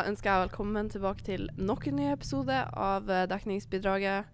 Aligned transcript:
Ja, 0.00 0.06
ønsker 0.08 0.30
jeg 0.30 0.46
velkommen 0.46 0.86
tilbake 0.88 1.20
til 1.26 1.42
nok 1.60 1.82
en 1.90 1.98
ny 2.00 2.06
episode 2.08 2.54
av 2.72 3.10
eh, 3.12 3.26
Dekningsbidraget. 3.28 4.30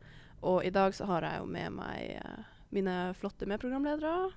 Og 0.46 0.60
i 0.62 0.70
dag 0.70 0.94
så 0.94 1.08
har 1.10 1.24
jeg 1.26 1.40
jo 1.40 1.48
med 1.50 1.72
meg 1.74 2.20
eh, 2.20 2.44
mine 2.70 2.94
flotte 3.18 3.48
medprogramledere. 3.50 4.28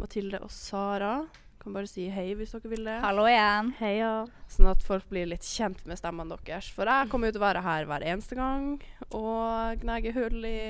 Mathilde 0.00 0.40
og 0.40 0.48
Sara. 0.48 1.26
Kan 1.60 1.76
bare 1.76 1.90
si 1.90 2.06
hei 2.08 2.30
hvis 2.32 2.56
dere 2.56 2.72
vil 2.72 2.88
det. 2.88 2.96
Hallo 3.04 3.26
igjen. 3.28 3.74
Heia. 3.76 4.14
Sånn 4.48 4.70
at 4.72 4.80
folk 4.80 5.04
blir 5.12 5.28
litt 5.28 5.44
kjent 5.44 5.84
med 5.84 6.00
stemmene 6.00 6.40
deres. 6.48 6.72
For 6.72 6.88
jeg 6.88 7.12
kommer 7.12 7.28
jo 7.28 7.36
til 7.36 7.42
å 7.42 7.48
være 7.50 7.66
her 7.68 7.88
hver 7.90 8.06
eneste 8.14 8.40
gang 8.40 8.70
og 9.10 9.84
gnage 9.84 10.16
hull 10.16 10.48
i 10.48 10.60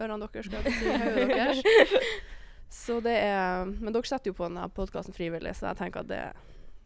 ørene 0.00 0.24
deres. 0.24 0.48
Skal 0.48 0.70
jeg 0.70 0.78
si 0.78 0.96
hodet 1.04 1.36
deres. 1.36 2.08
Så 2.80 3.02
det 3.04 3.18
er 3.26 3.68
Men 3.68 3.92
dere 3.92 4.08
setter 4.08 4.32
jo 4.32 4.40
på 4.40 4.48
denne 4.48 4.70
podkasten 4.72 5.12
frivillig, 5.12 5.52
så 5.58 5.74
jeg 5.74 5.82
tenker 5.82 6.06
at 6.06 6.08
det 6.08 6.24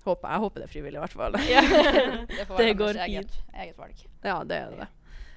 håper 0.05 0.31
jeg. 0.31 0.43
håper 0.45 0.61
det 0.61 0.67
er 0.69 0.73
frivillig, 0.73 0.99
i 0.99 1.05
hvert 1.05 1.17
fall. 1.17 1.39
Det, 2.35 2.45
Det 2.59 2.75
går 2.79 3.01
fint. 3.01 3.41
eget, 3.55 3.79
valg. 3.79 4.05
Ja, 4.23 4.43
det 4.45 4.61
er 4.61 4.77
det. 4.83 4.89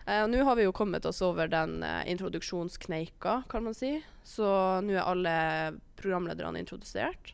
Uh, 0.08 0.24
Nå 0.32 0.44
har 0.48 0.56
vi 0.56 0.64
jo 0.64 0.72
kommet 0.72 1.06
oss 1.06 1.22
over 1.22 1.50
den 1.52 1.82
uh, 1.84 2.04
introduksjonskneika, 2.08 3.42
kan 3.52 3.66
man 3.66 3.76
si. 3.76 3.98
Så 4.24 4.48
nå 4.84 4.96
er 4.96 5.04
alle 5.04 5.34
programlederne 6.00 6.62
introdusert. 6.64 7.34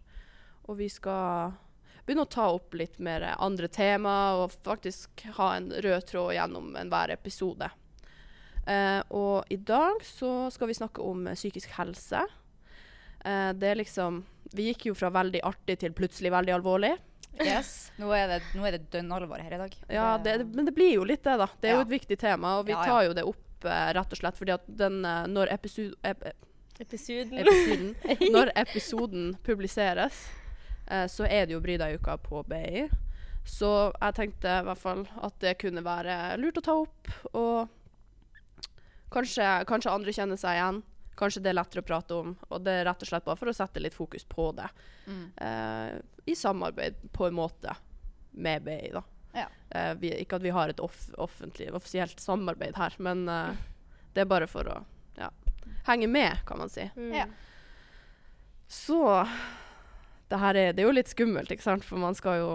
Og 0.66 0.80
vi 0.80 0.88
skal 0.90 1.54
begynne 2.06 2.26
å 2.26 2.34
ta 2.34 2.48
opp 2.52 2.74
litt 2.76 2.98
mer 2.98 3.28
andre 3.38 3.70
tema, 3.70 4.34
og 4.42 4.56
faktisk 4.66 5.26
ha 5.38 5.54
en 5.58 5.70
rød 5.86 6.08
tråd 6.10 6.34
gjennom 6.36 6.74
enhver 6.80 7.14
episode. 7.14 7.70
Uh, 8.66 9.02
og 9.14 9.54
i 9.54 9.60
dag 9.60 10.02
så 10.08 10.50
skal 10.54 10.72
vi 10.72 10.80
snakke 10.82 11.04
om 11.04 11.28
psykisk 11.34 11.76
helse. 11.78 12.26
Det 13.24 13.68
er 13.70 13.78
liksom 13.80 14.18
Vi 14.52 14.66
gikk 14.66 14.90
jo 14.90 14.94
fra 15.00 15.08
veldig 15.16 15.40
artig 15.48 15.78
til 15.80 15.94
plutselig 15.96 16.28
veldig 16.34 16.58
alvorlig. 16.58 16.90
Yes. 17.42 17.92
Nå 17.98 18.12
er 18.14 18.28
det, 18.30 18.42
nå 18.54 18.66
er 18.68 18.76
det 18.78 18.90
dønn 18.94 19.10
alvor 19.16 19.42
her 19.42 19.54
i 19.56 19.58
dag. 19.64 19.76
Ja, 19.90 20.18
det, 20.22 20.36
men 20.54 20.66
det 20.68 20.74
blir 20.76 20.94
jo 21.00 21.04
litt 21.08 21.24
det, 21.26 21.38
da. 21.42 21.48
Det 21.62 21.70
er 21.70 21.74
Ja. 21.74 21.80
jo 21.82 21.88
et 21.88 21.94
viktig 21.96 22.18
tema, 22.22 22.58
og 22.60 22.66
vi 22.68 22.72
Ja, 22.76 22.84
ja. 22.84 22.92
tar 22.92 23.04
jo 23.08 23.14
det 23.18 23.24
opp 23.26 23.66
eh, 23.66 23.94
rett 23.98 24.12
og 24.14 24.18
slett 24.20 24.38
fordi 24.38 24.54
at 24.54 24.66
den 24.68 25.04
eh, 25.06 25.26
Når 25.28 25.52
episode, 25.54 25.96
ep 26.04 26.24
Episoden. 26.80 27.38
episoden, 27.38 27.96
når 28.34 28.50
episoden 28.58 29.36
publiseres, 29.46 30.24
eh, 30.90 31.06
så 31.08 31.26
er 31.30 31.46
det 31.46 31.54
jo 31.54 31.62
Brydauka 31.62 32.18
på 32.18 32.42
BI. 32.50 32.88
Så 33.46 33.92
jeg 34.02 34.16
tenkte 34.18 34.60
i 34.60 34.64
hvert 34.66 34.82
fall 34.82 35.04
at 35.22 35.36
det 35.40 35.58
kunne 35.62 35.84
være 35.86 36.38
lurt 36.42 36.58
å 36.58 36.64
ta 36.66 36.74
opp, 36.82 37.10
og 37.34 37.70
kanskje, 39.14 39.46
kanskje 39.70 39.92
andre 39.94 40.14
kjenner 40.16 40.40
seg 40.40 40.58
igjen. 40.58 40.82
Kanskje 41.20 41.44
det 41.46 41.52
er 41.52 41.60
lettere 41.60 41.84
å 41.84 41.86
prate 41.86 42.16
om, 42.18 42.32
og 42.50 42.64
det 42.66 42.74
er 42.80 42.88
rett 42.90 43.04
og 43.06 43.10
slett 43.12 43.26
bare 43.28 43.38
for 43.38 43.52
å 43.52 43.54
sette 43.54 43.80
litt 43.84 43.94
fokus 43.94 44.24
på 44.26 44.48
det. 44.58 44.66
Mm. 45.06 45.28
I 46.26 46.36
samarbeid, 46.36 47.00
på 47.12 47.28
en 47.28 47.38
måte, 47.38 47.76
med 48.32 48.64
BI, 48.64 48.92
da. 48.94 49.04
Ja. 49.34 49.48
Uh, 49.76 49.94
vi, 50.00 50.14
ikke 50.22 50.38
at 50.38 50.46
vi 50.46 50.54
har 50.54 50.70
et 50.70 50.82
off 50.84 51.08
offentlig, 51.18 51.72
offisielt 51.74 52.20
samarbeid 52.22 52.78
her, 52.78 52.96
men 53.02 53.26
uh, 53.30 53.56
det 54.14 54.24
er 54.24 54.30
bare 54.30 54.48
for 54.50 54.70
å 54.70 54.78
ja, 55.18 55.32
henge 55.90 56.08
med, 56.08 56.44
kan 56.48 56.62
man 56.62 56.72
si. 56.72 56.86
Mm. 56.96 57.14
Ja. 57.18 57.28
Så 58.70 59.00
det 60.30 60.40
her 60.42 60.58
er, 60.58 60.74
det 60.74 60.84
er 60.84 60.90
jo 60.90 60.96
litt 60.96 61.12
skummelt, 61.12 61.52
ikke 61.54 61.66
sant? 61.66 61.86
For 61.86 62.02
man 62.02 62.16
skal 62.18 62.40
jo 62.42 62.54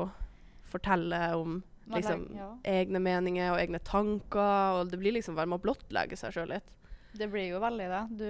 fortelle 0.68 1.20
om 1.38 1.60
liksom, 1.94 2.26
ja. 2.36 2.48
egne 2.68 3.00
meninger 3.02 3.52
og 3.52 3.60
egne 3.60 3.80
tanker, 3.84 4.80
og 4.80 4.92
det 4.92 5.00
blir 5.00 5.16
liksom 5.18 5.38
hver 5.38 5.48
med 5.48 5.60
å 5.60 5.66
blottlegge 5.68 6.18
seg 6.18 6.34
sjøl 6.34 6.52
litt. 6.56 6.74
Det 7.18 7.26
blir 7.32 7.48
jo 7.48 7.60
veldig 7.62 7.86
det. 7.90 8.00
Du, 8.20 8.28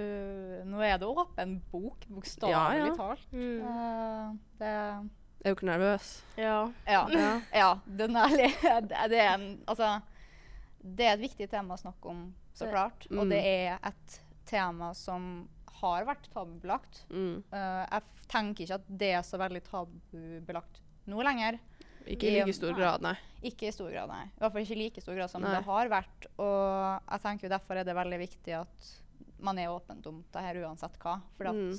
nå 0.71 0.83
er 0.85 0.99
det 1.01 1.09
åpen 1.09 1.57
bok, 1.71 2.05
bokstavelig 2.07 2.79
Ja, 2.79 2.85
ja. 2.87 2.93
talt. 2.97 3.25
Mm. 3.33 3.57
Uh, 3.65 4.37
det 4.61 4.75
er 5.45 5.53
jo 5.53 5.57
ikke 5.57 5.69
nervøs. 5.69 6.07
Ja. 6.39 6.57
Ja. 6.87 7.03
Ja. 7.13 7.29
ja 7.55 7.69
den 7.85 8.15
er, 8.23 8.33
det, 8.81 9.19
er 9.19 9.33
en, 9.35 9.47
altså, 9.69 9.93
det 10.81 11.05
er 11.07 11.13
et 11.17 11.23
viktig 11.27 11.47
tema 11.51 11.77
å 11.77 11.81
snakke 11.81 12.11
om, 12.11 12.25
så 12.53 12.67
klart. 12.71 13.07
Mm. 13.11 13.21
Og 13.23 13.31
det 13.31 13.39
er 13.45 13.79
et 13.87 14.19
tema 14.49 14.91
som 14.97 15.47
har 15.79 16.03
vært 16.09 16.27
tabubelagt. 16.33 17.05
Mm. 17.13 17.39
Uh, 17.53 17.83
jeg 17.85 18.27
tenker 18.29 18.65
ikke 18.65 18.79
at 18.81 18.87
det 18.99 19.11
er 19.15 19.23
så 19.23 19.39
veldig 19.39 19.61
tabubelagt 19.69 20.81
nå 21.09 21.23
lenger. 21.23 21.59
Ikke 22.09 22.27
i 22.27 22.33
I- 22.33 22.39
like 22.41 22.55
stor 22.57 22.73
grad, 22.75 23.03
nei. 23.05 23.15
Ikke 23.45 23.69
i 23.69 23.71
stor 23.71 23.87
grad, 23.93 24.09
nei. 24.11 24.25
I 24.27 24.41
hvert 24.41 24.51
fall 24.51 24.63
ikke 24.65 24.75
i 24.75 24.81
like 24.81 25.01
stor 25.03 25.15
grad 25.15 25.31
som 25.31 25.43
Nei. 25.45 25.51
det 25.55 25.61
har 25.63 25.89
vært. 25.91 26.25
Og 26.41 27.05
jeg 27.13 27.21
tenker 27.23 27.47
jo 27.47 27.51
derfor 27.53 27.79
er 27.79 27.87
det 27.87 27.95
veldig 27.95 28.17
viktig 28.19 28.55
at 28.57 28.89
man 29.39 29.59
er 29.61 29.71
åpent 29.71 30.09
om 30.11 30.17
det 30.33 30.41
her 30.43 30.59
uansett 30.65 30.97
hva. 30.99 31.13
For 31.37 31.47
at 31.47 31.55
Mm. 31.55 31.77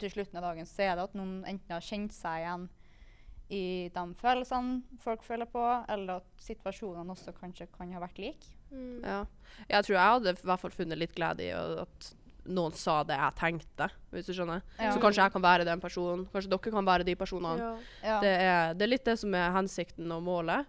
Til 0.00 0.12
slutten 0.12 0.40
av 0.40 0.50
dagen 0.50 0.68
så 0.68 0.84
er 0.86 0.98
det 0.98 1.08
at 1.08 1.16
noen 1.18 1.40
enten 1.48 1.74
har 1.74 1.84
kjent 1.84 2.14
seg 2.14 2.42
igjen 2.42 2.68
i 3.48 3.88
de 3.94 4.04
følelsene 4.20 5.00
folk 5.00 5.22
føler 5.24 5.48
på, 5.48 5.62
eller 5.88 6.20
at 6.20 6.44
situasjonene 6.44 7.14
også 7.14 7.32
kanskje 7.36 7.68
kan 7.72 7.92
ha 7.96 8.02
vært 8.02 8.20
like. 8.20 8.50
Mm. 8.68 9.00
Ja. 9.00 9.22
Jeg 9.70 9.86
tror 9.86 9.96
jeg 9.96 10.14
hadde 10.14 10.34
i 10.34 10.48
hvert 10.50 10.62
fall 10.64 10.74
funnet 10.74 11.00
litt 11.00 11.14
glede 11.16 11.46
i 11.46 11.52
at 11.54 12.10
noen 12.48 12.74
sa 12.76 13.00
det 13.04 13.16
jeg 13.16 13.36
tenkte, 13.40 13.88
hvis 14.12 14.28
du 14.28 14.34
skjønner. 14.36 14.64
Ja. 14.76 14.92
Så 14.92 15.00
kanskje 15.02 15.24
jeg 15.24 15.34
kan 15.34 15.44
være 15.44 15.68
den 15.68 15.80
personen. 15.80 16.26
Kanskje 16.32 16.52
dere 16.52 16.74
kan 16.74 16.88
være 16.88 17.06
de 17.08 17.14
personene. 17.20 17.70
Ja. 17.70 17.72
Ja. 18.04 18.18
Det, 18.24 18.34
er, 18.34 18.76
det 18.76 18.84
er 18.86 18.92
litt 18.92 19.08
det 19.08 19.16
som 19.20 19.36
er 19.36 19.54
hensikten 19.56 20.12
og 20.16 20.22
målet. 20.24 20.68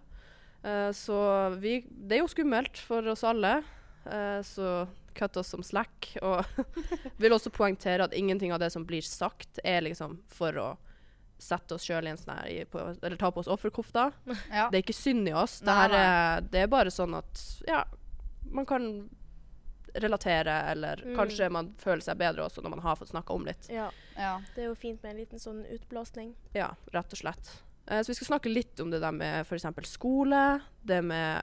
Uh, 0.60 0.90
så 0.92 1.18
vi 1.56 1.78
Det 1.88 2.18
er 2.18 2.20
jo 2.20 2.32
skummelt 2.32 2.80
for 2.84 3.12
oss 3.12 3.24
alle, 3.24 3.60
Uh, 4.00 4.40
så 4.40 4.86
cut 5.14 5.36
oss 5.40 5.48
som 5.54 5.62
slack. 5.62 6.12
Og 6.22 6.44
vil 7.22 7.32
også 7.36 7.50
poengtere 7.54 8.04
at 8.06 8.14
ingenting 8.16 8.52
av 8.52 8.60
det 8.62 8.70
som 8.74 8.84
blir 8.86 9.02
sagt, 9.06 9.58
er 9.64 9.80
liksom 9.86 10.18
for 10.28 10.56
å 10.60 10.68
sette 11.40 11.72
oss 11.74 11.86
sjøl 11.88 12.04
i 12.04 12.10
en 12.12 12.18
sånn 12.20 12.36
Eller 12.44 13.16
ta 13.16 13.30
på 13.32 13.40
oss 13.40 13.48
offerkofta. 13.48 14.10
Ja. 14.52 14.68
Det 14.70 14.76
er 14.80 14.82
ikke 14.84 14.96
synd 14.96 15.28
i 15.28 15.32
oss. 15.32 15.60
Det, 15.64 15.72
her 15.72 15.94
er, 15.96 16.40
det 16.52 16.66
er 16.66 16.68
bare 16.72 16.90
sånn 16.92 17.14
at 17.16 17.40
ja, 17.68 17.84
man 18.52 18.66
kan 18.68 18.90
relatere, 19.94 20.52
eller 20.70 21.00
Mm. 21.04 21.16
kanskje 21.16 21.48
man 21.50 21.72
føler 21.78 22.00
seg 22.04 22.16
bedre 22.20 22.44
også 22.44 22.62
når 22.62 22.70
man 22.76 22.82
har 22.84 22.96
fått 22.96 23.08
snakka 23.10 23.32
om 23.34 23.44
litt. 23.48 23.66
ja. 23.72 23.88
ja. 24.16 24.36
Det 24.54 24.62
er 24.62 24.68
jo 24.68 24.74
fint 24.78 25.02
med 25.02 25.10
en 25.10 25.16
liten 25.18 25.38
sånn 25.42 25.64
utblåsning. 25.66 26.34
Ja, 26.54 26.68
rett 26.94 27.12
og 27.12 27.18
slett. 27.18 27.50
Eh, 27.88 28.02
så 28.02 28.12
vi 28.12 28.14
skal 28.20 28.28
snakke 28.36 28.52
litt 28.52 28.78
om 28.80 28.90
det 28.92 29.00
der 29.02 29.10
med 29.16 29.40
f.eks. 29.48 29.66
skole, 29.90 30.60
det 30.86 31.00
med 31.02 31.42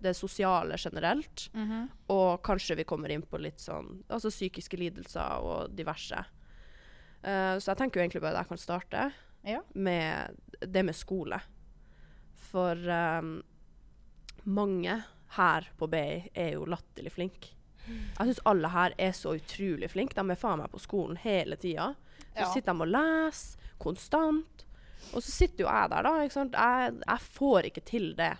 det 0.00 0.14
sosiale 0.16 0.76
generelt, 0.78 1.48
Mhm. 1.54 1.88
og 2.08 2.42
kanskje 2.42 2.76
vi 2.76 2.84
kommer 2.84 3.10
inn 3.10 3.22
på 3.22 3.38
litt 3.40 3.58
sånn 3.60 4.02
altså 4.08 4.30
psykiske 4.30 4.76
lidelser 4.76 5.40
og 5.42 5.74
diverse. 5.76 6.24
Uh, 7.24 7.56
så 7.58 7.70
jeg 7.72 7.76
tenker 7.78 8.00
jo 8.00 8.04
egentlig 8.08 8.20
bare 8.22 8.36
at 8.38 8.44
jeg 8.44 8.48
kan 8.48 8.58
starte 8.58 9.12
ja. 9.44 9.60
med 9.74 10.36
det 10.60 10.84
med 10.84 10.94
skole. 10.94 11.40
For 12.50 12.74
um, 12.76 13.42
mange 14.44 15.02
her 15.36 15.68
på 15.78 15.88
BI 15.90 16.30
er 16.34 16.52
jo 16.54 16.66
latterlig 16.68 17.12
flinke. 17.12 17.50
Jeg 17.86 18.26
syns 18.28 18.40
alle 18.48 18.68
her 18.72 18.94
er 18.98 19.12
så 19.16 19.34
utrolig 19.36 19.90
flinke. 19.92 20.14
De 20.16 20.30
er 20.30 20.38
faen 20.40 20.58
meg 20.62 20.70
på 20.72 20.80
skolen 20.80 21.16
hele 21.20 21.56
tida. 21.56 21.94
Så 22.34 22.40
Ja. 22.40 22.52
sitter 22.52 22.72
de 22.72 22.80
og 22.80 22.88
leser 22.88 23.58
konstant. 23.78 24.64
Og 25.12 25.20
så 25.22 25.30
sitter 25.30 25.64
jo 25.64 25.68
jeg 25.70 25.90
der, 25.90 26.02
da. 26.02 26.12
Jeg, 26.24 27.02
jeg 27.06 27.20
får 27.20 27.62
ikke 27.68 27.84
til 27.84 28.14
det. 28.16 28.36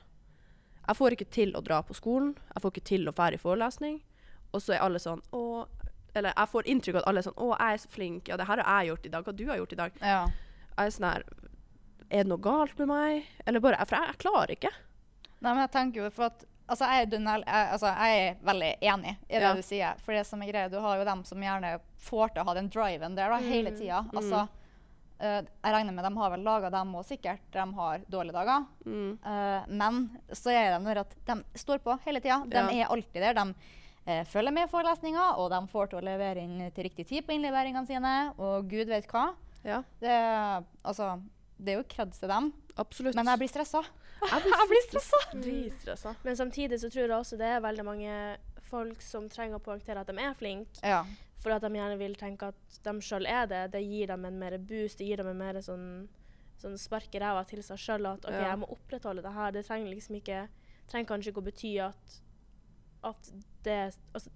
Jeg 0.89 0.97
får 0.97 1.11
ikke 1.17 1.31
til 1.31 1.55
å 1.57 1.63
dra 1.65 1.83
på 1.83 1.95
skolen. 1.97 2.35
Jeg 2.55 2.63
får 2.63 2.71
ikke 2.75 2.85
til 2.85 3.09
å 3.09 3.13
fære 3.17 3.35
i 3.39 3.43
forelesning. 3.43 4.03
Og 4.53 4.61
så 4.63 4.75
er 4.77 4.83
alle 4.85 4.99
sånn 5.03 5.23
Å 5.33 5.67
Eller 6.15 6.33
jeg 6.37 6.49
får 6.53 6.67
inntrykk 6.71 6.95
av 6.95 7.01
at 7.03 7.09
alle 7.11 7.19
er 7.19 7.27
sånn 7.27 7.39
Å, 7.43 7.47
jeg 7.59 7.73
er 7.75 7.79
så 7.83 7.89
flink. 7.91 8.29
Ja, 8.29 8.37
det 8.37 8.47
her 8.47 8.61
har 8.63 8.83
jeg 8.85 8.93
gjort 8.93 9.07
i 9.07 9.09
dag. 9.09 9.25
Hva 9.25 9.33
du 9.37 9.47
har 9.49 9.57
gjort 9.59 9.73
i 9.73 9.77
dag. 9.81 9.93
ja. 10.01 10.27
Jeg 10.77 10.87
er 10.87 10.91
sånn 10.91 11.09
her 11.13 11.25
Er 12.11 12.23
det 12.25 12.29
noe 12.29 12.39
galt 12.39 12.79
med 12.79 12.89
meg? 12.89 13.25
Eller 13.47 13.61
bare 13.61 13.85
For 13.87 13.97
jeg, 13.97 14.07
jeg 14.13 14.19
klarer 14.23 14.51
ikke. 14.55 14.71
Nei, 15.41 15.53
men 15.55 15.63
jeg 15.65 15.71
tenker 15.73 16.05
jo 16.05 16.11
for 16.11 16.25
at 16.31 16.45
Altså, 16.67 16.87
jeg 16.89 17.03
er, 17.03 17.07
dønn- 17.13 17.27
jeg, 17.45 17.67
altså, 17.75 17.91
jeg 17.93 18.21
er 18.29 18.37
veldig 18.47 18.69
enig 18.81 19.11
i 19.29 19.35
det 19.35 19.41
Ja. 19.43 19.51
du 19.55 19.61
sier. 19.63 19.99
For 20.01 20.15
det 20.17 20.23
som 20.27 20.41
er 20.41 20.47
greia, 20.49 20.71
du 20.73 20.79
har 20.81 20.97
jo 20.97 21.05
dem 21.05 21.23
som 21.25 21.39
gjerne 21.43 21.79
får 21.99 22.29
til 22.33 22.41
å 22.43 22.47
ha 22.47 22.55
den 22.55 22.71
driven 22.71 23.15
der 23.15 23.29
da, 23.29 23.37
hele 23.37 23.71
Mm. 23.71 23.77
tida. 23.77 23.99
Altså, 24.17 24.49
eh, 25.21 25.41
jeg 25.43 25.73
regner 25.75 25.93
med 25.95 26.05
de 26.05 26.17
har 26.17 26.31
vel 26.35 26.43
laga 26.45 26.71
dem 26.71 26.95
òg, 26.95 27.05
sikkert. 27.09 27.41
De 27.53 27.65
har 27.79 27.99
dårlige 28.11 28.33
dager. 28.37 28.67
Mm. 28.87 29.19
Uh, 29.25 29.65
men 29.69 30.03
så 30.33 30.51
er 30.53 30.75
det 30.75 30.83
når 30.85 31.01
at 31.05 31.15
de 31.27 31.37
står 31.59 31.79
på 31.85 31.99
hele 32.07 32.21
tida. 32.21 32.43
De 32.47 32.57
Ja. 32.57 32.69
er 32.85 32.93
alltid 32.93 33.21
der. 33.23 33.35
De 33.35 33.55
uh, 34.09 34.25
følger 34.25 34.53
med 34.53 34.69
i 34.69 34.71
forelesninga, 34.73 35.37
og 35.39 35.51
de 35.51 35.61
får 35.73 35.91
til 35.91 35.99
å 35.99 36.05
levere 36.05 36.43
inn 36.45 36.71
til 36.75 36.85
riktig 36.85 37.07
tid 37.09 37.27
på 37.27 37.33
innleveringene 37.37 37.87
sine. 37.87 38.15
Og 38.39 38.69
gud 38.69 38.89
vet 38.89 39.07
hva. 39.09 39.35
Ja, 39.65 39.83
Det, 40.01 40.17
altså, 40.85 41.23
det 41.59 41.73
er 41.73 41.79
jo 41.81 41.85
kreds 41.89 42.19
til 42.21 42.29
dem. 42.29 42.53
absolutt. 42.77 43.15
Men 43.17 43.27
jeg 43.27 43.39
blir 43.39 43.49
stressa. 43.49 43.81
jeg 44.25 44.43
blir, 44.43 44.69
blir 44.69 45.71
stressa! 45.73 46.11
Mm. 46.11 46.17
Men 46.25 46.37
samtidig 46.37 46.81
så 46.81 46.91
tror 46.91 47.07
jeg 47.09 47.17
også 47.17 47.39
det 47.39 47.47
er 47.47 47.61
veldig 47.65 47.85
mange 47.85 48.37
folk 48.69 49.01
som 49.05 49.29
trenger 49.29 49.57
å 49.57 49.63
poengtere 49.63 50.01
at 50.01 50.07
de 50.11 50.19
er 50.21 50.35
flinke. 50.35 50.81
Ja. 50.83 51.05
For 51.45 51.53
at 51.53 51.63
de 51.67 51.69
gjerne 51.77 51.99
vil 52.01 52.15
tenke 52.17 52.49
at 52.55 52.77
de 52.87 52.93
sjøl 53.05 53.27
er 53.29 53.47
det. 53.51 53.63
Det 53.75 53.83
gir 53.85 54.09
dem 54.09 54.25
en 54.25 54.39
mer 54.41 54.57
boost. 54.59 54.97
Det 54.99 55.07
gir 55.11 55.21
dem 55.21 55.29
en 55.35 55.41
mer 55.43 55.59
sånn, 55.61 56.09
sånn 56.57 56.79
spark 56.81 57.13
i 57.15 57.21
ræva 57.21 57.43
til 57.51 57.61
seg 57.67 57.77
sjøl. 57.83 58.07
At 58.15 58.25
OK, 58.25 58.33
Ja. 58.33 58.49
jeg 58.49 58.61
må 58.63 58.71
opprettholde 58.73 59.23
det 59.23 59.33
her. 59.37 59.53
Det 59.53 59.67
trenger 59.69 59.93
liksom 59.93 60.17
ikke 60.23 60.47
trenger 60.89 61.09
kanskje 61.13 61.33
ikke 61.33 61.43
å 61.45 61.49
bety 61.51 61.73
at, 61.85 62.17
at 63.05 63.31
det 63.65 63.79
altså, 64.15 64.31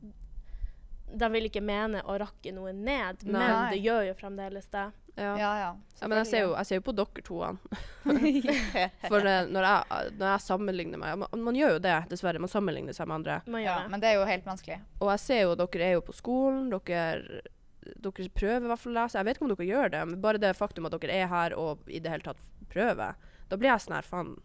de 1.13 1.29
vil 1.33 1.49
ikke 1.49 1.63
mene 1.65 2.03
å 2.05 2.17
rakke 2.21 2.53
noe 2.55 2.73
ned, 2.73 3.25
Nei. 3.25 3.39
men 3.39 3.73
det 3.73 3.83
gjør 3.85 4.09
jo 4.11 4.17
fremdeles 4.19 4.69
det. 4.73 4.89
Ja. 5.19 5.33
Ja, 5.39 5.59
ja. 5.59 5.71
Ja, 6.01 6.07
men 6.07 6.21
jeg 6.21 6.29
ser, 6.31 6.43
jo, 6.45 6.51
jeg 6.55 6.69
ser 6.69 6.79
jo 6.79 6.85
på 6.87 6.95
dere 6.95 7.23
toene. 7.27 7.79
For 9.11 9.25
når, 9.25 9.67
jeg, 9.67 10.13
når 10.15 10.27
jeg 10.29 10.43
sammenligner 10.45 11.01
meg 11.03 11.17
man, 11.25 11.43
man 11.43 11.59
gjør 11.59 11.75
jo 11.75 11.81
det, 11.83 11.97
dessverre. 12.13 12.39
Man 12.43 12.53
sammenligner 12.53 12.95
seg 12.95 13.09
med 13.11 13.17
andre. 13.21 13.41
Man 13.51 13.65
ja, 13.65 13.81
det. 13.83 13.91
men 13.91 14.05
det 14.05 14.13
er 14.13 14.21
jo 14.21 14.29
helt 14.29 14.47
menneskelig. 14.47 14.79
Og 15.01 15.11
jeg 15.17 15.25
ser 15.25 15.41
jo 15.43 15.57
dere 15.59 15.89
er 15.89 15.97
jo 15.97 16.05
på 16.07 16.15
skolen. 16.15 16.69
Dere, 16.71 17.43
dere 17.99 18.29
prøver 18.39 18.69
i 18.69 18.71
hvert 18.71 18.85
fall 18.85 18.95
å 18.95 18.99
lese. 19.01 19.19
Jeg 19.19 19.27
vet 19.27 19.41
ikke 19.41 19.49
om 19.49 19.55
dere 19.57 19.71
gjør 19.73 19.95
det, 19.97 20.05
men 20.13 20.23
bare 20.23 20.43
det 20.45 20.55
faktum 20.59 20.87
at 20.87 20.95
dere 20.95 21.19
er 21.25 21.33
her 21.33 21.57
og 21.59 21.91
i 21.91 21.99
det 22.05 22.15
hele 22.15 22.29
tatt 22.29 22.45
prøver, 22.71 23.19
da 23.51 23.59
blir 23.59 23.73
jeg 23.73 23.87
sånn 23.87 23.99
her 23.99 24.07
faen 24.07 24.37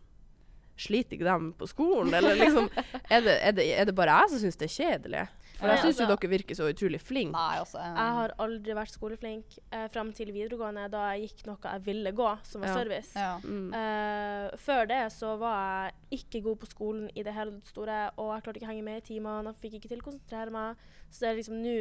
Sliter 0.73 1.13
ikke 1.13 1.27
dem 1.27 1.51
på 1.53 1.67
skolen? 1.69 2.09
Eller 2.17 2.33
liksom 2.33 2.65
Er 3.13 3.21
det, 3.21 3.35
er 3.45 3.53
det, 3.53 3.65
er 3.77 3.85
det 3.85 3.93
bare 3.93 4.15
jeg 4.23 4.31
som 4.31 4.39
syns 4.41 4.57
det 4.57 4.65
er 4.65 4.73
kjedelig? 4.73 5.25
For 5.59 5.69
jeg 5.69 5.79
syns 5.83 5.99
jo 6.01 6.07
dere 6.09 6.29
virker 6.31 6.57
så 6.57 6.65
utrolig 6.67 6.99
flinke. 6.99 7.31
Nei, 7.37 7.59
altså. 7.61 7.77
um, 7.79 7.97
Jeg 7.99 8.15
har 8.17 8.33
aldri 8.43 8.73
vært 8.75 8.91
skoleflink 8.95 9.57
eh, 9.71 9.85
fram 9.93 10.09
til 10.17 10.31
videregående, 10.33 10.87
da 10.91 11.03
jeg 11.13 11.29
gikk 11.29 11.45
noe 11.47 11.57
jeg 11.63 11.83
ville 11.85 12.11
gå, 12.11 12.29
som 12.43 12.61
var 12.65 12.69
Ja. 12.73 12.73
service. 12.81 13.13
ja. 13.15 13.37
Mm. 13.43 13.73
Eh, 13.79 14.57
før 14.57 14.87
det 14.89 15.01
så 15.13 15.37
var 15.39 15.91
jeg 16.09 16.19
ikke 16.19 16.41
god 16.49 16.59
på 16.63 16.71
skolen 16.71 17.09
i 17.15 17.23
det 17.23 17.33
hele 17.33 17.61
store, 17.69 17.99
og 18.17 18.33
jeg 18.33 18.43
klarte 18.43 18.59
ikke 18.59 18.67
å 18.67 18.73
henge 18.73 18.83
med 18.83 18.97
i 19.03 19.05
timene, 19.13 19.53
jeg 19.53 19.61
fikk 19.61 19.77
ikke 19.79 19.89
til 19.93 20.01
å 20.01 20.07
konsentrere 20.09 20.51
meg. 20.51 20.75
Så 21.11 21.19
det 21.21 21.29
er 21.29 21.39
liksom 21.39 21.61
nå, 21.61 21.77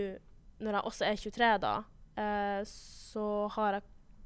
når 0.60 0.72
jeg 0.78 0.82
også 0.92 1.06
er 1.08 1.16
23 1.16 1.58
da, 1.64 1.74
eh, 2.16 2.60
så 2.68 3.48
har 3.56 3.72
jeg 3.80 3.82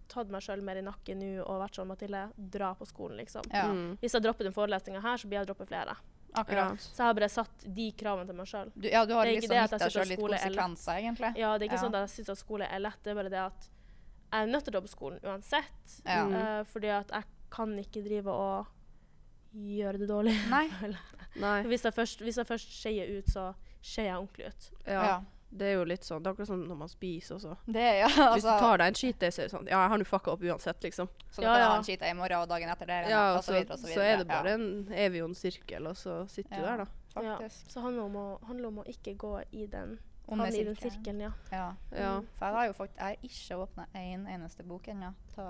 tatt 0.08 0.28
meg 0.31 0.42
sjøl 0.42 0.60
mer 0.62 0.76
i 0.78 0.82
nakken 0.87 1.19
nå 1.19 1.31
og 1.46 1.62
vært 1.64 1.75
sånn 1.81 1.88
Mathilde, 1.88 2.28
dra 2.37 2.75
på 2.75 2.87
skolen, 2.87 3.16
liksom. 3.19 3.42
ja. 3.52 3.64
Mm. 3.72 3.96
Hvis 4.02 4.12
jeg 4.14 4.22
dropper 4.22 4.44
den 4.44 4.52
forelesninga 4.54 5.00
her, 5.02 5.16
så 5.16 5.26
blir 5.31 5.40
jeg 5.40 5.49
droppet 5.49 5.69
flere. 5.72 5.96
Akkurat. 6.37 6.81
Så 6.83 7.00
jeg 7.00 7.06
har 7.06 7.15
bare 7.19 7.29
satt 7.33 7.65
de 7.77 7.87
kravene 7.97 8.27
til 8.29 8.37
meg 8.37 8.47
sjøl. 8.50 8.71
Du, 8.77 8.88
ja, 8.93 9.05
du 9.09 9.15
har 9.17 9.25
liksom 9.27 9.55
gitt 9.56 9.77
deg 9.81 9.93
sjøl 9.94 10.11
litt 10.11 10.19
er 10.21 10.27
konsekvenser, 10.29 11.00
egentlig. 11.00 11.31
Ja, 11.41 11.53
det 11.56 11.65
er 11.67 11.71
ikke 11.71 11.79
Ja. 11.81 11.85
sånn 11.87 11.94
at 11.97 12.09
jeg 12.09 12.15
syns 12.19 12.31
at 12.35 12.38
skole 12.43 12.69
er 12.69 12.79
lett, 12.85 13.00
det 13.03 13.11
er 13.11 13.15
bare 13.23 13.33
det 13.33 13.43
at 13.47 13.69
jeg 14.33 14.43
er 14.43 14.47
nødt 14.53 14.65
til 14.67 14.73
å 14.73 14.77
dra 14.77 14.81
på 14.85 14.93
skolen 14.93 15.21
uansett. 15.25 16.00
Ja. 16.05 16.25
Eh, 16.27 16.65
fordi 16.65 16.88
at 16.93 17.09
jeg 17.15 17.25
kan 17.50 17.77
ikke 17.79 18.03
drive 18.05 18.27
og 18.33 18.67
gjøre 19.55 19.99
det 20.03 20.09
dårlig. 20.11 20.35
Nei. 20.50 20.67
Nei. 21.44 21.62
Hvis 21.69 21.85
jeg 21.87 21.94
først, 21.94 22.21
hvis 22.21 22.37
jeg 22.37 22.47
først 22.49 22.73
skeier 22.83 23.19
ut, 23.19 23.29
så 23.33 23.55
skeier 23.81 24.11
jeg 24.11 24.17
ordentlig 24.21 24.47
ut. 24.53 24.71
Ja. 24.87 25.03
Ja. 25.06 25.17
Det 25.50 25.66
er 25.69 25.75
jo 25.78 25.84
litt 25.87 26.02
sånn 26.04 26.22
Det 26.22 26.28
er 26.28 26.34
akkurat 26.34 26.48
sånn 26.48 26.64
når 26.69 26.76
man 26.76 26.88
spiser 26.90 27.37
også. 27.37 27.56
Det 27.66 27.82
er 27.82 28.02
altså. 28.04 28.25
Hvis 28.34 28.44
altså, 28.44 28.54
du 28.56 28.64
tar 28.66 28.78
deg 28.82 28.87
en 28.88 28.94
cheat 28.94 29.19
day, 29.20 29.31
så 29.31 29.40
er 29.40 29.46
det 29.46 29.52
sånn 29.54 29.69
Ja, 29.70 29.78
jeg 29.84 29.93
har 29.93 29.98
nå 30.02 30.04
fucka 30.04 30.32
opp 30.34 30.43
uansett, 30.43 30.82
liksom. 30.82 31.08
Så 31.31 31.40
du 31.40 31.46
Ja, 31.46 31.52
kan 31.52 31.60
ja. 31.60 31.69
ha 31.70 31.76
en 31.78 31.84
cheat 31.87 32.00
day 32.00 32.10
i 32.10 32.19
morgen 32.19 32.40
og 32.43 32.48
dagen 32.48 32.69
etter 32.75 32.87
det, 32.87 32.98
Ja, 33.10 33.22
og 33.32 33.38
og 33.38 33.44
så 33.44 33.52
så, 33.52 33.56
videre 33.60 33.72
og 33.72 33.78
så 33.78 33.94
så 33.94 34.00
er 34.02 34.16
det 34.19 34.26
bare 34.28 34.54
en 34.58 34.66
evig 34.93 35.22
ond 35.25 35.37
sirkel, 35.37 35.87
og 35.87 35.96
så 35.96 36.19
sitter 36.28 36.56
du 36.56 36.62
der, 36.66 36.76
da. 36.76 36.87
Ja, 37.16 37.22
Ja. 37.22 37.37
faktisk. 37.38 37.70
Så 37.70 37.75
det 37.78 37.82
handler 37.87 38.02
om 38.02 38.16
å, 38.16 38.26
handler 38.46 38.69
om 38.69 38.78
å 38.82 38.84
ikke 38.84 39.14
gå 39.16 39.32
i 39.52 39.66
den, 39.66 39.98
Onde 40.28 40.48
i 40.58 40.64
den 40.64 40.75
sirkelen. 40.76 41.20
ja. 41.20 41.31
ja. 41.52 41.75
Ja. 41.92 42.19
Mm. 42.20 42.26
For 42.37 42.46
jeg 42.46 42.54
har 42.54 42.66
jo 42.66 42.72
faktisk 42.72 42.99
Jeg 42.99 43.04
har 43.04 43.16
ikke 43.31 43.56
åpna 43.62 43.87
én 43.94 44.26
eneste 44.34 44.64
bok 44.66 44.88
ennå 44.88 45.14
til 45.32 45.46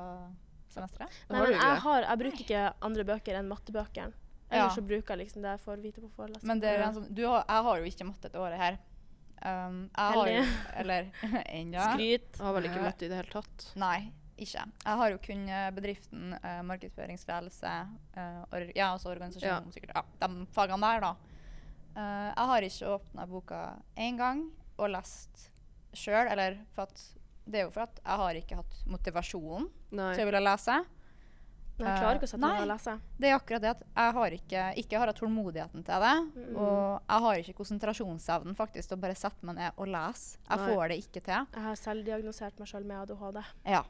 semesteret. 0.68 1.10
Nei, 1.30 1.40
men 1.40 1.52
jeg, 1.52 1.80
har, 1.86 2.02
jeg 2.02 2.18
bruker 2.18 2.44
ikke 2.44 2.62
andre 2.82 3.04
bøker 3.08 3.38
enn 3.40 3.48
mattebøkene. 3.48 4.12
Ja. 4.50 4.60
Ellers 4.60 4.76
så 4.78 4.82
bruker 4.86 5.16
jeg 5.16 5.24
liksom 5.24 5.42
det 5.42 5.56
jeg 5.56 5.60
får 5.64 5.80
vite 5.82 6.00
på 6.04 6.10
forelesning. 6.14 6.46
Men 6.46 6.60
det 6.62 6.68
er 6.70 6.84
en 6.86 6.94
sånn, 6.94 7.08
du 7.14 7.24
har, 7.26 7.42
jeg 7.48 7.64
har 7.66 7.78
jo 7.80 7.84
ikke 7.90 8.04
matte 8.06 8.28
dette 8.28 8.38
året 8.38 8.58
her. 8.60 8.76
Um, 9.42 9.82
jeg 9.92 10.14
har 10.16 10.28
jo 10.30 10.44
Eller 10.80 11.10
ennå. 11.58 11.82
Skryt. 11.92 12.30
Jeg 12.38 12.44
har 12.46 12.56
vel 12.56 12.68
ikke 12.70 12.84
møtt 12.84 13.04
i 13.04 13.10
det 13.10 13.18
hele 13.20 13.32
tatt. 13.32 13.66
Nei, 13.78 13.98
ikke. 14.36 14.64
Jeg 14.84 15.00
har 15.00 15.12
jo 15.12 15.18
kun 15.24 15.44
eh, 15.48 15.68
bedriften, 15.76 16.36
uh, 16.36 16.60
markedsføringsledelse, 16.68 17.74
uh, 18.16 18.42
or, 18.52 18.66
ja, 18.76 18.90
også 18.94 19.12
organisasjon, 19.14 19.70
sikkert. 19.74 19.94
Ja, 19.96 20.04
de 20.26 20.46
fagene 20.56 20.90
der, 20.90 21.06
da. 21.06 21.12
Uh, 21.96 22.28
jeg 22.32 22.48
har 22.52 22.66
ikke 22.68 22.94
åpna 22.96 23.28
boka 23.30 23.60
én 23.96 24.18
gang 24.20 24.42
og 24.76 24.90
lest 24.92 25.46
sjøl, 25.96 26.28
eller 26.28 26.58
for 26.74 26.88
at 26.90 27.06
Det 27.46 27.60
er 27.60 27.68
jo 27.68 27.70
for 27.70 27.86
at 27.86 28.00
jeg 28.02 28.18
har 28.18 28.36
ikke 28.40 28.56
hatt 28.58 28.78
motivasjon 28.90 29.68
Nei. 29.94 30.08
til 30.16 30.24
å 30.24 30.26
ville 30.26 30.40
lese. 30.42 30.80
Men 31.78 31.88
jeg 31.90 32.00
klarer 32.00 32.16
ikke 32.18 32.26
å 32.28 32.30
sette 32.30 32.40
meg 32.40 32.54
ned 32.56 32.62
og 32.64 32.70
lese. 32.72 32.92
Det 33.20 33.28
er 33.28 33.34
akkurat 33.36 33.62
det 33.64 33.70
at 33.74 33.82
jeg 33.84 34.14
har 34.16 34.36
ikke, 34.38 34.62
ikke 34.82 35.00
har 35.02 35.10
hatt 35.12 35.18
tålmodigheten 35.20 35.84
til 35.84 36.04
det. 36.06 36.12
Mm. 36.36 36.54
Og 36.56 36.78
jeg 37.10 37.24
har 37.26 37.40
ikke 37.42 37.56
konsentrasjonsevnen 37.58 38.56
faktisk 38.56 38.88
til 38.88 38.96
å 38.96 39.02
bare 39.02 39.18
sette 39.18 39.44
meg 39.48 39.58
ned 39.58 39.76
og 39.76 39.90
lese. 39.92 40.38
Jeg 40.48 40.62
Nei. 40.62 40.68
får 40.70 40.88
det 40.92 40.98
ikke 41.02 41.20
til. 41.26 41.50
Jeg 41.58 41.66
har 41.66 41.80
selvdiagnosert 41.82 42.62
meg 42.62 42.70
sjøl 42.70 42.86
med 42.88 43.02
ADHD. 43.04 43.42
Ja. 43.68 43.82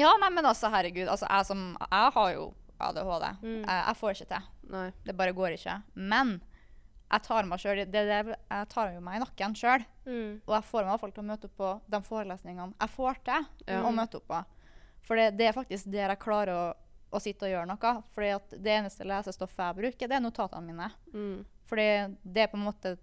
ja, 0.00 0.12
nei, 0.22 0.30
men 0.32 0.48
altså, 0.48 0.70
herregud. 0.72 1.08
Altså, 1.12 1.28
jeg 1.28 1.48
som 1.50 1.66
Jeg 1.84 2.14
har 2.16 2.32
jo 2.36 2.46
ADHD. 2.82 3.26
Mm. 3.42 3.60
Jeg, 3.60 3.82
jeg 3.86 4.00
får 4.00 4.16
ikke 4.16 4.30
til. 4.32 4.48
Nei. 4.72 4.86
Det 5.04 5.16
bare 5.18 5.36
går 5.36 5.58
ikke. 5.58 5.76
Men 5.94 6.32
jeg 7.12 7.22
tar 7.26 7.44
meg 7.44 7.60
selv, 7.60 7.84
det, 7.92 8.02
det, 8.08 8.36
jeg 8.48 8.68
tar 8.72 8.94
meg 9.04 9.18
i 9.18 9.20
nakken 9.20 9.54
sjøl. 9.58 9.84
Mm. 10.08 10.40
Og 10.48 10.54
jeg 10.56 10.64
får 10.70 10.86
meg 10.88 11.00
folk 11.02 11.12
til 11.12 11.22
å 11.26 11.28
møte 11.28 11.50
opp 11.50 11.58
på 11.60 11.72
de 11.92 12.00
forelesningene 12.08 12.72
jeg 12.80 12.94
får 12.94 13.20
til 13.28 13.44
Ja. 13.68 13.82
å 13.84 13.92
møte 13.92 14.16
opp 14.22 14.30
på. 14.32 14.38
For 15.04 15.18
det, 15.18 15.32
det 15.36 15.50
er 15.50 15.56
faktisk 15.56 15.90
der 15.92 16.08
jeg 16.14 16.20
klarer 16.22 16.54
å, 16.56 16.64
å 17.12 17.20
sitte 17.20 17.44
og 17.46 17.50
gjøre 17.52 17.66
noe. 17.68 18.02
For 18.12 18.22
det 18.22 18.72
eneste 18.80 19.04
lesestoffet 19.04 19.64
jeg 19.68 19.76
bruker, 19.76 20.08
det 20.08 20.16
er 20.16 20.20
notatene 20.24 20.66
mine. 20.66 20.90
Mm. 21.14 21.44
Fordi 21.68 21.88
det 22.24 22.42
er 22.42 22.52
på 22.52 22.58
en 22.60 22.66
måte 22.72 22.98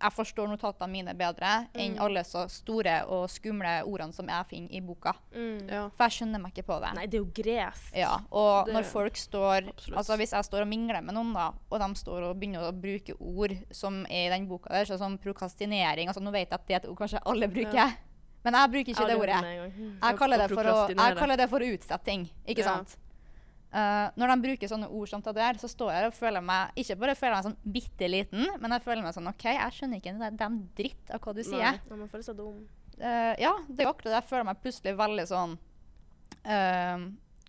Jeg 0.00 0.12
forstår 0.14 0.46
notatene 0.46 0.86
mine 0.92 1.12
bedre 1.18 1.66
enn 1.74 1.96
Mm. 1.96 2.00
alle 2.04 2.20
så 2.22 2.44
store 2.48 3.00
og 3.10 3.24
skumle 3.28 3.82
ordene 3.84 4.12
som 4.14 4.28
jeg 4.28 4.46
finner 4.46 4.70
i 4.70 4.80
boka. 4.80 5.12
Mm. 5.34 5.68
Ja. 5.68 5.88
For 5.88 6.04
jeg 6.06 6.12
skjønner 6.20 6.38
meg 6.40 6.52
ikke 6.54 6.66
på 6.68 6.80
det. 6.80 6.92
Nei, 6.94 7.06
det 7.06 7.14
er 7.18 7.24
jo 7.24 7.30
gresk. 7.34 7.96
Ja, 7.96 8.20
og 8.30 8.66
Det- 8.66 8.74
når 8.76 8.84
folk 8.84 9.14
står 9.16 9.66
Absolutt. 9.68 9.98
Altså 9.98 10.16
Hvis 10.16 10.30
jeg 10.30 10.44
står 10.44 10.60
og 10.62 10.68
mingler 10.68 11.02
med 11.02 11.14
noen, 11.16 11.34
da, 11.34 11.50
og 11.68 11.80
de 11.80 11.94
står 11.98 12.22
og 12.30 12.38
begynner 12.38 12.70
å 12.70 12.80
bruke 12.80 13.12
ord 13.20 13.56
som 13.72 14.06
er 14.06 14.26
i 14.30 14.38
den 14.38 14.46
boka 14.46 14.68
der, 14.70 14.84
sånn 14.84 14.98
som 14.98 15.18
prokastinering 15.18 16.06
altså 16.06 16.22
Nå 16.22 16.30
vet 16.30 16.48
jeg 16.48 16.52
at 16.60 16.66
det 16.68 16.74
er 16.74 16.76
et 16.76 16.88
ord 16.88 16.96
kanskje 16.98 17.18
alle 17.26 17.48
bruker, 17.48 17.74
Ja. 17.74 17.90
men 18.44 18.54
jeg 18.54 18.70
bruker 18.70 18.94
ikke 18.94 19.08
Jeg 19.08 19.08
det 19.08 19.18
ordet. 19.18 20.00
Jeg 20.00 20.16
kaller 20.16 20.38
det 20.38 20.48
for 20.50 20.62
å, 20.62 20.88
jeg 20.88 21.16
kaller 21.18 21.36
det 21.36 21.50
for 21.50 21.58
å 21.58 21.74
utsette 21.76 22.04
ting. 22.04 22.30
Ikke 22.46 22.58
Ja. 22.58 22.76
sant? 22.76 22.96
Eh, 23.68 24.10
når 24.16 24.30
de 24.32 24.36
bruker 24.46 24.68
sånne 24.70 24.86
ord 24.88 25.08
som 25.10 25.20
det 25.20 25.34
der, 25.36 25.58
så 25.60 25.68
står 25.68 25.90
jeg 25.92 26.06
og 26.08 26.14
føler 26.16 26.40
meg 26.40 26.70
Ikke 26.80 26.94
bare 26.96 27.14
føler 27.14 27.34
meg 27.36 27.44
sånn 27.44 27.56
bitte 27.74 28.08
liten, 28.08 28.46
men 28.62 28.70
jeg 28.72 28.80
føler 28.86 29.02
meg 29.04 29.12
sånn 29.12 29.28
OK, 29.28 29.44
jeg 29.44 29.74
skjønner 29.76 30.00
ikke 30.00 30.14
en 30.14 30.36
dem 30.40 30.56
dritt 30.78 31.10
av 31.12 31.20
hva 31.20 31.34
du 31.36 31.42
sier. 31.44 31.76
Nei. 31.76 31.96
Man 31.96 32.08
føler 32.08 32.24
seg 32.24 32.36
dum. 32.40 32.62
Uh, 32.98 33.34
ja, 33.38 33.52
det 33.68 33.84
er 33.84 33.90
akkurat 33.90 34.08
det. 34.08 34.16
Jeg 34.22 34.28
føler 34.30 34.44
meg 34.48 34.62
plutselig 34.64 34.96
veldig 34.96 35.26
sånn 35.28 35.58
uh, 36.48 37.04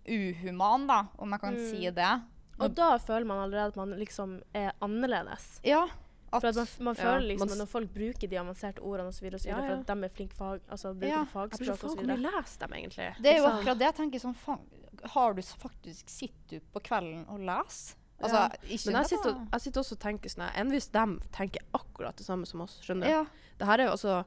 uhuman, 0.10 0.88
da, 0.90 1.00
om 1.18 1.32
jeg 1.32 1.42
kan 1.42 1.56
Mm. 1.56 1.70
si 1.70 1.90
det. 1.90 2.12
Og 2.60 2.76
da 2.76 2.98
føler 2.98 3.26
man 3.26 3.38
allerede 3.48 3.68
at 3.72 3.76
man 3.78 3.92
liksom 3.96 4.42
er 4.54 4.74
annerledes. 4.82 5.62
Ja. 5.64 5.88
At, 6.32 6.42
For 6.42 6.50
at 6.50 6.56
man, 6.56 6.68
man 6.80 6.96
Ja, 6.96 7.04
føler 7.04 7.28
liksom 7.28 7.48
man 7.48 7.54
at 7.56 7.58
når 7.64 7.68
folk 7.72 7.90
bruker 7.94 8.28
de 8.30 8.36
avanserte 8.38 8.82
ordene 8.86 9.08
og 9.08 9.14
så 9.16 9.22
videre, 9.24 9.36
og 9.36 9.42
så 9.42 9.48
Ja, 9.50 9.56
ja. 9.58 9.62
for 9.66 9.80
at 9.80 9.88
de 9.88 10.04
er 10.06 10.10
flinke 10.14 10.36
fag, 10.38 10.60
altså 10.70 10.92
bruker 10.94 11.08
Ja. 11.08 11.24
Fagspråk 11.26 11.62
osv. 11.62 11.70
og 11.72 11.78
så 11.80 11.88
faen 11.88 11.96
hvor 11.96 12.06
videre. 12.06 12.18
mye 12.18 12.32
leser 12.36 12.60
de 12.68 12.74
egentlig? 12.76 13.16
det 13.24 13.32
er 13.34 13.38
jo 13.40 13.46
akkurat 13.50 13.78
det 13.80 13.86
jeg 13.88 13.96
tenker 13.96 14.20
sånn 14.20 14.36
faen, 14.36 14.60
Har 15.04 15.34
du 15.34 15.42
faktisk 15.42 16.10
Sitter 16.10 16.60
du 16.60 16.60
på 16.74 16.82
kvelden 16.82 17.26
og 17.30 17.40
leser? 17.40 17.96
Altså, 18.22 18.36
Ja. 18.36 18.50
Men 18.86 18.96
jeg 19.00 19.06
sitter, 19.08 19.30
og- 19.30 19.48
jeg 19.54 19.62
sitter 19.62 19.82
også 19.82 19.92
og 19.94 20.00
tenker 20.00 20.30
sånn 20.30 20.52
Enn 20.56 20.70
hvis 20.72 20.92
de 20.92 21.20
tenker 21.32 21.62
akkurat 21.74 22.16
det 22.18 22.26
samme 22.26 22.46
som 22.46 22.62
oss? 22.62 22.80
Skjønner 22.84 23.06
du? 23.06 23.10
ja. 23.10 23.26
Det 23.58 23.66
her 23.68 23.80
er 23.80 23.86
jo 23.86 23.92
altså 23.92 24.26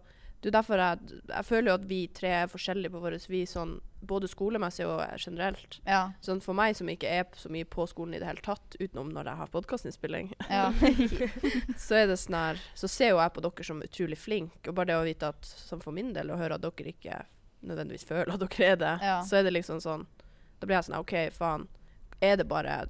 er 0.49 0.51
derfor 0.61 0.77
jeg, 0.77 1.21
jeg 1.29 1.45
føler 1.45 1.69
jo 1.69 1.75
at 1.75 1.85
vi 1.87 2.07
tre 2.09 2.29
er 2.29 2.47
forskjellige 2.49 2.91
på 2.91 3.01
vårt 3.01 3.29
vis, 3.31 3.53
sånn, 3.55 3.81
både 4.05 4.27
skolemessig 4.27 4.85
og 4.85 4.99
generelt. 5.17 5.79
Ja. 5.87 6.11
Sånn 6.21 6.41
For 6.43 6.53
meg 6.53 6.75
som 6.75 6.89
ikke 6.89 7.05
er 7.07 7.25
så 7.39 7.49
mye 7.49 7.63
på 7.65 7.87
skolen 7.87 8.15
i 8.17 8.19
det 8.19 8.27
hele 8.27 8.43
tatt, 8.43 8.75
utenom 8.81 9.13
når 9.13 9.25
jeg 9.31 9.37
har 9.37 9.47
podkastinnspilling, 9.47 10.33
ja. 10.51 10.73
så 11.79 11.95
det 12.09 12.19
sånn 12.19 12.59
Så 12.75 12.89
ser 12.91 13.11
jo 13.13 13.19
jeg 13.23 13.33
på 13.37 13.41
dere 13.45 13.65
som 13.65 13.83
utrolig 13.87 14.19
flinke, 14.19 14.69
og 14.69 14.75
bare 14.75 14.87
det 14.91 14.97
å 14.99 15.05
vite 15.07 15.29
at 15.31 15.43
sånn 15.43 15.81
for 15.85 15.93
min 15.95 16.13
del, 16.13 16.33
å 16.35 16.37
høre 16.41 16.55
at 16.59 16.63
dere 16.67 16.91
ikke 16.93 17.23
nødvendigvis 17.63 18.05
føler 18.09 18.35
at 18.35 18.41
dere 18.43 18.73
er 18.73 18.77
det, 18.83 18.99
Ja. 19.03 19.21
så 19.23 19.37
er 19.39 19.45
det 19.45 19.53
liksom 19.55 19.79
sånn 19.81 20.07
Da 20.63 20.67
blir 20.71 20.77
jeg 20.79 20.87
sånn 20.87 21.01
OK, 21.01 21.15
faen. 21.35 21.65
Er 22.23 22.37
det 22.39 22.45
bare 22.47 22.85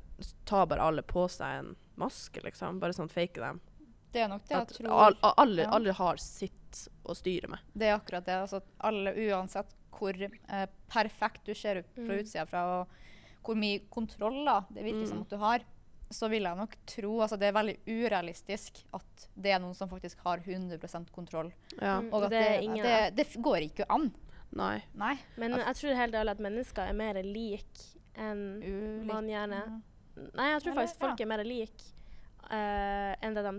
Tar 0.45 0.67
bare 0.69 0.85
alle 0.85 1.03
på 1.03 1.25
seg 1.33 1.59
en 1.63 1.71
maske, 1.99 2.43
liksom? 2.45 2.77
Bare 2.83 2.93
sånn 2.95 3.09
fake 3.11 3.41
dem? 3.41 3.61
Det 4.13 4.21
er 4.21 4.29
nok 4.29 4.45
det 4.47 4.55
At 4.59 4.75
jeg 4.75 4.83
tror. 4.85 5.07
At 5.09 5.39
alle, 5.41 5.63
ja. 5.65 5.71
alle 5.73 5.93
har 5.97 6.21
sitt 6.21 6.83
å 7.09 7.17
styre 7.17 7.49
med. 7.49 7.59
Det 7.73 7.89
er 7.89 7.97
akkurat 7.97 8.27
det. 8.29 8.37
Altså, 8.45 8.61
alle, 8.85 9.15
uansett 9.17 9.73
hvor 9.97 10.13
eh, 10.23 10.67
perfekt 10.93 11.47
du 11.49 11.55
ser 11.57 11.81
ut 11.81 11.89
fra 11.95 12.05
Mm. 12.05 12.19
utsida 12.21 12.45
fra, 12.47 12.63
og 12.83 12.89
hvor 13.43 13.57
mye 13.57 13.81
kontroll 13.91 14.45
da, 14.45 14.61
det 14.71 14.85
virker 14.85 15.07
som 15.09 15.19
Mm. 15.19 15.23
at 15.23 15.31
du 15.31 15.37
har, 15.39 15.61
så 16.13 16.29
vil 16.29 16.43
jeg 16.45 16.57
nok 16.57 16.77
tro 16.87 17.13
altså 17.25 17.39
Det 17.39 17.49
er 17.49 17.53
veldig 17.57 17.79
urealistisk 17.89 18.83
at 18.93 19.29
det 19.35 19.51
er 19.53 19.59
noen 19.61 19.75
som 19.75 19.89
faktisk 19.89 20.19
har 20.27 20.39
100% 20.45 21.11
kontroll. 21.11 21.51
Ja. 21.81 22.01
Mm. 22.03 22.13
Og 22.13 22.25
at 22.25 22.31
Det 22.31 22.43
det, 22.45 22.63
ingen- 22.63 22.85
det, 22.85 23.17
det 23.17 23.43
går 23.43 23.63
ikke 23.73 23.87
an. 23.89 24.13
Nei. 24.53 24.83
Nei. 25.01 25.15
Men 25.41 25.57
jeg 25.57 25.75
tror 25.79 25.95
helt 25.97 26.15
ærlig 26.15 26.35
at 26.37 26.43
mennesker 26.45 26.89
er 26.91 26.97
mer 26.99 27.21
like 27.25 27.87
enn 28.21 28.43
Ulik- 28.61 29.07
man 29.09 29.31
gjerne 29.31 29.63
Mm. 30.13 30.27
Nei, 30.37 30.47
jeg 30.51 30.61
tror 30.61 30.73
Eller, 30.73 30.83
faktisk 30.83 31.01
folk 31.01 31.21
er 31.21 31.27
mer 31.31 31.41
like 31.45 31.85
uh, 32.51 33.15
enn 33.25 33.33
det 33.33 33.45
de 33.47 33.53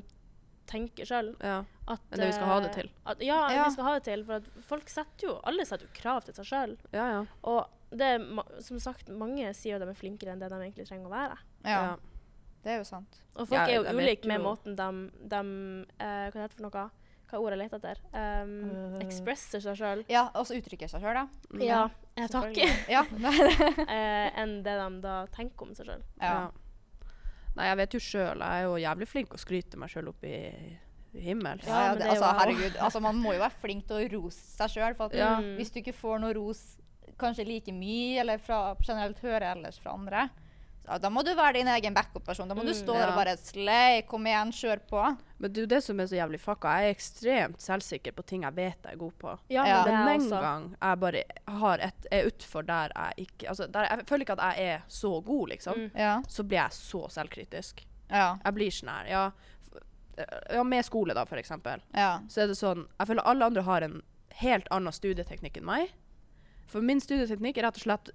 tenker 0.70 1.06
sjøl. 1.10 1.32
Ja. 1.42 1.64
Enn 1.90 2.20
det 2.20 2.28
vi 2.28 2.36
skal 2.36 2.46
ha 2.48 2.58
det 2.62 2.70
eh, 2.70 2.76
til. 2.78 2.92
At, 3.10 3.24
ja, 3.26 3.40
Ja. 3.52 3.64
vi 3.66 3.72
skal 3.74 3.88
ha 3.88 3.94
det 3.98 4.04
til. 4.06 4.24
For 4.28 4.36
at 4.36 4.46
folk 4.70 4.90
setter 4.90 5.28
jo 5.28 5.34
Alle 5.50 5.66
setter 5.66 5.88
jo 5.90 5.94
krav 5.98 6.22
til 6.28 6.38
seg 6.38 6.46
sjøl. 6.46 6.76
Ja, 6.94 7.08
ja. 7.16 7.26
Og 7.50 7.66
det 7.90 8.06
er, 8.06 8.44
som 8.62 8.80
sagt, 8.80 9.10
mange 9.10 9.50
sier 9.58 9.76
jo 9.78 9.84
de 9.84 9.90
er 9.92 9.98
flinkere 9.98 10.34
enn 10.34 10.40
det 10.40 10.50
de 10.54 10.62
egentlig 10.62 10.88
trenger 10.88 11.10
å 11.10 11.14
være. 11.14 11.38
Ja, 11.66 11.82
ja. 11.90 11.96
det 12.64 12.72
er 12.76 12.78
jo 12.84 12.88
sant. 12.88 13.20
Og 13.36 13.48
folk 13.48 13.58
Ja, 13.60 13.66
er 13.66 13.76
jo 13.82 13.98
ulike 13.98 14.30
med 14.30 14.42
måten 14.46 14.78
de, 14.78 14.88
de 15.26 15.42
uh, 16.00 16.30
Hva 16.30 16.38
heter 16.38 16.54
det 16.54 16.58
for 16.60 16.68
noe? 16.70 16.86
Hva 17.34 17.40
ordet 17.42 17.58
jeg 17.58 17.64
leter 17.64 17.80
etter? 17.82 18.02
Um, 18.14 18.52
Øh. 18.70 18.98
Ekspresser 19.02 19.62
seg 19.64 19.78
sjøl. 19.80 20.04
Ja, 20.12 20.28
og 20.38 20.46
så 20.46 20.54
uttrykker 20.60 20.92
seg 20.92 21.02
sjøl, 21.02 21.18
ja. 21.18 21.26
Ja, 21.66 21.80
eh, 22.20 22.28
takk. 22.30 22.60
Ja. 22.92 23.02
uh, 23.10 24.28
enn 24.38 24.60
det 24.62 24.76
de 24.78 24.90
da 25.02 25.16
tenker 25.34 25.66
om 25.66 25.74
seg 25.74 25.90
sjøl. 25.90 26.04
ja. 26.22 26.36
Ja. 26.44 26.52
Nei, 27.54 27.68
jeg 27.70 27.78
vet 27.78 27.94
jo 27.94 28.00
sjøl. 28.02 28.42
Jeg 28.42 28.62
er 28.62 28.64
jo 28.66 28.78
jævlig 28.82 29.08
flink 29.10 29.34
å 29.36 29.38
skryte 29.42 29.78
meg 29.78 29.92
sjøl 29.94 30.08
opp 30.10 30.24
i, 30.26 30.38
himmel. 31.22 31.60
Ja, 31.62 31.70
Ja, 31.70 31.82
ja, 31.84 31.90
men 31.92 32.00
det, 32.02 32.08
altså, 32.10 32.30
herregud. 32.40 32.78
Altså, 32.82 33.02
man 33.06 33.20
må 33.22 33.34
jo 33.36 33.44
være 33.44 33.62
flink 33.62 33.86
til 33.90 34.00
å 34.00 34.08
rose 34.16 34.40
seg 34.58 34.74
sjøl. 34.74 34.96
Ja. 35.14 35.36
Mm. 35.38 35.52
hvis 35.60 35.74
du 35.74 35.82
ikke 35.84 35.94
får 35.94 36.24
noe 36.24 36.34
ros 36.38 36.64
kanskje 37.22 37.46
like 37.46 37.74
mye, 37.76 38.22
eller 38.24 38.42
fra, 38.42 38.76
generelt 38.82 39.20
hører 39.22 39.52
ellers 39.52 39.78
fra 39.82 39.94
andre, 39.94 40.30
da 40.84 41.10
må 41.10 41.22
du 41.24 41.30
være 41.36 41.54
din 41.54 41.68
egen 41.72 41.94
backup-person. 41.96 42.48
Da 42.50 42.56
må 42.56 42.62
du 42.66 42.72
Mm, 42.74 42.80
stå 42.82 42.94
der 42.94 43.08
og 43.08 43.16
bare 43.16 43.38
slay, 43.38 44.02
kom 44.08 44.26
igjen, 44.28 44.52
kjør 44.52 44.80
på. 44.90 45.04
Men 45.40 45.52
det 45.54 45.58
er 45.58 45.64
jo 45.64 45.72
det 45.76 45.84
som 45.84 46.00
er 46.00 46.06
så 46.12 46.16
jævlig 46.18 46.40
fucka. 46.44 46.74
Jeg 46.80 46.90
er 46.90 46.96
ekstremt 46.96 47.62
selvsikker 47.64 48.12
på 48.18 48.26
ting 48.26 48.42
jeg 48.44 48.54
vet 48.56 48.84
jeg 48.84 48.94
er 48.94 48.98
god 49.00 49.14
på. 49.20 49.40
Ja, 49.50 49.64
Ja. 49.66 49.86
men 49.86 50.08
den 50.20 50.28
også. 50.28 50.42
gang 50.42 50.76
jeg 50.82 51.00
bare 51.00 51.24
har 51.48 51.78
et, 51.80 52.08
er 52.12 52.28
utfor 52.28 52.66
der 52.68 52.92
jeg 52.96 53.28
ikke 53.28 53.48
altså 53.50 53.68
der, 53.72 53.88
Jeg 53.90 54.06
føler 54.08 54.26
ikke 54.26 54.38
at 54.42 54.58
jeg 54.58 54.74
er 54.74 54.82
så 54.88 55.22
god, 55.24 55.50
liksom. 55.50 55.74
Mm. 55.78 55.92
Ja. 55.96 56.22
Så 56.28 56.44
blir 56.44 56.58
jeg 56.60 56.72
så 56.72 57.08
selvkritisk. 57.10 57.86
Ja. 58.10 58.38
Jeg 58.44 58.54
blir 58.54 58.70
sånn 58.72 58.90
her, 58.90 59.06
ja, 59.08 59.32
ja 60.54 60.64
Med 60.64 60.86
skole, 60.86 61.14
da, 61.16 61.24
for 61.26 61.38
eksempel. 61.38 61.80
Ja. 61.96 62.20
Så 62.28 62.44
er 62.44 62.48
det 62.48 62.58
sånn 62.58 62.88
Jeg 63.00 63.08
føler 63.08 63.24
alle 63.26 63.46
andre 63.46 63.64
har 63.64 63.82
en 63.82 64.02
helt 64.42 64.68
annen 64.70 64.92
studieteknikk 64.94 65.58
enn 65.58 65.66
meg. 65.66 65.90
For 66.68 66.82
min 66.82 67.00
studieteknikk 67.00 67.58
er 67.58 67.64
rett 67.68 67.78
og 67.78 67.84
slett 67.84 68.10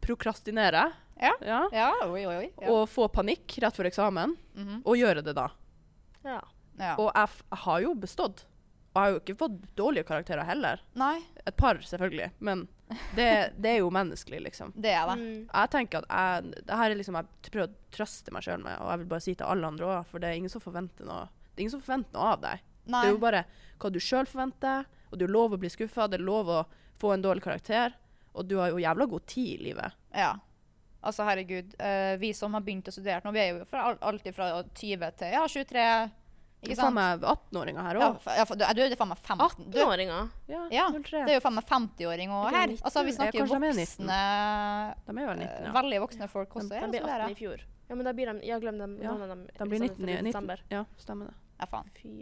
prokrastinere. 0.00 0.92
Ja. 1.20 1.32
ja. 1.46 1.60
ja. 1.72 1.90
Oi, 2.06 2.24
oi, 2.26 2.36
oi. 2.36 2.48
Ja. 2.60 2.70
Og 2.72 2.86
få 2.90 3.08
panikk 3.12 3.58
rett 3.62 3.76
før 3.76 3.90
eksamen. 3.90 4.36
Mhm. 4.58 4.82
Og 4.84 4.98
gjøre 4.98 5.24
det 5.24 5.36
da. 5.38 5.48
Ja. 6.24 6.40
ja. 6.78 6.94
Og 6.96 7.10
jeg, 7.10 7.28
f 7.28 7.42
jeg 7.50 7.62
har 7.66 7.84
jo 7.86 7.94
bestått. 7.98 8.44
Og 8.92 8.98
jeg 8.98 9.02
har 9.02 9.12
jo 9.14 9.20
ikke 9.22 9.38
fått 9.40 9.60
dårlige 9.78 10.08
karakterer 10.08 10.44
heller. 10.44 10.82
Nei, 11.00 11.16
Et 11.46 11.56
par, 11.56 11.78
selvfølgelig. 11.80 12.30
Men 12.44 12.66
det, 13.16 13.28
det 13.56 13.70
er 13.70 13.78
jo 13.80 13.92
menneskelig, 13.94 14.42
liksom. 14.48 14.74
det 14.84 14.92
er 14.92 15.06
det. 15.08 15.16
Mm. 15.20 15.38
Jeg 15.48 15.72
tenker 15.72 16.04
at 16.04 16.10
jeg, 16.12 16.64
det 16.68 16.80
her 16.82 16.90
er 16.90 16.98
liksom 16.98 17.16
jeg 17.18 17.52
prøver 17.54 17.70
å 17.70 17.94
trøste 17.96 18.34
meg 18.34 18.44
sjøl 18.44 18.60
med, 18.64 18.76
og 18.82 18.92
jeg 18.92 19.02
vil 19.02 19.08
bare 19.14 19.24
si 19.24 19.34
til 19.34 19.48
alle 19.48 19.70
andre 19.72 19.88
òg, 19.88 20.10
for 20.10 20.22
det 20.22 20.28
er 20.28 20.40
ingen 20.40 20.52
som 20.52 20.64
forventer 20.64 21.08
noe 21.08 21.24
Det 21.52 21.60
er 21.60 21.64
ingen 21.64 21.74
som 21.76 21.84
forventer 21.84 22.18
noe 22.18 22.34
av 22.34 22.44
deg. 22.44 22.68
Nei. 22.84 23.00
Det 23.00 23.08
er 23.08 23.14
jo 23.14 23.22
bare 23.22 23.42
hva 23.80 23.90
du 23.94 23.98
sjøl 24.02 24.28
forventer, 24.28 24.86
og 25.10 25.18
det 25.18 25.26
er 25.28 25.34
lov 25.34 25.56
å 25.56 25.60
bli 25.60 25.70
skuffa, 25.72 26.08
det 26.10 26.20
er 26.20 26.26
lov 26.26 26.50
å 26.52 26.62
få 27.00 27.14
en 27.14 27.24
dårlig 27.24 27.44
karakter, 27.44 27.96
og 28.32 28.48
du 28.48 28.58
har 28.60 28.72
jo 28.72 28.80
jævla 28.82 29.08
god 29.08 29.26
tid 29.28 29.50
i 29.54 29.68
livet. 29.70 29.96
Ja. 30.16 30.34
Altså, 31.02 31.24
herregud. 31.26 31.74
uh, 31.82 32.16
vi 32.22 32.32
som 32.32 32.54
har 32.54 32.62
begynt 32.62 32.86
å 32.88 32.92
studere 32.94 33.20
nå, 33.24 33.32
vi 33.34 33.40
er 33.42 33.48
jo 33.56 33.64
fra, 33.66 33.88
alltid 34.00 34.34
fra 34.36 34.50
20 34.62 35.16
til 35.18 35.32
ja, 35.34 35.46
23. 35.48 35.86
Det 36.62 36.68
Ikke 36.70 36.76
er 36.76 36.78
faen 36.78 36.94
sant? 36.94 36.94
meg 36.94 37.24
18-åringer 37.26 37.82
her 37.88 37.98
Ja, 37.98 38.08
òg. 38.12 38.26
ja, 38.38 38.44
du, 38.46 38.78
du 38.78 38.82
er 38.84 38.94
faen 39.00 39.08
meg 39.10 39.18
15. 39.18 39.64
Du, 39.66 39.78
18-åringer? 39.80 40.28
Ja, 40.46 40.60
Ja, 40.70 40.84
det 40.94 41.22
er 41.24 41.34
jo 41.34 41.42
faen 41.42 41.56
meg 41.58 41.66
50-åring 41.66 42.30
òg 42.38 42.54
her. 42.54 42.74
Altså, 42.86 43.02
vi 43.02 43.14
snakker 43.16 43.40
jo 43.40 43.46
kanskje 43.48 43.58
de 43.58 43.66
er 43.66 43.80
19. 43.80 43.82
voksne 43.82 44.20
De 45.08 45.16
er 45.24 45.26
vel 45.32 45.40
19, 45.42 45.48
eh, 45.48 45.64
ja. 45.66 45.72
Veldig 45.80 46.00
voksne 46.04 46.28
folk 46.30 46.54
også. 46.60 46.68
De 46.70 46.80
de 46.86 47.00
blir 47.02 47.10
18 47.26 47.34
i 47.34 47.38
fjor. 47.40 47.64
Ja, 47.88 47.96
men 47.98 48.06
da 48.06 48.12
blir 48.14 48.30
de 48.30 48.46
Ja, 48.46 48.60
glem 48.62 48.78
dem. 48.78 48.94
Ja, 49.02 49.10
Noen 49.10 49.22
av 49.26 49.28
dem 49.34 49.42
De 49.58 49.66
blir 49.72 49.82
liksom 49.82 50.06
19 50.06 50.08
i 50.08 50.14
født 50.14 50.22
19. 50.22 50.30
desember. 50.30 50.62
Ja, 50.70 50.84
stemmer 51.02 51.32
det. 51.32 51.34
Ja, 51.58 51.66
faen. 51.74 51.90
Fy. 51.98 52.12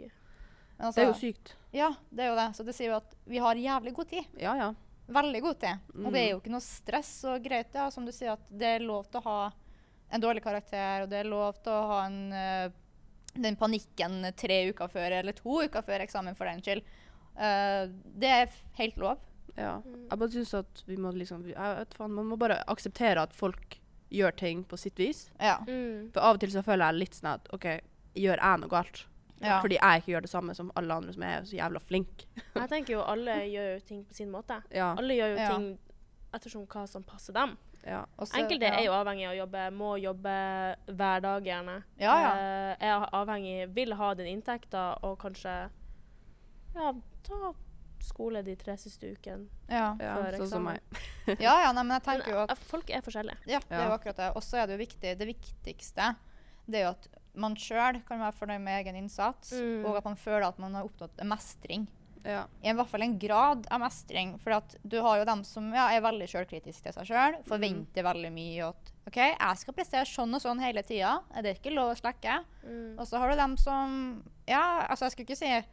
Men 0.81 0.87
altså, 0.89 0.95
Det 0.97 1.03
er 1.05 1.11
jo 1.13 1.19
sykt. 1.21 1.53
Ja, 1.71 1.91
det 2.09 2.25
er 2.25 2.29
jo 2.33 2.35
det. 2.41 2.47
Så 2.57 2.65
det 2.65 2.73
sier 2.75 2.89
jo 2.89 2.97
at 2.97 3.13
vi 3.29 3.37
har 3.45 3.55
jævlig 3.61 3.93
god 3.93 4.09
tid. 4.09 4.25
Ja, 4.41 4.55
ja. 4.57 4.71
Veldig 5.07 5.41
god 5.41 5.59
til. 5.59 5.79
Og 6.05 6.11
det 6.13 6.19
er 6.21 6.27
Mm. 6.27 6.31
jo 6.31 6.39
ikke 6.39 6.51
noe 6.51 6.61
stress 6.61 7.23
og 7.25 7.43
greit, 7.43 7.73
ja, 7.73 7.89
som 7.89 8.05
du 8.05 8.11
sier, 8.11 8.31
at 8.33 8.39
det 8.49 8.67
er 8.75 8.79
lov 8.85 9.09
til 9.11 9.19
å 9.19 9.23
ha 9.23 9.51
en 10.11 10.21
dårlig 10.21 10.43
karakter, 10.43 11.03
og 11.03 11.09
det 11.09 11.19
er 11.19 11.29
lov 11.29 11.61
til 11.63 11.71
å 11.71 11.87
ha 11.87 12.05
en, 12.05 12.33
eh, 12.33 12.69
den 13.35 13.55
panikken 13.55 14.33
tre 14.35 14.69
uker 14.71 14.87
før, 14.89 15.11
eller 15.19 15.33
to 15.33 15.61
uker 15.63 15.81
før 15.81 15.99
eksamen 16.01 16.35
for 16.35 16.45
den 16.45 16.61
skyld. 16.61 16.83
Uh, 17.37 17.87
det 18.19 18.27
er 18.27 18.49
helt 18.77 18.97
lov. 18.97 19.17
ja. 19.57 19.77
Mm. 19.79 20.09
Jeg 20.09 20.19
bare 20.19 20.29
syns 20.29 20.53
at 20.53 20.83
vi 20.85 20.95
må 20.97 21.13
liksom 21.13 21.45
jeg 21.47 21.55
vet 21.77 21.93
faen, 21.93 22.11
Man 22.11 22.25
må 22.27 22.37
bare 22.37 22.61
akseptere 22.67 23.21
at 23.21 23.33
folk 23.33 23.77
gjør 24.11 24.35
ting 24.35 24.63
på 24.65 24.77
sitt 24.77 24.95
vis. 24.97 25.29
Ja. 25.39 25.57
Mm. 25.65 26.11
For 26.11 26.19
av 26.21 26.35
og 26.35 26.39
til 26.41 26.49
så 26.49 26.61
føler 26.63 26.91
jeg 26.91 26.99
litt 26.99 27.11
sånn 27.15 27.33
at 27.33 27.47
OK, 27.53 27.79
gjør 28.15 28.37
jeg 28.37 28.59
noe 28.59 28.69
galt? 28.69 29.05
Ja. 29.41 29.59
Fordi 29.61 29.77
jeg 29.79 30.01
ikke 30.01 30.11
gjør 30.13 30.21
det 30.25 30.29
samme 30.29 30.53
som 30.55 30.71
alle 30.77 30.93
andre 30.93 31.13
som 31.15 31.23
er 31.25 31.45
så 31.49 31.55
jævla 31.57 31.79
flinke. 31.81 32.27
Jeg 32.55 32.69
tenker 32.69 32.93
jo 32.93 33.01
alle 33.01 33.39
gjør 33.49 33.71
jo 33.73 33.79
ting 33.87 34.03
på 34.05 34.13
sin 34.13 34.29
måte. 34.31 34.61
Ja. 34.71 34.91
Alle 34.97 35.17
gjør 35.17 35.33
jo 35.33 35.39
Ja. 35.41 35.49
ting 35.55 35.79
ettersom 36.33 36.67
hva 36.67 36.85
som 36.87 37.03
passer 37.03 37.33
dem. 37.33 37.57
ja. 37.83 38.05
også, 38.17 38.37
Enkelte 38.37 38.65
ja. 38.69 38.77
er 38.77 38.85
jo 38.85 38.93
avhengig 38.93 39.25
av 39.27 39.33
å 39.33 39.39
jobbe, 39.39 39.63
må 39.73 39.89
jobbe 39.99 40.35
hver 40.87 41.23
dag 41.25 41.49
gjerne. 41.49 41.83
Ja, 41.99 42.13
ja. 42.21 42.31
Eh, 42.37 42.87
er 42.87 43.07
avhengig, 43.17 43.73
vil 43.75 43.93
ha 43.97 44.13
den 44.13 44.27
inntekta 44.27 44.85
og 45.01 45.17
kanskje 45.19 45.55
ja, 46.75 46.93
ta 47.27 47.53
skole 48.01 48.41
de 48.45 48.55
tre 48.57 48.77
siste 48.77 49.11
ukene. 49.13 49.49
Ja. 49.69 49.91
Før 49.99 50.37
sånn 50.37 50.49
som 50.49 50.67
eksamen. 50.71 50.79
meg. 51.25 51.41
ja, 51.45 51.55
ja, 51.65 51.71
nei, 51.73 51.83
men 51.83 51.97
jeg 51.97 52.01
Men 52.01 52.07
tenker 52.07 52.31
jo 52.31 52.43
at 52.45 52.53
eh, 52.55 52.67
folk 52.69 52.89
er 52.89 53.01
forskjellige. 53.05 53.37
Ja, 53.49 53.59
det 53.67 53.77
er 53.77 53.89
jo 53.89 53.97
akkurat 53.97 54.21
det. 54.21 54.29
Og 54.37 54.45
så 54.45 54.61
er 54.61 54.69
det 54.69 54.77
jo 54.77 54.83
viktig, 54.85 55.17
det 55.19 55.27
viktigste 55.27 56.13
det 56.71 56.79
er 56.79 56.85
jo 56.85 56.93
at 56.93 57.07
man 57.35 57.55
sjøl 57.55 58.01
kan 58.07 58.19
være 58.19 58.35
fornøyd 58.35 58.61
med 58.61 58.81
egen 58.85 58.95
innsats, 59.03 59.53
Mm. 59.55 59.85
og 59.85 59.97
at 59.97 60.05
man 60.05 60.15
føler 60.19 60.47
at 60.47 60.59
man 60.59 60.73
har 60.75 60.83
oppnådd 60.89 61.21
mestring. 61.25 61.87
Ja. 62.23 62.43
I 62.61 62.73
hvert 62.77 62.87
fall 62.91 63.01
en 63.01 63.17
grad 63.17 63.65
av 63.71 63.79
mestring. 63.81 64.35
For 64.39 64.51
at 64.53 64.75
du 64.85 64.99
har 65.01 65.17
jo 65.17 65.25
dem 65.25 65.43
som 65.43 65.71
ja, 65.73 65.87
er 65.89 66.03
veldig 66.05 66.27
sjølkritiske 66.29 66.83
til 66.83 66.93
seg 66.93 67.07
sjøl, 67.09 67.37
forventer 67.47 68.03
veldig 68.05 68.29
mye 68.35 68.67
at 68.67 68.91
OK, 69.07 69.17
jeg 69.17 69.57
skal 69.57 69.73
prestere 69.73 70.05
sånn 70.05 70.35
og 70.37 70.41
sånn 70.43 70.59
hele 70.61 70.83
tida. 70.85 71.15
Det 71.41 71.49
er 71.49 71.57
ikke 71.57 71.73
lov 71.73 71.95
å 71.95 71.97
slekke. 71.97 72.35
Mm. 72.67 72.99
Og 72.99 73.07
så 73.09 73.17
har 73.17 73.31
du 73.31 73.35
dem 73.41 73.57
som 73.57 74.23
Ja, 74.45 74.85
altså, 74.89 75.05
jeg 75.07 75.11
skulle 75.15 75.31
ikke 75.31 75.41
si 75.41 75.65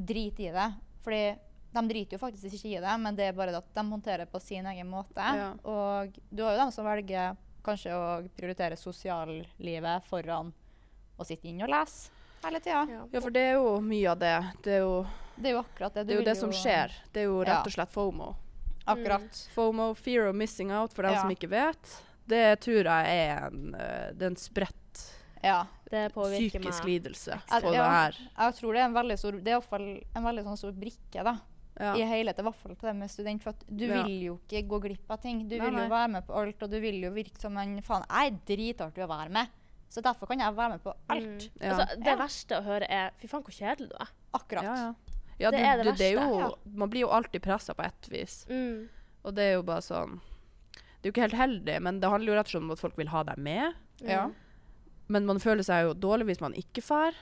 drit 0.00 0.40
i 0.40 0.48
det, 0.54 0.70
fordi 1.04 1.36
de 1.74 1.82
driter 1.90 2.16
jo 2.16 2.22
faktisk 2.22 2.54
ikke 2.54 2.70
i 2.78 2.80
det, 2.80 2.94
men 3.02 3.16
det 3.18 3.28
er 3.28 3.32
bare 3.36 3.56
at 3.58 3.68
de 3.74 3.82
håndterer 3.90 4.26
på 4.30 4.40
sin 4.40 4.64
egen 4.70 4.88
måte. 4.88 5.18
Ja. 5.20 5.52
Og 5.68 6.16
du 6.30 6.42
har 6.46 6.54
jo 6.54 6.62
dem 6.64 6.70
som 6.72 6.86
velger 6.86 7.36
kanskje 7.64 7.92
å 7.92 8.28
prioritere 8.36 8.76
sosiallivet 8.80 10.04
foran 10.08 10.52
å 11.18 11.24
sitte 11.26 11.48
inn 11.48 11.62
og 11.62 11.68
lese 11.70 12.10
hele 12.44 12.60
tida. 12.60 12.86
Ja. 12.90 13.02
ja, 13.12 13.20
for 13.20 13.30
det 13.30 13.40
er 13.40 13.54
jo 13.56 13.80
mye 13.80 14.10
av 14.10 14.18
det. 14.20 14.34
Det 14.64 14.72
er 14.78 14.82
jo 14.84 15.06
Det 15.36 15.48
er 15.50 15.54
jo 15.56 15.60
akkurat 15.64 15.94
det. 15.94 16.04
Det, 16.06 16.14
er 16.14 16.18
jo 16.20 16.24
det 16.28 16.36
som 16.38 16.50
skjer. 16.52 16.92
Det 17.12 17.22
er 17.22 17.24
jo 17.30 17.38
rett 17.42 17.66
og 17.66 17.72
slett 17.72 17.90
FOMO. 17.92 18.34
Akkurat. 18.86 19.38
FOMO, 19.54 19.94
fear 19.96 20.28
of 20.28 20.36
missing 20.36 20.70
out, 20.70 20.92
for 20.92 21.02
dem 21.02 21.12
Ja. 21.14 21.20
som 21.22 21.30
ikke 21.30 21.48
vet. 21.48 22.02
Det 22.26 22.60
tror 22.60 22.84
jeg 22.84 23.06
er 23.28 23.46
en, 23.46 23.74
eh, 23.74 24.12
det 24.12 24.22
er 24.22 24.26
en 24.30 24.36
spredt 24.36 25.14
Ja. 25.42 25.66
Det 25.90 26.12
psykisk 26.12 26.84
meg. 26.84 26.84
lidelse 26.84 27.40
på 27.48 27.72
ja. 27.72 27.82
det 27.82 27.90
her. 27.96 28.14
Jeg 28.38 28.54
tror 28.54 28.72
det 28.72 28.80
er 28.80 28.84
en 28.84 28.94
veldig 28.94 29.18
stor 29.18 29.32
Det 29.32 29.52
er 29.52 29.80
i 29.80 30.06
en 30.16 30.24
veldig 30.24 30.44
sånn 30.44 30.56
stor 30.58 30.72
brikke 30.72 31.24
da, 31.24 31.38
Ja. 31.80 31.94
i 31.94 32.02
hele 32.02 32.30
i 32.30 32.42
hvert 32.42 32.54
fall 32.54 32.74
til 32.76 32.88
det 32.88 32.96
med 32.96 33.10
student. 33.10 33.42
For 33.42 33.50
at 33.50 33.64
du 33.68 33.86
Ja. 33.86 34.02
vil 34.02 34.20
jo 34.22 34.40
ikke 34.48 34.68
gå 34.68 34.80
glipp 34.82 35.10
av 35.10 35.20
ting. 35.20 35.48
Du 35.48 35.56
Nei, 35.58 35.64
vil 35.66 35.74
nei. 35.74 35.84
jo 35.84 35.90
være 35.90 36.10
med 36.10 36.26
på 36.26 36.34
alt, 36.34 36.62
og 36.62 36.70
du 36.70 36.80
vil 36.80 37.00
jo 37.02 37.10
virke 37.10 37.40
som 37.40 37.56
en 37.56 37.80
Faen, 37.82 38.04
jeg 38.08 38.32
er 38.32 38.38
dritartig 38.56 39.04
å 39.04 39.08
være 39.08 39.30
med. 39.30 39.48
Så 39.88 40.02
derfor 40.02 40.26
kan 40.26 40.40
jeg 40.40 40.56
være 40.56 40.70
med 40.70 40.82
på 40.82 40.92
alt. 41.08 41.24
Mm. 41.24 41.60
Ja. 41.60 41.70
Altså, 41.72 41.96
det 42.00 42.06
Ja. 42.06 42.16
verste 42.16 42.58
å 42.58 42.62
høre 42.64 42.86
er 42.90 43.10
Fy 43.20 43.26
faen, 43.28 43.42
hvor 43.42 43.52
kjedelig 43.54 43.88
du 43.90 43.96
er. 44.00 44.08
Akkurat. 44.34 44.64
Ja, 44.64 44.74
ja. 44.76 44.94
ja 45.38 45.50
Det 45.50 45.58
du, 45.58 45.64
er 45.64 45.76
det 45.76 45.84
du, 45.84 45.92
det 45.92 46.08
er 46.12 46.16
verste, 46.18 46.30
jo, 46.30 46.38
ja. 46.40 46.50
Man 46.82 46.90
blir 46.90 47.00
jo 47.06 47.08
alltid 47.10 47.42
pressa 47.42 47.74
på 47.74 47.82
ett 47.84 48.08
vis. 48.10 48.46
Mm. 48.48 48.88
Og 49.24 49.34
det 49.34 49.42
er 49.44 49.52
jo 49.54 49.62
bare 49.62 49.80
sånn 49.82 50.20
Det 50.74 51.08
er 51.08 51.10
jo 51.10 51.12
ikke 51.12 51.26
helt 51.28 51.34
heldig, 51.38 51.80
men 51.82 52.00
det 52.00 52.08
handler 52.10 52.32
jo 52.32 52.38
rett 52.38 52.46
og 52.46 52.50
slett 52.50 52.62
om 52.64 52.70
at 52.70 52.78
folk 52.80 52.96
vil 52.98 53.08
ha 53.08 53.22
deg 53.22 53.36
med. 53.38 53.74
Ja. 54.00 54.30
Men 55.06 55.26
man 55.26 55.38
føler 55.38 55.62
seg 55.62 55.84
jo 55.84 55.94
dårlig 55.94 56.26
hvis 56.32 56.40
man 56.40 56.54
ikke 56.56 56.80
drar. 56.82 57.12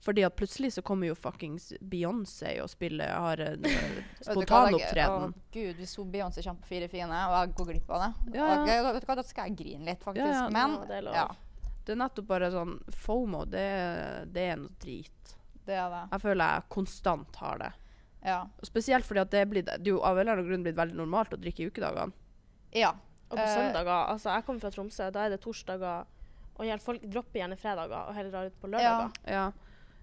Fordi 0.00 0.22
at 0.24 0.36
plutselig 0.38 0.70
så 0.76 0.82
kommer 0.86 1.08
jo 1.08 1.14
fuckings 1.18 1.72
Beyoncé 1.82 2.52
og 2.62 2.68
spiller 2.70 3.10
har 3.10 3.40
en 3.42 3.64
eh, 3.66 3.80
det- 3.98 4.04
spontanopptreden. 4.28 5.34
Å, 5.34 5.50
Gud, 5.52 5.74
hvis 5.80 5.96
hun 5.98 6.12
Beyoncé 6.12 6.44
kommer 6.44 6.62
på 6.62 6.70
Fire 6.70 6.88
fine, 6.88 7.10
og 7.10 7.34
jeg 7.34 7.54
går 7.58 7.66
glipp 7.72 7.90
av 7.90 8.04
det 8.04 8.38
Ja, 8.38 8.46
ja. 8.64 8.76
Og 8.88 8.94
vet 8.94 9.02
du 9.02 9.08
hva, 9.10 9.16
Da 9.18 9.24
skal 9.26 9.48
jeg 9.50 9.58
grine 9.58 9.84
litt, 9.90 10.00
faktisk. 10.04 10.24
Ja, 10.24 10.44
ja. 10.46 10.48
Men 10.54 10.78
Ja, 11.12 11.26
det 11.88 11.94
er 11.94 11.98
ja, 11.98 12.04
nettopp 12.04 12.26
bare 12.28 12.50
sånn 12.52 12.74
FOMO, 13.02 13.44
det, 13.48 13.66
det 14.34 14.44
er 14.52 14.58
noe 14.60 14.74
drit. 14.82 15.34
det 15.68 15.76
er 15.80 15.90
det. 15.92 16.02
Jeg 16.12 16.20
føler 16.24 16.54
jeg 16.54 16.66
konstant 16.74 17.36
har 17.42 17.58
det. 17.64 17.72
Ja. 18.24 18.38
Spesielt 18.66 19.06
fordi 19.08 19.20
at 19.22 19.30
det 19.32 19.40
er, 19.40 19.48
blitt, 19.48 19.66
det 19.70 19.88
er 19.88 19.94
jo 19.94 20.00
av 20.04 20.16
en 20.18 20.24
eller 20.26 20.36
annen 20.40 20.48
grunn 20.50 20.64
blitt 20.66 20.76
veldig 20.78 20.96
normalt 20.98 21.32
å 21.36 21.38
drikke 21.40 21.64
i 21.64 21.70
ukedagene. 21.72 22.12
ja. 22.76 22.94
Og 23.28 23.36
på 23.36 23.44
uh, 23.44 23.50
søndager 23.52 24.06
Altså, 24.08 24.30
jeg 24.32 24.44
kommer 24.46 24.62
fra 24.62 24.70
Tromsø. 24.72 25.06
Da 25.12 25.26
er 25.26 25.34
det 25.34 25.36
torsdager. 25.44 26.06
Og 26.56 26.62
gjerne 26.64 26.80
folk 26.80 27.02
dropper 27.12 27.42
gjerne 27.42 27.58
fredager 27.60 28.06
og 28.08 28.14
heller 28.16 28.32
drar 28.32 28.46
ut 28.48 28.54
på 28.62 28.70
Ja. 28.72 28.78
lørdager. 28.78 29.18
Ja. 29.28 29.42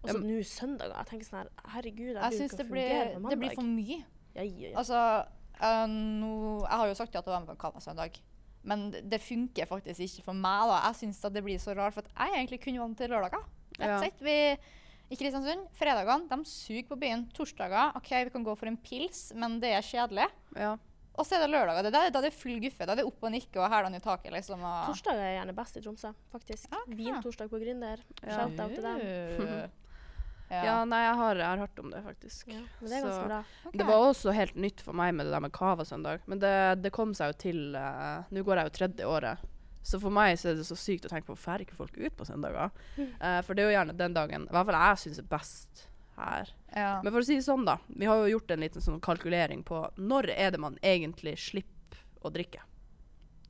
Og 0.04 0.12
så 0.12 0.20
nå 0.22 0.36
søndager. 0.46 0.94
Jeg 1.00 1.10
tenker 1.10 1.26
sånn 1.26 1.40
her 1.40 1.50
Herregud, 1.74 2.12
jeg, 2.12 2.22
Jeg 2.22 2.38
syns 2.38 2.54
det, 2.60 2.68
blir- 2.70 3.18
det 3.32 3.40
blir 3.42 3.56
for 3.58 3.66
mye. 3.66 3.98
Ja, 4.36 4.44
ja, 4.46 4.70
ja. 4.70 4.76
Altså, 4.78 5.02
uh, 5.58 5.88
nå, 5.90 6.30
jeg 6.70 6.78
har 6.84 6.88
jo 6.92 7.00
sagt 7.02 7.18
ja 7.18 7.24
til 7.26 7.34
å 7.34 7.34
være 7.34 7.48
med 7.48 7.50
på 7.50 7.56
en 7.58 7.64
Kava-søndag. 7.66 8.22
Men 8.66 8.88
det, 8.94 9.20
funker 9.22 9.68
faktisk 9.70 10.02
ikke 10.02 10.26
for 10.26 10.38
meg. 10.38 10.66
da. 10.72 10.80
Jeg 10.88 11.00
syns 11.04 11.22
det 11.32 11.44
blir 11.46 11.62
så 11.62 11.76
rart, 11.78 11.94
for 11.94 12.02
at 12.06 12.10
jeg 12.16 12.34
er 12.34 12.40
egentlig 12.42 12.62
kun 12.64 12.80
vant 12.82 12.98
til 12.98 13.14
lørdager. 13.14 13.46
Ja. 13.78 14.00
Vi, 14.24 14.36
I 15.14 15.20
Kristiansund, 15.20 15.68
fredagene 15.78 16.30
de 16.32 16.50
suger 16.50 16.88
på 16.90 16.98
byen. 16.98 17.28
Torsdager 17.36 17.96
OK, 18.00 18.10
vi 18.26 18.34
kan 18.34 18.44
gå 18.48 18.58
for 18.58 18.72
en 18.72 18.78
pils, 18.82 19.30
men 19.38 19.60
det 19.62 19.76
er 19.78 19.86
kjedelig. 19.86 20.28
ja. 20.58 20.76
Og 21.16 21.24
så 21.24 21.38
er 21.38 21.46
det 21.46 21.54
lørdager. 21.54 21.88
Da 21.96 22.02
er 22.10 22.24
det 22.26 22.34
full 22.36 22.58
guffe. 22.60 22.84
Da 22.84 22.92
er 22.92 23.00
det 23.00 23.06
opp 23.08 23.22
og 23.24 23.32
nikke 23.32 23.62
og 23.64 23.70
hælene 23.72 24.02
i 24.02 24.04
taket. 24.04 24.34
liksom. 24.36 24.60
Torsdag 24.60 25.16
er 25.16 25.38
gjerne 25.38 25.54
best 25.56 25.78
i 25.80 25.84
Tromsø, 25.86 26.12
faktisk. 26.34 26.68
Ja, 26.74 26.82
Vintorsdag 26.92 27.48
på 27.54 27.62
Gründer. 27.62 28.02
Shout-out 28.20 28.74
til 28.76 28.84
dem. 28.84 29.70
Ja, 30.50 30.76
nei, 30.86 31.00
jeg 31.02 31.16
har, 31.18 31.40
jeg 31.42 31.48
har 31.48 31.58
hørt 31.64 31.80
om 31.82 31.90
det, 31.90 32.04
faktisk. 32.06 32.48
Ja, 32.52 32.60
men 32.80 32.90
det 32.92 32.98
er 32.98 33.02
ganske 33.06 33.16
Så- 33.22 33.28
bra. 33.28 33.40
Okay. 33.66 33.78
Det 33.80 33.88
var 33.88 34.04
også 34.06 34.34
helt 34.36 34.56
nytt 34.56 34.82
for 34.86 34.94
meg 34.94 35.14
med 35.16 35.26
det 35.26 35.32
der 35.34 35.42
med 35.42 35.52
Cava-søndag. 35.52 36.20
Men 36.28 36.40
det, 36.40 36.82
det 36.84 36.92
kom 36.94 37.14
seg 37.18 37.34
jo 37.34 37.38
til 37.42 37.76
uh, 37.76 38.24
Nå 38.30 38.44
går 38.46 38.62
jeg 38.62 38.70
jo 38.70 38.76
tredje 38.78 39.10
året. 39.10 39.38
Så 39.86 40.00
for 40.02 40.10
meg 40.14 40.38
så 40.42 40.50
er 40.52 40.56
det 40.60 40.66
så 40.66 40.78
sykt 40.78 41.06
å 41.06 41.10
tenke 41.10 41.28
på 41.28 41.34
hvorfor 41.36 41.62
ikke 41.62 41.76
folk 41.78 41.98
ut 41.98 42.16
på 42.18 42.26
søndager. 42.26 42.70
Uh, 42.98 43.42
for 43.46 43.54
det 43.54 43.64
er 43.66 43.70
jo 43.70 43.76
gjerne 43.78 43.98
den 43.98 44.14
dagen 44.18 44.48
I 44.48 44.54
hvert 44.54 44.66
fall 44.70 44.80
jeg 44.82 45.02
syns 45.04 45.20
er 45.22 45.28
best 45.34 45.84
her. 46.18 46.54
Ja. 46.76 47.02
Men 47.04 47.12
for 47.12 47.22
å 47.22 47.28
si 47.28 47.36
det 47.38 47.46
sånn, 47.46 47.66
da. 47.68 47.78
Vi 47.88 48.06
har 48.10 48.22
jo 48.22 48.38
gjort 48.38 48.52
en 48.54 48.64
liten 48.64 48.82
sånn 48.82 49.02
kalkulering 49.04 49.64
på 49.68 49.82
når 49.98 50.30
er 50.34 50.54
det 50.56 50.62
man 50.62 50.78
egentlig 50.82 51.36
slipper 51.42 52.02
å 52.22 52.32
drikke. 52.34 52.62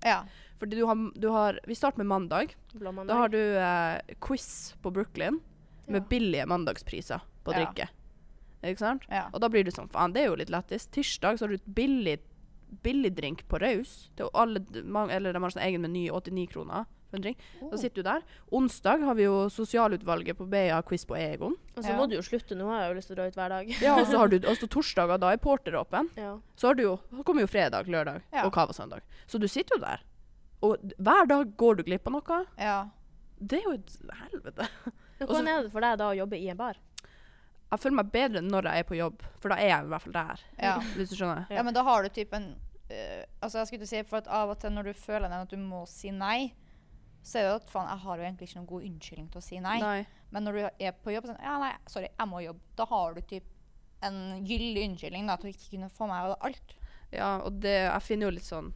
ja. 0.03 0.23
Fordi 0.55 0.77
du 0.79 0.85
har, 0.87 0.95
du 1.19 1.25
har 1.33 1.57
Vi 1.67 1.75
starter 1.75 1.99
med 1.99 2.07
mandag. 2.07 2.53
Da 2.79 3.15
har 3.19 3.27
du 3.27 3.41
uh, 3.59 3.99
quiz 4.23 4.73
på 4.81 4.91
Brooklyn 4.95 5.41
med 5.87 6.07
billige 6.09 6.45
mandagspriser 6.45 7.21
på 7.45 7.53
Ja. 7.53 7.59
drikke. 7.65 7.89
Ikke 8.63 8.79
sant? 8.79 9.03
ja. 9.11 9.27
Og 9.33 9.39
da 9.41 9.47
blir 9.49 9.63
det 9.63 9.73
sånn, 9.75 9.89
faen, 9.91 10.13
det 10.13 10.23
er 10.23 10.27
jo 10.31 10.35
litt 10.35 10.49
lættis. 10.49 10.87
Tirsdag 10.89 11.37
så 11.37 11.45
har 11.45 11.49
du 11.49 11.53
et 11.55 11.75
billig, 11.75 12.19
billig 12.83 13.13
drink 13.15 13.43
på 13.47 13.59
Raus. 13.61 14.09
Er 14.17 14.25
eller 14.25 15.33
de 15.33 15.39
har 15.39 15.49
sånn 15.53 15.61
egen 15.67 15.81
meny, 15.81 16.09
89 16.09 16.47
kroner 16.49 16.85
for 17.11 17.17
en 17.17 17.21
drink. 17.21 17.37
Oh. 17.61 17.69
Da 17.69 17.77
sitter 17.77 18.01
du 18.01 18.03
der. 18.03 18.23
Onsdag 18.51 19.03
har 19.05 19.13
vi 19.13 19.23
jo 19.27 19.45
sosialutvalget 19.53 20.35
på 20.39 20.47
BA 20.49 20.81
quiz 20.81 21.05
på 21.05 21.15
Egon. 21.15 21.53
Og 21.77 21.83
så 21.83 21.89
Ja. 21.91 21.97
må 21.97 22.09
du 22.09 22.15
jo 22.15 22.21
slutte. 22.25 22.55
Nå 22.57 22.65
har 22.65 22.81
jeg 22.81 22.89
jo 22.89 22.97
lyst 22.97 23.07
til 23.07 23.15
å 23.15 23.17
dra 23.21 23.27
ut 23.27 23.35
hver 23.35 23.49
dag. 23.49 23.69
Ja, 23.81 23.95
og 23.99 24.07
så 24.07 24.17
har 24.17 24.27
du 24.29 24.39
også 24.49 24.67
torsdager, 24.67 25.19
da 25.19 25.29
er 25.31 25.37
Porter 25.37 25.73
åpen. 25.73 26.09
Ja. 26.17 26.39
Så 26.57 26.67
har 26.69 26.73
du 26.73 26.81
jo, 26.83 26.99
så 27.15 27.23
kommer 27.23 27.41
jo 27.41 27.47
fredag, 27.47 27.85
lørdag 27.85 28.23
Ja. 28.33 28.45
og 28.47 28.51
Cava-søndag. 28.53 29.01
Så 29.27 29.39
du 29.39 29.47
sitter 29.47 29.75
jo 29.77 29.81
der. 29.81 30.01
Og 30.63 30.77
hver 30.97 31.27
dag 31.27 31.55
går 31.55 31.75
du 31.77 31.83
glipp 31.83 32.07
av 32.07 32.13
noe. 32.13 32.45
ja. 32.57 32.89
Det 33.39 33.59
er 33.59 33.63
jo 33.63 33.71
et 33.73 33.97
helvete. 34.31 34.67
Hvordan 35.19 35.47
er 35.47 35.63
det 35.63 35.71
for 35.73 35.85
deg 35.85 35.97
da 36.01 36.09
å 36.11 36.17
jobbe 36.17 36.39
i 36.39 36.49
en 36.51 36.59
bar? 36.59 36.79
Jeg 37.71 37.81
føler 37.81 37.97
meg 37.97 38.11
bedre 38.13 38.41
når 38.45 38.69
jeg 38.69 38.83
er 38.83 38.87
på 38.87 38.97
jobb, 38.99 39.23
for 39.41 39.51
da 39.51 39.57
er 39.59 39.71
jeg 39.71 39.87
i 39.87 39.89
hvert 39.91 40.03
fall 40.05 40.15
der. 40.15 40.43
Ja. 40.61 40.75
Hvis 40.95 41.11
du 41.11 41.15
skjønner? 41.17 41.47
Ja, 41.51 41.63
men 41.65 41.75
da 41.75 41.83
har 41.87 42.05
du 42.05 42.11
typ 42.13 42.35
en 42.37 42.51
eh, 42.93 43.23
Altså, 43.41 43.59
jeg 43.59 43.71
skulle 43.71 43.87
til 43.87 43.91
si, 43.91 44.03
for 44.07 44.21
at 44.21 44.29
av 44.31 44.53
og 44.53 44.59
til 44.61 44.71
når 44.75 44.91
du 44.91 44.99
føler 44.99 45.27
den 45.27 45.47
at 45.47 45.51
du 45.51 45.57
må 45.59 45.81
si 45.89 46.13
nei, 46.13 46.53
så 47.25 47.39
er 47.39 47.47
det 47.47 47.55
at 47.57 47.71
faen, 47.71 47.89
jeg 47.89 48.03
har 48.05 48.21
jo 48.21 48.27
egentlig 48.27 48.47
ikke 48.47 48.59
noen 48.59 48.69
god 48.69 48.87
unnskyldning 48.91 49.27
til 49.33 49.41
å 49.41 49.45
si 49.47 49.59
nei. 49.63 49.75
Nei. 49.81 49.99
Men 50.35 50.45
når 50.45 50.57
du 50.57 50.63
er 50.67 50.95
på 51.01 51.13
jobb, 51.15 51.27
sånn 51.31 51.41
Ja, 51.41 51.57
nei, 51.61 51.73
sorry, 51.89 52.11
jeg 52.11 52.29
må 52.29 52.41
jobbe. 52.45 52.61
Da 52.77 52.85
har 52.91 53.15
du 53.15 53.21
typ 53.25 53.51
en 54.05 54.19
gyldig 54.45 54.83
unnskyldning 54.91 55.29
da, 55.31 55.37
til 55.41 55.49
å 55.49 55.55
ikke 55.55 55.71
kunne 55.71 55.93
få 55.95 56.09
meg 56.11 56.29
av 56.29 56.35
alt. 56.45 56.75
Ja, 57.15 57.31
og 57.47 57.57
det, 57.63 57.77
jeg 57.87 58.05
finner 58.05 58.29
jo 58.29 58.35
litt 58.35 58.47
sånn 58.47 58.73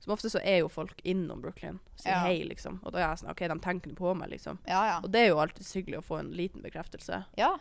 Som 0.00 0.14
ofte 0.14 0.30
så 0.30 0.40
er 0.44 0.60
jo 0.62 0.68
folk 0.72 1.00
innom 1.04 1.40
Brooklyn. 1.42 1.80
og 1.92 2.02
Sier 2.02 2.14
Ja. 2.14 2.22
hei, 2.26 2.42
liksom. 2.46 2.80
Og 2.84 2.92
da 2.92 2.98
er 2.98 3.08
jeg 3.08 3.22
sånn 3.24 3.30
OK, 3.32 3.44
de 3.48 3.58
tenker 3.64 3.94
på 3.98 4.14
meg, 4.16 4.30
liksom. 4.30 4.58
Ja, 4.66 4.82
ja. 4.86 4.98
Og 5.02 5.10
det 5.10 5.24
er 5.24 5.32
jo 5.32 5.40
alltid 5.42 5.66
hyggelig 5.74 5.98
å 5.98 6.06
få 6.06 6.20
en 6.20 6.30
liten 6.32 6.62
bekreftelse. 6.62 7.24
Ja. 7.36 7.56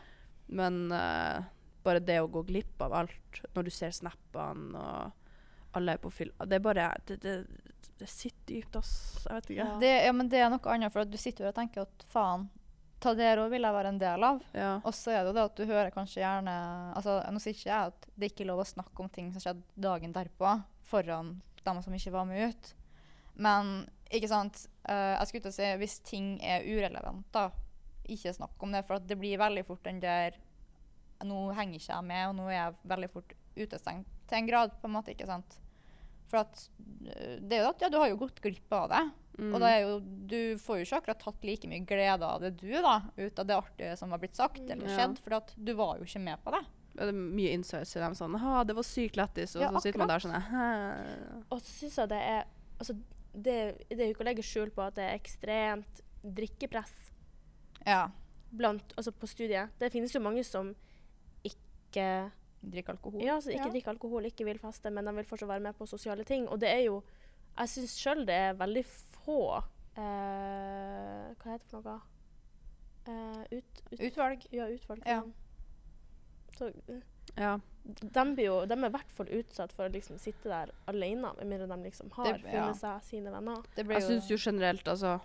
Men 0.47 0.91
uh, 0.91 1.43
bare 1.83 1.99
det 1.99 2.19
å 2.21 2.29
gå 2.31 2.43
glipp 2.47 2.81
av 2.81 2.93
alt 2.93 3.41
når 3.55 3.67
du 3.67 3.71
ser 3.73 3.91
snappene 3.95 4.77
og 4.77 5.11
alle 5.77 5.97
er 5.97 6.01
på 6.01 6.09
fyll 6.09 6.31
Det 6.39 6.57
er 6.57 6.63
bare 6.63 6.85
Det, 7.05 7.17
det, 7.21 7.33
det 7.99 8.07
sitter 8.09 8.53
dypt, 8.53 8.75
ass. 8.79 8.93
Jeg 9.25 9.33
vet 9.33 9.49
ikke. 9.51 9.57
Ja. 9.65 9.79
Det, 9.81 9.91
ja, 10.05 10.13
men 10.13 10.29
det 10.29 10.39
er 10.39 10.51
noe 10.53 10.71
annet, 10.73 10.93
for 10.93 11.01
at 11.03 11.11
du 11.11 11.17
sitter 11.17 11.45
jo 11.47 11.49
og 11.51 11.57
tenker 11.57 11.83
at 11.87 12.05
faen, 12.11 12.47
ta 13.01 13.13
det 13.17 13.31
òg 13.37 13.49
vil 13.51 13.65
jeg 13.65 13.73
være 13.75 13.91
en 13.93 13.99
del 14.01 14.25
av. 14.25 14.43
Ja. 14.57 14.71
Og 14.83 14.93
så 14.95 15.13
er 15.13 15.23
det 15.23 15.31
jo 15.31 15.35
det 15.37 15.45
at 15.49 15.57
du 15.57 15.65
hører 15.65 15.93
kanskje 15.93 16.21
gjerne 16.21 16.53
altså 16.97 17.19
Nå 17.33 17.41
sier 17.41 17.57
ikke 17.57 17.69
jeg 17.69 17.91
at 17.91 18.07
det 18.15 18.31
ikke 18.31 18.45
er 18.45 18.51
lov 18.51 18.61
å 18.63 18.69
snakke 18.69 19.03
om 19.03 19.09
ting 19.13 19.31
som 19.33 19.43
skjedde 19.43 19.83
dagen 19.87 20.13
derpå, 20.15 20.53
foran 20.87 21.35
dem 21.67 21.83
som 21.85 21.95
ikke 21.95 22.15
var 22.15 22.27
med 22.29 22.49
ut. 22.49 22.73
Men 23.37 23.85
ikke 24.09 24.29
sant 24.31 24.63
uh, 24.89 25.13
Jeg 25.19 25.29
skulle 25.29 25.45
til 25.45 25.51
å 25.51 25.57
si 25.57 25.69
hvis 25.83 25.99
ting 26.07 26.29
er 26.41 26.65
urelevant, 26.65 27.27
da, 27.35 27.49
ikke 28.07 28.33
snakk 28.33 28.63
om 28.63 28.73
det. 28.73 28.85
For 28.87 28.97
at 28.97 29.07
det 29.09 29.19
blir 29.19 29.39
veldig 29.41 29.65
fort 29.67 29.83
den 29.87 30.01
der 30.03 30.39
Nå 31.25 31.47
henger 31.57 31.79
ikke 31.79 31.95
jeg 31.95 32.05
med, 32.05 32.23
og 32.29 32.35
nå 32.37 32.43
er 32.51 32.57
jeg 32.59 32.89
veldig 32.91 33.07
fort 33.09 33.31
utestengt. 33.57 34.09
Til 34.29 34.37
en 34.37 34.49
grad, 34.51 34.75
på 34.77 34.85
en 34.85 34.93
måte. 34.93 35.15
ikke 35.15 35.25
sant? 35.25 35.55
For 36.29 36.43
at 36.43 36.59
eh, 37.07 37.39
det 37.41 37.57
er 37.57 37.63
jo 37.63 37.71
at 37.71 37.81
ja, 37.81 37.89
du 37.89 37.97
har 37.97 38.11
jo 38.11 38.19
gått 38.21 38.37
glipp 38.43 38.75
av 38.77 38.91
det. 38.91 38.99
Mm. 39.37 39.49
Og 39.49 39.63
da 39.63 39.71
er 39.71 39.79
jo, 39.81 39.95
du 40.29 40.39
får 40.61 40.77
jo 40.77 40.85
ikke 40.85 40.99
akkurat 41.01 41.23
tatt 41.23 41.47
like 41.49 41.69
mye 41.69 41.85
glede 41.89 42.29
av 42.29 42.41
det 42.45 42.55
du, 42.59 42.69
da, 42.69 42.99
ut 43.17 43.41
av 43.41 43.49
det 43.49 43.57
artige 43.57 43.97
som 43.97 44.13
har 44.13 44.21
blitt 44.21 44.37
sagt 44.37 44.61
eller 44.61 44.89
Ja. 44.89 44.95
skjedd, 44.97 45.19
for 45.25 45.37
at 45.37 45.53
du 45.57 45.73
var 45.77 45.97
jo 45.97 46.05
ikke 46.05 46.21
med 46.25 46.41
på 46.45 46.53
det. 46.53 46.63
Det 46.97 47.07
er 47.07 47.13
mye 47.13 47.51
insights 47.53 47.91
til 47.93 48.01
dem 48.01 48.15
sånn 48.17 48.35
Ha, 48.41 48.63
det 48.65 48.73
var 48.75 48.85
sykt 48.87 49.17
lættis. 49.19 49.51
Og 49.55 49.61
Ja, 49.61 49.69
så 49.75 49.81
sitter 49.85 49.99
man 50.01 50.09
der 50.09 50.23
sånn 50.23 50.33
Hæ? 50.33 50.63
Og 51.53 51.59
så 51.61 51.69
syns 51.75 51.97
jeg 52.01 52.09
det 52.09 52.21
er 52.25 52.43
Altså, 52.79 52.93
det, 53.37 53.53
det 53.89 53.99
er 53.99 54.07
jo 54.07 54.13
ikke 54.15 54.23
å 54.25 54.29
legge 54.31 54.45
skjul 54.45 54.71
på 54.73 54.81
at 54.85 54.95
det 54.97 55.05
er 55.05 55.15
ekstremt 55.19 56.01
drikkepress 56.25 56.95
Ja. 57.85 58.07
blant, 58.51 58.93
altså 58.97 59.11
på 59.13 59.27
studiet. 59.29 59.69
Det 59.79 59.91
finnes 59.93 60.13
jo 60.15 60.19
mange 60.23 60.43
som 60.43 60.73
ikke 61.45 62.31
Drikker 62.67 62.95
alkohol. 62.97 63.21
Ja, 63.21 63.35
altså 63.37 63.51
ikke 63.53 63.67
Ja. 63.69 63.71
drikker 63.71 63.91
alkohol, 63.93 64.25
ikke 64.25 64.45
vil 64.45 64.57
feste, 64.59 64.89
men 64.91 65.05
de 65.05 65.13
vil 65.13 65.25
fortsatt 65.29 65.47
være 65.49 65.61
med 65.61 65.77
på 65.77 65.85
sosiale 65.87 66.23
ting. 66.25 66.47
Og 66.49 66.59
det 66.59 66.69
er 66.73 66.83
jo 66.87 67.03
Jeg 67.57 67.67
syns 67.69 67.93
sjøl 68.01 68.25
det 68.25 68.35
er 68.35 68.53
veldig 68.57 68.83
få 69.23 69.37
eh, 69.97 71.33
Hva 71.37 71.51
heter 71.53 71.65
det 71.65 71.71
for 71.71 71.81
noe? 71.85 72.01
Eh, 73.07 73.57
ut, 73.57 73.83
ut, 73.93 73.99
Utvalg. 74.03 74.45
ja, 74.51 74.65
utvalg. 74.67 75.03
Ja. 75.05 75.21
Så 76.57 76.71
Ja. 77.37 77.59
de, 77.85 78.23
blir 78.35 78.45
jo, 78.45 78.65
de 78.65 78.73
er 78.73 78.87
i 78.89 78.93
hvert 78.95 79.11
fall 79.13 79.27
utsatt 79.27 79.71
for 79.71 79.87
å 79.87 79.91
liksom 79.93 80.17
sitte 80.19 80.49
der 80.49 80.71
alene, 80.87 81.33
med 81.37 81.47
mindre 81.47 81.67
de 81.67 81.83
liksom 81.89 82.11
har 82.13 82.33
Det- 82.33 82.43
ja. 82.51 82.63
funnet 82.65 82.75
seg 82.81 83.01
sine 83.03 83.31
venner. 83.31 83.63
Det 83.75 83.85
Jeg 83.87 84.01
syns 84.03 84.27
jo 84.29 84.37
generelt, 84.37 84.83
altså 84.87 85.21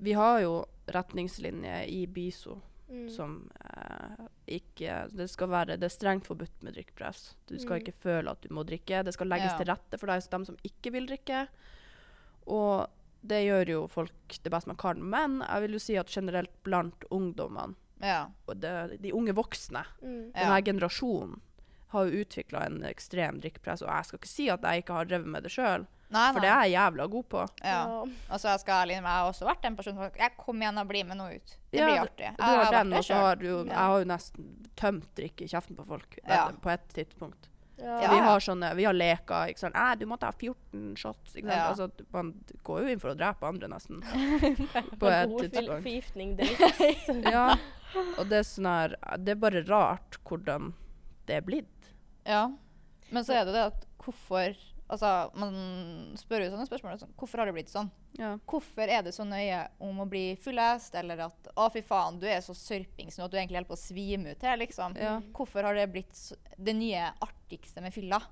Vi 0.00 0.12
har 0.12 0.40
jo 0.40 0.64
retningslinjer 0.88 1.88
i 1.88 2.06
BISO 2.06 2.60
Mm. 2.90 3.10
som 3.10 3.50
eh, 3.76 4.16
ikke 4.48 5.10
Det 5.14 5.28
skal 5.28 5.48
være 5.48 5.66
Det 5.78 5.82
er 5.84 5.88
strengt 5.88 6.24
forbudt 6.24 6.62
med 6.62 6.74
drikkepress. 6.74 7.34
Du 7.46 7.58
skal 7.58 7.80
Mm. 7.80 7.82
ikke 7.84 7.94
føle 8.00 8.30
at 8.30 8.40
du 8.40 8.48
må 8.48 8.64
drikke. 8.64 9.04
Det 9.04 9.12
skal 9.12 9.26
legges 9.28 9.52
Ja. 9.52 9.58
til 9.58 9.66
rette 9.66 9.98
for 9.98 10.06
deg, 10.06 10.22
dem 10.30 10.44
som 10.46 10.56
ikke 10.64 10.92
vil 10.92 11.06
drikke. 11.06 11.48
Og 12.46 12.88
det 13.26 13.44
gjør 13.46 13.66
jo 13.68 13.86
folk 13.88 14.12
det 14.42 14.50
beste 14.52 14.68
man 14.68 14.76
kan. 14.76 15.02
Men 15.02 15.40
jeg 15.40 15.60
vil 15.62 15.72
jo 15.72 15.78
si 15.78 15.96
at 15.96 16.06
generelt 16.06 16.50
blant 16.64 17.04
ungdommene, 17.10 17.74
Ja. 18.00 18.26
det, 18.54 19.00
de 19.02 19.12
unge 19.12 19.32
voksne, 19.34 19.84
Mm. 20.02 20.32
Ja. 20.34 20.40
denne 20.44 20.62
generasjonen, 20.64 21.40
har 21.88 22.04
jo 22.04 22.20
utvikla 22.24 22.66
en 22.66 22.82
ekstrem 22.84 23.40
drikkepress. 23.40 23.80
Og 23.82 23.88
jeg 23.88 24.04
skal 24.04 24.18
ikke 24.18 24.28
si 24.28 24.48
at 24.50 24.60
jeg 24.62 24.82
ikke 24.84 24.92
har 24.92 25.04
drevet 25.06 25.26
med 25.26 25.42
det 25.42 25.50
sjøl, 25.52 25.86
Nei, 26.10 26.32
for 26.32 26.40
det 26.40 26.48
er 26.48 26.62
jeg 26.64 26.72
jævla 26.72 27.06
god 27.10 27.24
på. 27.28 27.48
Ja. 27.64 27.80
Og 28.30 28.38
så 28.40 28.58
skal 28.60 28.86
ærlig 28.86 28.94
jeg 28.96 29.02
har 29.04 29.28
også 29.30 29.44
vært 29.46 29.64
en 29.64 29.76
person 29.76 29.94
som 29.94 30.10
Jeg 30.18 30.30
kom 30.38 30.56
igjen 30.62 30.78
og 30.78 30.88
bli 30.88 31.02
med 31.02 31.16
noe 31.16 31.34
ut. 31.36 31.56
Det 31.70 31.80
Ja, 31.80 31.86
blir 31.86 32.00
artig. 32.00 32.30
Du 32.36 32.42
Jeg 32.44 32.48
har 32.48 32.64
vært 32.64 32.70
den, 32.78 32.90
det 32.90 32.98
og 32.98 33.04
så 33.04 33.06
selv. 33.08 33.20
har 33.26 33.34
du 33.36 33.46
jo 33.46 33.58
Ja. 33.64 33.72
Jeg 33.72 33.76
har 33.78 33.98
jo 33.98 34.04
nesten 34.04 34.68
tømt 34.76 35.14
drikke 35.14 35.42
i 35.44 35.48
kjeften 35.48 35.76
på 35.76 35.86
folk 35.86 36.18
Ja. 36.26 36.48
eh, 36.48 36.52
på 36.62 36.70
et 36.72 36.88
tidspunkt. 36.94 37.48
Ja. 37.78 38.00
Ja, 38.02 38.10
Vi 38.10 38.18
har 38.18 38.40
sånne, 38.40 38.74
vi 38.74 38.84
har 38.84 38.92
leker. 38.92 39.48
ikke 39.48 39.58
sant? 39.58 39.74
Æ, 39.74 39.98
du 39.98 40.06
måtte 40.06 40.24
ha 40.24 40.32
14 40.32 40.96
shots. 40.96 41.36
ikke 41.36 41.46
sant? 41.46 41.56
Ja. 41.56 41.68
Altså, 41.68 41.90
man 42.12 42.34
går 42.64 42.80
jo 42.82 42.86
inn 42.88 42.98
for 43.00 43.10
å 43.10 43.16
drepe 43.16 43.46
andre, 43.46 43.68
nesten. 43.68 44.00
på 44.98 45.06
et 45.06 45.52
tidspunkt. 45.52 46.36
Det 46.36 46.58
liksom 46.80 47.22
Ja, 47.22 47.54
og 47.96 48.24
det 48.28 48.40
er 48.40 48.46
sånn 48.46 48.68
her 48.68 48.96
Det 49.22 49.32
er 49.34 49.40
bare 49.40 49.64
rart 49.68 50.18
hvordan 50.28 50.72
det 51.28 51.38
er 51.38 51.44
blitt. 51.44 51.92
Ja. 52.28 52.48
Men 53.10 53.24
så 53.24 53.36
er 53.38 53.46
det 53.48 53.54
det 53.56 53.68
at 53.70 53.86
hvorfor 54.02 54.56
Altså, 54.88 55.08
man 55.36 55.52
spør 56.16 56.46
jo 56.46 56.52
sånne 56.54 56.64
spørsmål. 56.64 56.94
Sånn, 56.96 57.10
hvorfor 57.20 57.42
har 57.42 57.50
det 57.50 57.52
blitt 57.58 57.68
sånn? 57.68 57.90
Ja. 58.16 58.30
Hvorfor 58.48 58.88
er 58.88 59.02
det 59.04 59.12
så 59.12 59.26
nøye 59.28 59.58
om 59.84 60.00
å 60.00 60.06
bli 60.08 60.30
fullest, 60.40 60.96
eller 60.96 61.26
at 61.26 61.50
'Å, 61.52 61.66
fy 61.74 61.82
faen, 61.84 62.16
du 62.18 62.24
er 62.24 62.40
så 62.40 62.56
sørpings 62.56 63.18
nå 63.18 63.26
at 63.26 63.30
du 63.30 63.36
egentlig 63.36 63.60
holder 63.60 63.68
på 63.68 63.76
å 63.76 63.82
svime 63.82 64.32
ut 64.32 64.42
her', 64.42 64.56
liksom. 64.56 64.96
Ja. 64.96 65.20
Hvorfor 65.36 65.68
har 65.68 65.76
det 65.76 65.92
blitt 65.92 66.16
det 66.56 66.74
nye 66.74 67.12
artigste 67.20 67.84
med 67.84 67.92
fylla? 67.92 68.22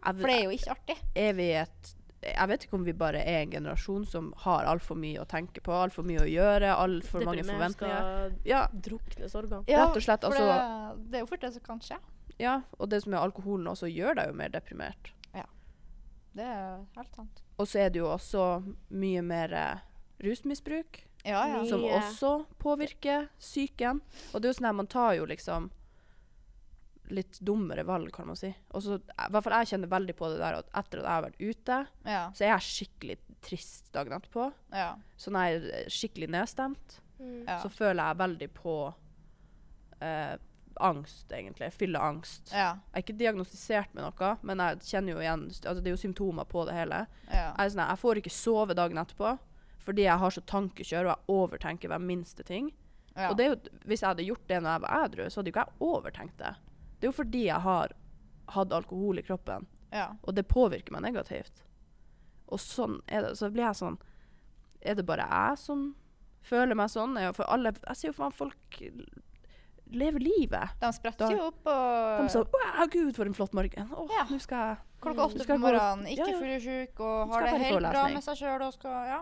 For 0.00 0.24
det 0.24 0.38
er 0.38 0.44
jo 0.46 0.56
ikke 0.56 0.76
artig. 0.78 0.96
er 1.14 1.32
vi 1.34 1.50
et 1.60 1.94
jeg 2.22 2.48
vet 2.50 2.64
ikke 2.66 2.74
om 2.74 2.84
vi 2.84 2.92
bare 2.92 3.20
er 3.22 3.42
en 3.44 3.50
generasjon 3.52 4.04
som 4.06 4.32
har 4.44 4.64
altfor 4.66 4.96
mye 4.98 5.20
å 5.22 5.26
tenke 5.28 5.60
på, 5.62 5.70
altfor 5.72 6.02
mye 6.08 6.18
å 6.24 6.26
gjøre, 6.28 6.72
altfor 6.74 7.24
mange 7.24 7.44
forventninger. 7.46 8.32
skal 8.32 8.32
Ja, 8.44 8.66
drukne 8.74 9.28
sorgene. 9.30 9.62
Rett 9.68 9.96
og 9.96 10.02
slett, 10.02 10.20
for 10.26 10.32
altså- 10.34 10.96
det, 10.98 11.10
det 11.10 11.16
er 11.16 11.20
jo 11.22 11.26
fort 11.26 11.40
det 11.40 11.52
som 11.54 11.62
kan 11.62 11.78
skje. 11.80 11.98
ja, 12.38 12.62
og 12.78 12.88
det 12.90 13.02
som 13.02 13.14
er 13.14 13.18
alkoholen 13.18 13.66
også, 13.66 13.86
gjør 13.94 14.14
deg 14.16 14.26
jo 14.28 14.34
mer 14.34 14.48
deprimert. 14.48 15.12
Ja. 15.34 15.44
Det 16.34 16.44
er 16.44 16.84
helt 16.96 17.14
sant. 17.14 17.42
Og 17.58 17.66
så 17.66 17.78
er 17.86 17.90
det 17.90 17.98
jo 18.02 18.06
også 18.06 18.62
mye 18.90 19.22
mer 19.22 19.52
eh, 19.54 19.78
rusmisbruk. 20.22 21.04
Ja, 21.24 21.46
ja. 21.46 21.64
Som 21.66 21.82
også 21.82 22.46
påvirker 22.58 23.28
psyken. 23.38 24.00
Og 24.32 24.40
det 24.42 24.48
er 24.48 24.52
jo 24.52 24.58
sånn 24.60 24.66
her, 24.70 24.72
man 24.72 24.86
tar 24.86 25.14
jo 25.18 25.24
liksom 25.26 25.70
litt 27.14 27.38
dummere 27.40 27.84
valg, 27.86 28.10
kan 28.12 28.26
man 28.26 28.36
si. 28.36 28.50
Og 28.74 28.82
så, 28.84 28.98
I 29.00 29.28
hvert 29.30 29.44
fall 29.44 29.56
jeg 29.62 29.70
kjenner 29.72 29.88
veldig 29.92 30.14
på 30.18 30.28
det 30.32 30.38
der 30.42 30.58
at 30.60 30.68
etter 30.76 30.98
at 31.00 31.04
jeg 31.04 31.12
har 31.14 31.26
vært 31.26 31.40
ute, 31.40 31.78
Ja. 32.04 32.22
så 32.34 32.44
er 32.44 32.52
jeg 32.54 32.66
skikkelig 32.68 33.18
trist 33.42 33.92
dagen 33.94 34.12
etterpå. 34.18 34.52
Ja. 34.72 34.94
Så 35.16 35.30
når 35.30 35.46
jeg 35.48 35.72
er 35.84 35.90
skikkelig 35.90 36.28
nedstemt, 36.30 37.00
Mm. 37.18 37.44
Ja. 37.48 37.58
så 37.58 37.68
føler 37.68 37.98
jeg 38.12 38.16
veldig 38.18 38.48
på 38.54 38.94
eh, 40.00 40.36
angst, 40.80 41.32
egentlig. 41.32 41.72
Fylleangst. 41.74 42.52
Ja. 42.52 42.76
Jeg 42.94 43.00
er 43.00 43.02
ikke 43.02 43.18
diagnostisert 43.18 43.94
med 43.94 44.04
noe, 44.06 44.36
men 44.46 44.58
jeg 44.62 44.78
kjenner 44.86 45.16
jo 45.16 45.18
igjen 45.24 45.46
altså 45.50 45.82
Det 45.82 45.90
er 45.90 45.96
jo 45.96 46.02
symptomer 46.04 46.44
på 46.46 46.64
det 46.68 46.74
hele. 46.76 47.06
ja. 47.26 47.48
Jeg, 47.56 47.64
er 47.66 47.72
sånn, 47.74 47.88
jeg 47.88 47.98
får 48.04 48.20
ikke 48.22 48.30
sove 48.36 48.74
dagen 48.78 48.98
etterpå 49.02 49.38
fordi 49.88 50.02
jeg 50.04 50.18
har 50.20 50.30
så 50.30 50.42
tankekjør 50.44 51.06
og 51.08 51.10
jeg 51.14 51.26
overtenker 51.32 51.88
hver 51.88 51.98
minste 52.04 52.44
ting. 52.44 52.66
Ja. 53.16 53.30
Og 53.30 53.36
det 53.38 53.44
er 53.46 53.54
jo, 53.54 53.60
hvis 53.88 54.02
jeg 54.02 54.08
hadde 54.10 54.26
gjort 54.26 54.46
det 54.46 54.58
når 54.62 54.74
jeg 54.74 54.82
var 54.82 55.04
edru, 55.06 55.22
så 55.30 55.40
hadde 55.40 55.48
jo 55.48 55.54
ikke 55.54 55.64
jeg 55.64 55.86
overtenkt 55.88 56.36
det. 56.38 56.50
Det 56.98 57.06
er 57.06 57.12
jo 57.12 57.16
fordi 57.16 57.44
jeg 57.46 57.60
har 57.64 57.92
hatt 58.54 58.72
alkohol 58.72 59.18
i 59.20 59.22
kroppen, 59.22 59.66
ja. 59.92 60.10
og 60.22 60.34
det 60.34 60.46
påvirker 60.48 60.92
meg 60.92 61.02
negativt. 61.02 61.62
Og 62.48 62.58
sånn 62.60 63.00
er 63.06 63.22
det. 63.26 63.34
Så 63.36 63.50
blir 63.52 63.66
jeg 63.66 63.76
sånn 63.76 63.98
Er 64.80 64.94
det 64.96 65.04
bare 65.04 65.26
jeg 65.28 65.58
som 65.60 65.82
føler 66.48 66.74
meg 66.78 66.88
sånn? 66.88 67.18
Ja, 67.20 67.32
For 67.36 67.44
alle 67.44 67.74
Jeg 67.74 67.96
ser 67.98 68.08
jo 68.08 68.14
faen 68.16 68.32
folk 68.32 68.78
lever 69.88 70.20
livet. 70.20 70.74
De 70.80 70.88
spretter 70.96 71.32
jo 71.34 71.48
opp 71.50 71.64
De 71.64 71.74
og 71.74 72.24
er 72.24 72.30
sånn 72.32 72.46
Å, 72.48 72.86
gud, 72.92 73.14
for 73.16 73.28
en 73.28 73.36
flott 73.36 73.52
morgen. 73.56 73.90
Åh, 73.92 74.12
Ja. 74.16 74.24
nå 74.30 74.38
skal 74.40 74.64
jeg 74.64 74.78
klokka 75.00 75.26
åtte 75.28 75.46
på 75.46 75.58
morgenen, 75.60 76.06
ikke 76.06 76.24
Ja, 76.24 76.32
ja. 76.32 76.40
fyllesyk 76.40 77.00
og 77.00 77.32
har 77.34 77.42
det 77.42 77.60
helt 77.66 77.84
bra 77.90 78.08
med 78.08 78.24
seg 78.24 78.36
sjøl 78.40 78.62
og 78.66 78.72
skal 78.72 79.06
Ja. 79.12 79.20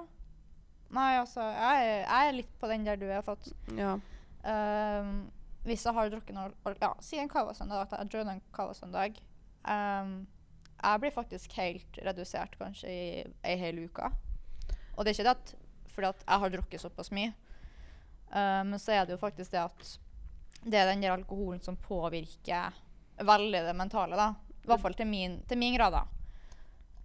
Nei, 0.90 1.16
altså, 1.18 1.40
jeg, 1.42 2.06
jeg 2.06 2.28
er 2.28 2.32
litt 2.32 2.52
på 2.60 2.68
den 2.70 2.84
der 2.84 2.96
du 2.96 3.06
er. 3.10 3.22
For 3.22 3.32
at 3.32 3.52
Ja. 3.74 3.98
ehm, 4.44 5.30
hvis 5.66 5.84
jeg 5.86 5.96
har 5.96 6.10
drukket 6.12 6.36
noe 6.36 6.74
Ja, 6.80 6.92
si 7.02 7.18
en 7.18 7.30
cavasøndag, 7.30 7.86
at 7.86 7.94
jeg 7.98 8.12
joiner 8.14 8.36
en 8.36 8.42
cavasøndag. 8.54 9.18
Um, 9.66 10.16
jeg 10.76 11.02
blir 11.02 11.14
faktisk 11.14 11.54
helt 11.58 11.98
redusert 12.06 12.54
kanskje 12.60 12.92
i 12.92 13.06
ei 13.46 13.56
hel 13.58 13.80
uke. 13.86 14.10
Og 14.94 15.04
det 15.04 15.12
er 15.12 15.16
ikke 15.16 15.28
det 15.28 15.36
at 15.36 15.54
fordi 15.96 16.10
at 16.12 16.24
jeg 16.26 16.42
har 16.42 16.52
drukket 16.52 16.82
såpass 16.82 17.12
mye. 17.16 17.32
Uh, 18.30 18.62
men 18.68 18.78
så 18.82 18.92
er 18.94 19.06
det 19.06 19.16
jo 19.16 19.22
faktisk 19.22 19.54
det 19.54 19.62
at 19.64 19.94
det 20.66 20.78
er 20.78 20.90
den 20.90 21.02
der 21.04 21.14
alkoholen 21.14 21.62
som 21.62 21.78
påvirker 21.78 22.74
veldig 23.16 23.62
det 23.68 23.74
mentale, 23.78 24.18
da. 24.18 24.34
I 24.62 24.68
hvert 24.68 24.82
fall 24.82 24.96
til 24.98 25.08
min, 25.08 25.38
til 25.48 25.58
min 25.58 25.76
grad, 25.78 25.94
da. 25.94 26.04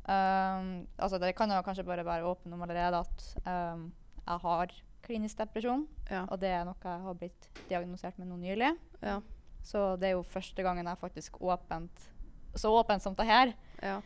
Um, 0.02 0.88
altså 0.98 1.20
det 1.22 1.36
kan 1.38 1.52
jo 1.54 1.62
kanskje 1.64 1.86
bare 1.86 2.06
være 2.06 2.26
åpen 2.26 2.54
om 2.54 2.64
allerede 2.66 3.04
at 3.06 3.28
um, 3.46 3.92
jeg 4.26 4.42
har 4.44 4.74
klinisk 5.02 5.38
depresjon. 5.38 5.88
Ja. 6.10 6.26
Og 6.30 6.40
det 6.40 6.50
er 6.50 6.66
noe 6.66 6.76
jeg 6.84 7.02
har 7.06 7.14
blitt 7.20 7.50
diagnosert 7.70 8.18
med 8.20 8.28
nå 8.28 8.38
nylig. 8.42 8.72
Ja. 9.02 9.20
Så 9.64 9.98
det 10.00 10.10
er 10.10 10.16
jo 10.18 10.24
første 10.24 10.64
gangen 10.66 10.86
jeg 10.90 10.98
faktisk 10.98 11.38
åpent 11.42 12.08
Så 12.56 12.68
åpent 12.76 13.02
som 13.02 13.14
det 13.16 13.26
her. 13.26 13.54
ja. 13.82 14.02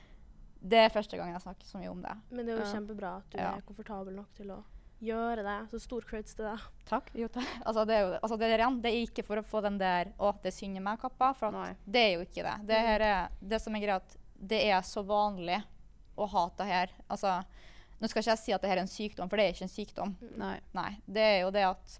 Det 0.65 0.77
er 0.79 0.89
første 0.89 1.17
gangen 1.17 1.33
jeg 1.35 1.41
snakker 1.43 1.65
så 1.65 1.77
mye 1.77 1.89
om 1.91 1.99
det. 2.01 2.13
Men 2.31 2.45
det 2.45 2.53
er 2.55 2.57
jo 2.57 2.65
Ja. 2.65 2.71
kjempebra 2.73 3.17
at 3.17 3.29
du 3.29 3.37
Ja. 3.37 3.51
er 3.55 3.61
komfortabel 3.61 4.15
nok 4.15 4.33
til 4.33 4.47
å 4.49 4.63
gjøre 5.01 5.43
det. 5.43 5.69
Så 5.69 5.79
stor 5.81 6.01
creds 6.01 6.33
til 6.33 6.45
deg. 6.45 6.59
Takk. 6.85 7.11
Jo, 7.13 7.27
takk. 7.27 7.45
Altså, 7.65 7.85
det 7.85 7.93
er 7.95 8.01
jo 8.01 8.19
altså, 8.23 8.37
det, 8.39 8.47
er 8.49 8.57
igjen, 8.57 8.81
det 8.81 8.91
er 8.91 9.05
ikke 9.05 9.23
for 9.25 9.37
å 9.37 9.43
få 9.45 9.61
den 9.61 9.77
der 9.77 10.05
'Å, 10.17 10.41
det 10.41 10.53
synger 10.53 10.81
meg'-kappa. 10.81 11.35
For 11.35 11.53
at 11.55 11.77
det 11.85 12.01
er 12.01 12.13
jo 12.17 12.25
ikke 12.25 12.43
det. 12.43 12.67
Det, 12.67 12.79
her 12.79 13.01
er, 13.01 13.29
det 13.41 13.61
som 13.61 13.75
er 13.75 13.79
greia, 13.79 13.95
at 13.97 14.17
det 14.39 14.63
er 14.71 14.81
så 14.81 15.03
vanlig 15.05 15.63
å 16.17 16.27
hate 16.27 16.57
det 16.57 16.67
her. 16.67 16.89
Altså, 17.09 17.45
nå 17.99 18.09
skal 18.11 18.21
ikke 18.21 18.33
jeg 18.33 18.41
si 18.43 18.53
at 18.55 18.63
dette 18.63 18.75
er 18.75 18.81
en 18.83 18.91
sykdom, 18.91 19.29
for 19.31 19.39
det 19.39 19.45
er 19.45 19.55
ikke 19.55 19.67
en 19.67 19.71
sykdom. 19.71 20.15
Nei. 20.41 20.55
Nei. 20.75 20.91
Det 21.07 21.23
er 21.23 21.37
jo 21.45 21.51
det 21.55 21.65
at 21.67 21.97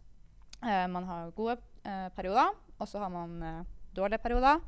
eh, 0.62 0.86
man 0.91 1.08
har 1.08 1.36
gode 1.38 1.58
eh, 1.88 2.08
perioder, 2.15 2.55
og 2.75 2.89
så 2.91 2.99
har 3.03 3.13
man 3.13 3.36
eh, 3.43 3.62
dårlige 3.95 4.23
perioder. 4.23 4.63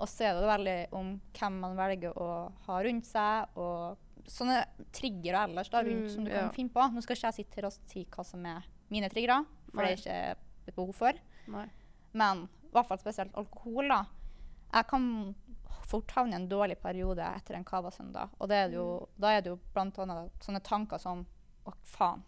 Og 0.00 0.08
så 0.08 0.30
er 0.30 0.38
det 0.38 0.48
veldig 0.48 0.76
om 0.96 1.10
hvem 1.36 1.58
man 1.60 1.76
velger 1.76 2.16
å 2.16 2.30
ha 2.66 2.78
rundt 2.86 3.04
seg, 3.10 3.58
og 3.60 4.30
sånne 4.30 4.62
triggere 4.94 5.42
ellers 5.48 5.68
da, 5.72 5.82
rundt 5.84 6.06
Mm, 6.06 6.12
som 6.14 6.24
du 6.24 6.30
kan 6.30 6.46
ja. 6.46 6.54
finne 6.54 6.72
på. 6.72 6.86
Nå 6.94 7.02
skal 7.04 7.18
ikke 7.18 7.28
jeg 7.28 7.38
sitte 7.42 7.60
her 7.60 7.68
og 7.68 7.76
si 7.76 8.06
hva 8.08 8.24
som 8.24 8.46
er 8.48 8.64
mine 8.90 9.10
triggere, 9.12 9.42
for 9.68 9.84
det 9.84 9.90
er 9.90 10.00
ikke 10.00 10.16
et 10.70 10.74
behov 10.76 10.94
for. 10.96 11.20
Nei. 11.52 11.66
Men 12.16 12.46
i 12.48 12.72
hvert 12.72 12.88
fall 12.88 13.00
spesielt 13.02 13.36
alkohol. 13.38 13.90
da. 13.92 14.04
Jeg 14.72 14.86
kan 14.88 15.04
fort 15.90 16.12
havne 16.16 16.36
i 16.36 16.40
en 16.40 16.48
dårlig 16.50 16.78
periode 16.82 17.26
etter 17.26 17.58
en 17.58 17.66
cava-søndag. 17.66 18.36
Og 18.38 18.50
det 18.50 18.58
er 18.64 18.76
jo, 18.76 18.86
mm. 19.02 19.20
da 19.24 19.32
er 19.34 19.44
det 19.44 19.52
jo 19.52 19.58
annet 19.82 20.44
sånne 20.44 20.62
tanker 20.66 21.02
som 21.02 21.26
Å, 21.68 21.74
faen. 21.84 22.22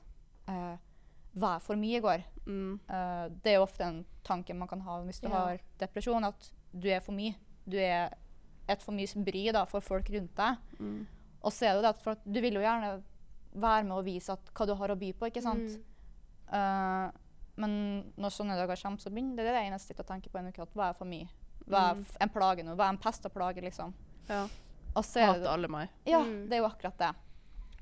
Uh, 0.45 0.77
var 1.33 1.57
jeg 1.57 1.65
for 1.65 1.81
mye 1.81 1.97
i 1.97 2.03
går? 2.05 2.25
Mm. 2.45 2.73
Eh, 2.85 3.27
det 3.43 3.53
er 3.53 3.57
jo 3.57 3.65
ofte 3.65 3.87
en 3.87 4.03
tanke 4.27 4.55
man 4.57 4.69
kan 4.69 4.83
ha 4.85 4.99
hvis 5.07 5.23
du 5.23 5.29
Ja. 5.29 5.39
har 5.39 5.63
depresjon, 5.81 6.25
at 6.25 6.51
du 6.73 6.89
er 6.89 7.01
for 7.01 7.13
mye. 7.13 7.35
Du 7.65 7.79
er 7.79 8.13
et 8.69 8.83
for 8.83 8.93
mye 8.93 9.25
bry 9.25 9.51
da, 9.53 9.65
for 9.65 9.81
folk 9.81 10.11
rundt 10.11 10.37
deg. 10.37 10.57
Mm. 10.79 11.07
Og 11.43 11.53
så 11.53 11.67
er 11.67 11.81
det 11.81 11.89
at 11.89 12.03
for 12.03 12.13
at 12.13 12.25
du 12.25 12.41
vil 12.41 12.55
jo 12.55 12.61
gjerne 12.61 13.03
være 13.55 13.85
med 13.85 13.97
og 13.97 14.05
vise 14.05 14.33
at 14.33 14.53
hva 14.53 14.67
du 14.67 14.75
har 14.75 14.91
å 14.91 14.99
by 14.99 15.13
på, 15.13 15.27
ikke 15.27 15.43
sant? 15.43 15.81
Eh, 16.53 17.11
men 17.57 17.73
når 18.17 18.31
sånne 18.31 18.57
dager 18.57 18.81
kommer, 18.83 18.99
så 18.99 19.11
begynner 19.11 19.37
det 19.37 19.53
det 19.53 19.65
eneste 19.67 19.93
sitter 19.93 20.05
tenker 20.05 20.31
på 20.31 20.39
en 20.39 20.49
uke, 20.49 20.63
at 20.63 20.75
hva 20.75 20.91
er 20.91 20.99
for 20.99 21.09
mye? 21.09 21.29
Hva 21.69 21.91
er 21.91 21.95
Mm. 21.95 22.07
en 22.21 22.29
plage 22.29 22.65
nå? 22.65 22.75
Hva 22.77 22.87
er 22.87 22.89
en 22.97 22.99
pest 22.99 23.27
og 23.27 23.33
plage, 23.33 23.61
liksom? 23.63 23.93
Ja. 24.29 24.49
Og 24.97 25.05
så 25.05 25.21
er 25.21 25.27
Hater 25.33 25.49
alle 25.49 25.69
meg. 25.69 25.89
ja, 26.07 26.19
Mm. 26.23 26.49
det 26.49 26.53
er 26.59 26.63
jo 26.63 26.69
akkurat 26.69 26.99
det. 26.99 27.15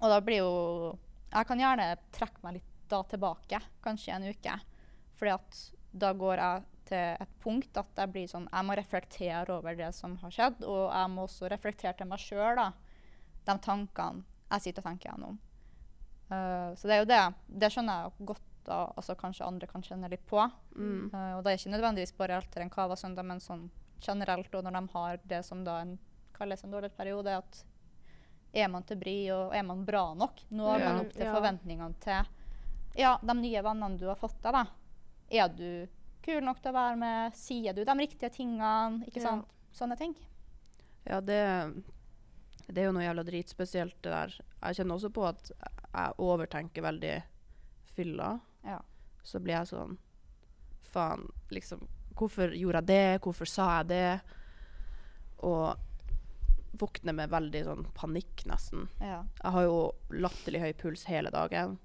Og 0.00 0.08
da 0.08 0.20
blir 0.20 0.38
jo 0.38 0.98
Jeg 1.32 1.46
kan 1.46 1.58
gjerne 1.58 1.96
trekke 2.12 2.42
meg 2.42 2.54
litt 2.54 2.88
da 2.88 3.02
tilbake, 3.04 3.60
kanskje 3.84 4.14
en 4.14 4.24
uke. 4.28 4.60
Fordi 5.16 5.30
at 5.32 5.70
da 5.96 6.12
går 6.12 6.36
jeg 6.36 6.64
til 6.86 7.16
et 7.20 7.28
punkt 7.40 7.76
at 7.76 7.86
jeg 7.96 8.12
blir 8.12 8.26
sånn 8.26 8.48
Jeg 8.52 8.64
må 8.64 8.74
reflektere 8.76 9.48
over 9.50 9.74
det 9.76 9.94
som 9.94 10.16
har 10.16 10.30
skjedd, 10.30 10.62
og 10.66 10.90
jeg 10.92 11.10
må 11.10 11.22
også 11.28 11.48
reflektere 11.50 11.96
til 11.96 12.06
meg 12.06 12.18
sjøl, 12.18 12.56
da. 12.56 12.72
De 13.46 13.58
tankene 13.58 14.24
jeg 14.50 14.60
sitter 14.60 14.82
og 14.82 14.84
tenker 14.84 15.10
gjennom. 15.12 15.38
Uh, 16.30 16.74
så 16.74 16.82
det 16.86 16.90
er 16.90 16.98
jo 17.04 17.04
det. 17.10 17.34
Det 17.60 17.70
skjønner 17.72 18.02
jeg 18.18 18.26
godt 18.26 18.42
da 18.66 18.92
altså 18.96 19.14
kanskje 19.18 19.46
andre 19.46 19.66
kan 19.70 19.82
kjenne 19.82 20.08
litt 20.10 20.26
på. 20.26 20.40
Mm. 20.76 21.10
Uh, 21.14 21.36
og 21.38 21.44
det 21.44 21.52
er 21.52 21.58
ikke 21.60 21.72
nødvendigvis 21.74 22.16
bare 22.18 22.38
etter 22.42 22.62
en 22.64 22.70
cava-søndag, 22.70 23.24
men 23.26 23.40
sånn 23.40 23.68
generelt, 24.00 24.54
og 24.54 24.64
når 24.64 24.76
de 24.78 24.82
har 24.94 25.20
det 25.24 25.42
som 25.44 25.64
da 25.64 25.80
en, 25.84 25.98
kalles 26.36 26.64
en 26.64 26.70
dårlig 26.72 26.92
periode, 26.96 27.36
at 27.36 27.64
er 28.52 28.68
man 28.72 28.82
til 28.82 28.96
bry, 28.98 29.16
og 29.30 29.54
er 29.54 29.62
man 29.62 29.84
bra 29.86 30.14
nok? 30.18 30.40
Nå 30.50 30.66
har 30.72 30.80
man 30.82 31.00
opp 31.04 31.12
til 31.12 31.26
Ja. 31.26 31.34
forventningene 31.34 31.94
til 32.00 32.24
ja, 32.98 33.12
de 33.22 33.34
nye 33.38 33.62
vennene 33.62 33.98
du 34.00 34.06
har 34.08 34.16
fått 34.18 34.40
deg, 34.42 34.52
da. 34.52 34.64
Er 35.30 35.48
du 35.48 35.86
kul 36.24 36.40
nok 36.42 36.58
til 36.60 36.72
å 36.72 36.74
være 36.74 36.96
med? 36.98 37.36
Sier 37.38 37.72
du 37.76 37.84
de 37.84 37.94
riktige 37.94 38.30
tingene? 38.34 39.04
Ikke 39.06 39.20
Ja. 39.20 39.28
sant? 39.28 39.46
Sånne 39.72 39.96
ting. 39.96 40.16
Ja, 41.06 41.20
det, 41.20 41.38
det 42.66 42.82
er 42.82 42.86
jo 42.88 42.92
noe 42.96 43.04
jævla 43.04 43.22
dritspesielt, 43.24 44.00
det 44.02 44.10
der. 44.10 44.34
Jeg 44.62 44.76
kjenner 44.80 44.96
også 44.98 45.12
på 45.14 45.28
at 45.28 45.52
jeg 45.54 46.12
overtenker 46.18 46.82
veldig 46.82 47.22
fylla. 47.94 48.40
Ja. 48.66 48.80
Så 49.22 49.40
blir 49.42 49.58
jeg 49.58 49.70
sånn 49.70 49.98
Faen, 50.90 51.28
liksom 51.54 51.84
Hvorfor 52.18 52.52
gjorde 52.56 52.80
jeg 52.82 52.88
det? 52.90 53.20
Hvorfor 53.24 53.48
sa 53.48 53.66
jeg 53.78 53.90
det? 53.92 54.20
Og 55.46 55.78
våkner 56.80 57.14
med 57.16 57.30
veldig 57.32 57.62
sånn 57.64 57.86
panikk, 57.96 58.42
nesten. 58.50 58.88
Ja. 59.00 59.22
Jeg 59.40 59.52
har 59.54 59.64
jo 59.64 59.78
latterlig 60.12 60.60
høy 60.60 60.72
puls 60.82 61.06
hele 61.08 61.32
dagen. 61.32 61.78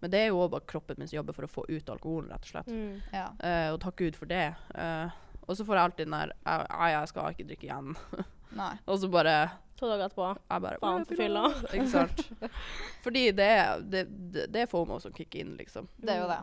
Men 0.00 0.12
det 0.12 0.20
er 0.20 0.30
jo 0.30 0.38
også 0.40 0.52
bare 0.54 0.68
kroppen 0.70 1.00
min 1.00 1.10
som 1.10 1.18
jobber 1.18 1.36
for 1.36 1.46
å 1.48 1.50
få 1.50 1.64
ut 1.68 1.90
alkoholen, 1.92 2.30
rett 2.32 2.46
og 2.46 2.52
slett. 2.52 2.70
Mm. 2.70 3.00
ja. 3.12 3.26
uh, 3.42 3.66
og 3.74 3.80
takk 3.82 3.98
Gud 4.00 4.20
for 4.20 4.30
det. 4.30 4.46
Uh, 4.72 5.10
og 5.48 5.58
så 5.58 5.66
får 5.66 5.76
jeg 5.76 5.88
alltid 5.88 6.06
den 6.06 6.16
der 6.16 6.32
Nei, 6.46 6.92
jeg 6.94 7.10
skal 7.10 7.34
ikke 7.34 7.48
drikke 7.50 7.68
igjen. 7.68 7.96
Og 8.90 8.96
så 8.98 9.06
bare 9.10 9.34
To 9.80 9.88
dager 9.88 10.04
etterpå. 10.10 10.26
jeg 10.50 10.62
bare 10.66 10.78
Faen 10.82 11.04
«Å, 11.06 11.16
fylla». 11.16 11.42
Ikke 11.72 11.88
sant? 11.88 12.24
Fordi 13.04 13.22
det 13.32 13.46
er, 13.56 13.80
det, 13.80 14.02
det, 14.34 14.46
det 14.52 14.62
er 14.66 14.68
FOMO 14.70 14.98
som 15.00 15.12
kicker 15.16 15.40
inn, 15.40 15.54
liksom. 15.56 15.88
Det 15.96 16.12
er 16.12 16.20
jo 16.20 16.28
det. 16.28 16.40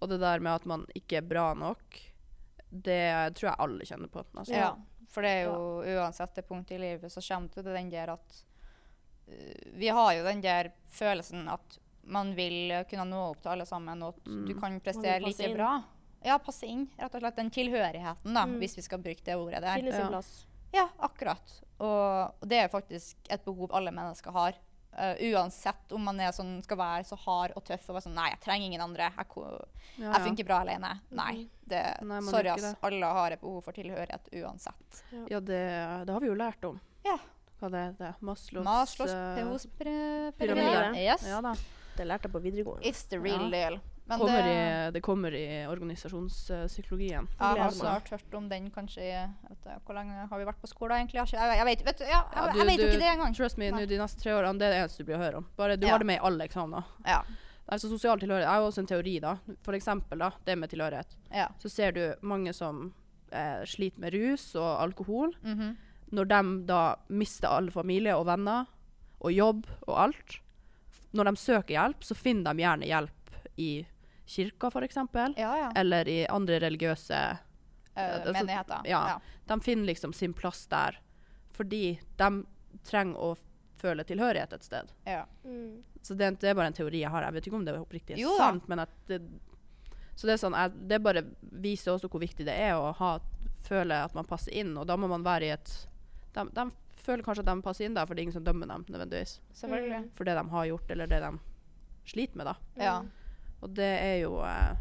Og 0.00 0.08
det 0.08 0.18
der 0.22 0.40
med 0.40 0.54
at 0.54 0.64
man 0.70 0.86
ikke 0.96 1.18
er 1.20 1.26
bra 1.28 1.50
nok, 1.58 1.98
det 2.70 3.34
tror 3.36 3.50
jeg 3.50 3.58
alle 3.64 3.84
kjenner 3.88 4.08
på. 4.12 4.22
Altså. 4.34 4.54
Ja. 4.56 4.70
For 5.08 5.24
det 5.24 5.30
er 5.38 5.44
jo 5.48 5.98
uansett 5.98 6.34
det 6.36 6.46
punktet 6.48 6.76
i 6.78 6.80
livet, 6.82 7.12
så 7.12 7.20
kommer 7.24 7.48
det 7.52 7.62
til 7.64 7.76
den 7.76 7.90
der 7.92 8.10
at 8.12 8.40
uh, 9.28 9.68
Vi 9.80 9.88
har 9.88 10.10
jo 10.18 10.24
den 10.26 10.40
der 10.44 10.72
følelsen 10.92 11.46
at 11.52 11.78
man 12.08 12.32
vil 12.36 12.72
kunne 12.88 13.04
nå 13.10 13.20
opp 13.34 13.40
til 13.44 13.52
alle 13.52 13.66
sammen, 13.68 14.00
og 14.02 14.14
at 14.16 14.28
Mm. 14.32 14.46
du 14.48 14.54
kan 14.60 14.80
prestere 14.80 15.20
like 15.20 15.44
inn. 15.44 15.56
bra. 15.56 15.82
Ja, 16.24 16.38
passe 16.38 16.64
inn. 16.66 16.86
Rett 16.98 17.14
og 17.14 17.20
slett 17.20 17.36
den 17.36 17.50
tilhørigheten, 17.52 18.32
da, 18.34 18.46
Mm. 18.46 18.58
hvis 18.62 18.76
vi 18.78 18.82
skal 18.82 18.98
bruke 18.98 19.22
det 19.24 19.36
ordet 19.36 19.60
der. 19.60 19.74
Finne 19.76 19.92
sin 19.92 20.00
Ja. 20.00 20.08
plass. 20.08 20.46
Ja, 20.72 20.88
akkurat. 20.98 21.60
Og, 21.78 22.34
og 22.42 22.48
det 22.50 22.58
er 22.64 22.72
faktisk 22.72 23.28
et 23.30 23.44
behov 23.46 23.70
alle 23.78 23.92
mennesker 23.94 24.34
har. 24.34 24.56
Uh, 24.98 25.14
uansett 25.30 25.92
om 25.94 26.02
man 26.02 26.18
er 26.24 26.32
sånn, 26.34 26.56
skal 26.64 26.78
være 26.80 27.04
så 27.06 27.14
hard 27.22 27.52
og 27.54 27.62
tøff 27.68 27.84
og 27.90 27.94
være 27.98 28.06
sånn 28.08 28.16
Nei, 28.18 28.30
jeg 28.32 28.40
trenger 28.42 28.66
ingen 28.66 28.82
andre. 28.82 29.10
Jeg, 29.14 29.26
ja, 29.36 29.58
Ja, 30.00 30.12
jeg 30.16 30.24
funker 30.24 30.48
bra 30.48 30.60
alene. 30.64 30.92
Nei. 31.14 31.34
Det, 31.68 31.82
Nei, 32.08 32.20
sorry, 32.26 32.50
ass. 32.54 32.72
Alle 32.82 33.10
har 33.20 33.36
et 33.36 33.42
behov 33.42 33.60
for 33.68 33.76
tilhørighet 33.76 34.30
uansett. 34.40 35.02
Ja, 35.30 35.38
det, 35.38 35.60
det 36.08 36.16
har 36.16 36.24
vi 36.24 36.30
jo 36.32 36.38
lært 36.38 36.64
om. 36.66 36.80
Ja. 37.06 37.18
Hva 37.60 37.70
det 37.74 37.84
heter. 37.88 38.14
Maslows, 38.22 38.64
Maslows 38.64 39.10
eh, 39.12 39.38
behovspyramide. 39.38 40.32
pyramide. 40.38 41.04
Yes. 41.04 41.24
Ja 41.26 41.40
da. 41.42 41.54
Det 41.98 42.06
lærte 42.06 42.28
jeg 42.28 42.34
på 42.34 42.42
videregående. 42.42 42.86
It's 42.86 43.04
the 43.10 43.18
real 43.18 43.48
Ja. 43.50 43.50
deal. 43.70 43.80
Men 44.08 44.18
Kommer 44.18 44.42
det, 44.42 44.52
i, 44.88 44.90
det 44.94 45.00
kommer 45.04 45.34
i 45.36 45.46
organisasjonspsykologien. 45.68 47.26
jeg 47.38 47.60
har 47.62 47.70
snart 47.76 48.08
hørt 48.10 48.34
om 48.34 48.48
den 48.48 48.70
kanskje 48.70 49.02
i 49.04 49.26
Hvor 49.84 49.94
lenge 49.94 50.26
har 50.30 50.38
vi 50.40 50.46
vært 50.48 50.60
på 50.62 50.70
skolen, 50.70 50.96
egentlig? 51.02 51.20
Jeg, 51.20 51.34
jeg, 51.36 51.58
jeg 51.58 51.66
vet, 51.68 51.82
vet, 51.86 52.00
ja, 52.08 52.22
jeg, 52.22 52.36
Ja, 52.36 52.52
du- 52.52 52.58
jo 52.58 52.88
ikke 52.88 53.02
det 53.02 53.10
engang. 53.12 53.34
Trust 53.36 53.58
me, 53.58 53.70
nu, 53.70 53.84
de 53.86 53.98
neste 53.98 54.20
tre 54.22 54.32
årene, 54.32 54.58
det 54.58 54.66
er 54.66 54.70
det 54.70 54.80
eneste 54.84 54.98
du 54.98 55.04
blir 55.04 55.18
å 55.18 55.24
høre 55.24 55.36
om. 55.42 55.46
Bare 55.56 55.76
Du 55.76 55.86
Ja. 55.86 55.92
har 55.92 55.98
det 55.98 56.06
med 56.06 56.16
i 56.16 56.24
alle 56.24 56.44
eksamener. 56.48 56.84
Ja. 57.06 57.22
Altså 57.68 57.88
sosial 57.90 58.18
tilhørighet 58.18 58.48
er 58.48 58.56
jo 58.62 58.66
også 58.70 58.78
en 58.80 58.86
teori, 58.86 59.18
da. 59.20 59.36
For 59.62 59.72
eksempel 59.74 60.18
da, 60.18 60.30
det 60.46 60.56
med 60.58 60.70
tilhørighet. 60.70 61.16
ja. 61.30 61.48
Så 61.60 61.68
ser 61.70 61.92
du 61.92 62.14
mange 62.22 62.54
som 62.54 62.94
eh, 63.30 63.62
sliter 63.66 64.00
med 64.00 64.12
rus 64.14 64.54
og 64.56 64.80
alkohol. 64.82 65.34
Mhm. 65.42 65.76
Når 66.12 66.24
de 66.24 66.66
da 66.66 66.96
mister 67.10 67.48
alle 67.48 67.70
familie 67.70 68.16
og 68.16 68.24
venner 68.24 68.64
og 69.20 69.30
jobb 69.32 69.66
og 69.86 69.98
alt 69.98 70.38
Når 71.12 71.24
de 71.24 71.36
søker 71.36 71.68
hjelp, 71.74 72.00
så 72.04 72.14
finner 72.14 72.54
de 72.54 72.62
gjerne 72.62 72.84
hjelp 72.86 73.30
i 73.58 73.86
kirka, 74.28 74.68
f.eks., 74.72 74.96
Ja, 75.36 75.52
ja. 75.58 75.72
eller 75.76 76.08
i 76.08 76.18
andre 76.28 76.60
religiøse 76.60 77.18
uh, 77.32 77.98
altså, 77.98 78.32
menigheter. 78.32 78.80
ja. 78.84 79.20
De 79.48 79.60
finner 79.64 79.88
liksom 79.88 80.12
sin 80.12 80.34
plass 80.36 80.66
der 80.68 81.00
fordi 81.58 81.98
de 82.16 82.28
trenger 82.86 83.18
å 83.18 83.36
føle 83.80 84.04
tilhørighet 84.04 84.52
et 84.52 84.66
sted. 84.66 84.92
ja. 85.04 85.24
Mm. 85.44 85.82
Så 86.02 86.14
det, 86.14 86.28
det 86.40 86.48
er 86.48 86.54
bare 86.54 86.70
en 86.70 86.76
teori 86.76 87.00
jeg 87.02 87.10
har. 87.10 87.24
Jeg 87.26 87.34
vet 87.34 87.46
ikke 87.48 87.56
om 87.58 87.64
det 87.66 87.72
er 87.74 87.82
oppriktig 87.82 88.16
Jo 88.20 88.30
sant, 88.38 88.68
men 88.70 88.78
at 88.84 88.92
det, 89.10 89.18
Så 90.14 90.28
det 90.28 90.36
er 90.36 90.40
sånn, 90.40 90.54
jeg, 90.56 90.76
det 90.88 91.00
bare 91.02 91.24
viser 91.40 91.92
også 91.92 92.08
hvor 92.08 92.22
viktig 92.22 92.46
det 92.46 92.54
er 92.54 92.78
å 92.78 92.92
ha, 92.96 93.10
føle 93.66 93.98
at 94.06 94.14
man 94.16 94.28
passer 94.28 94.54
inn, 94.56 94.76
og 94.78 94.86
da 94.88 94.96
må 94.96 95.10
man 95.10 95.26
være 95.26 95.48
i 95.48 95.50
et 95.56 95.74
de, 96.34 96.44
de 96.54 96.64
føler 97.02 97.24
kanskje 97.26 97.42
at 97.44 97.50
de 97.50 97.62
passer 97.64 97.88
inn 97.88 97.96
der, 97.98 98.06
for 98.06 98.14
det 98.14 98.22
er 98.22 98.28
ingen 98.28 98.36
som 98.38 98.46
dømmer 98.46 98.70
dem 98.70 98.84
nødvendigvis. 98.88 99.38
Selvfølgelig. 99.58 100.00
For 100.16 100.28
det 100.28 100.36
de 100.38 100.44
har 100.54 100.66
gjort, 100.70 100.90
eller 100.94 101.10
det 101.10 101.20
de 101.24 101.30
sliter 102.08 102.40
med, 102.40 102.50
da. 102.52 102.54
Ja. 102.78 102.96
Og 103.62 103.70
det 103.74 103.88
er 104.00 104.16
jo 104.22 104.36
eh, 104.46 104.76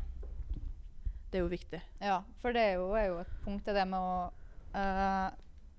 Det 1.31 1.39
er 1.39 1.43
jo 1.43 1.49
viktig. 1.51 1.81
Ja, 1.99 2.21
for 2.41 2.53
det 2.55 2.61
er 2.61 2.73
jo, 2.77 2.91
er 2.95 3.07
jo 3.09 3.19
et 3.23 3.31
punkt 3.43 3.67
i 3.67 3.73
det 3.75 3.85
med 3.89 3.99
å 3.99 4.31
eh, 4.77 5.29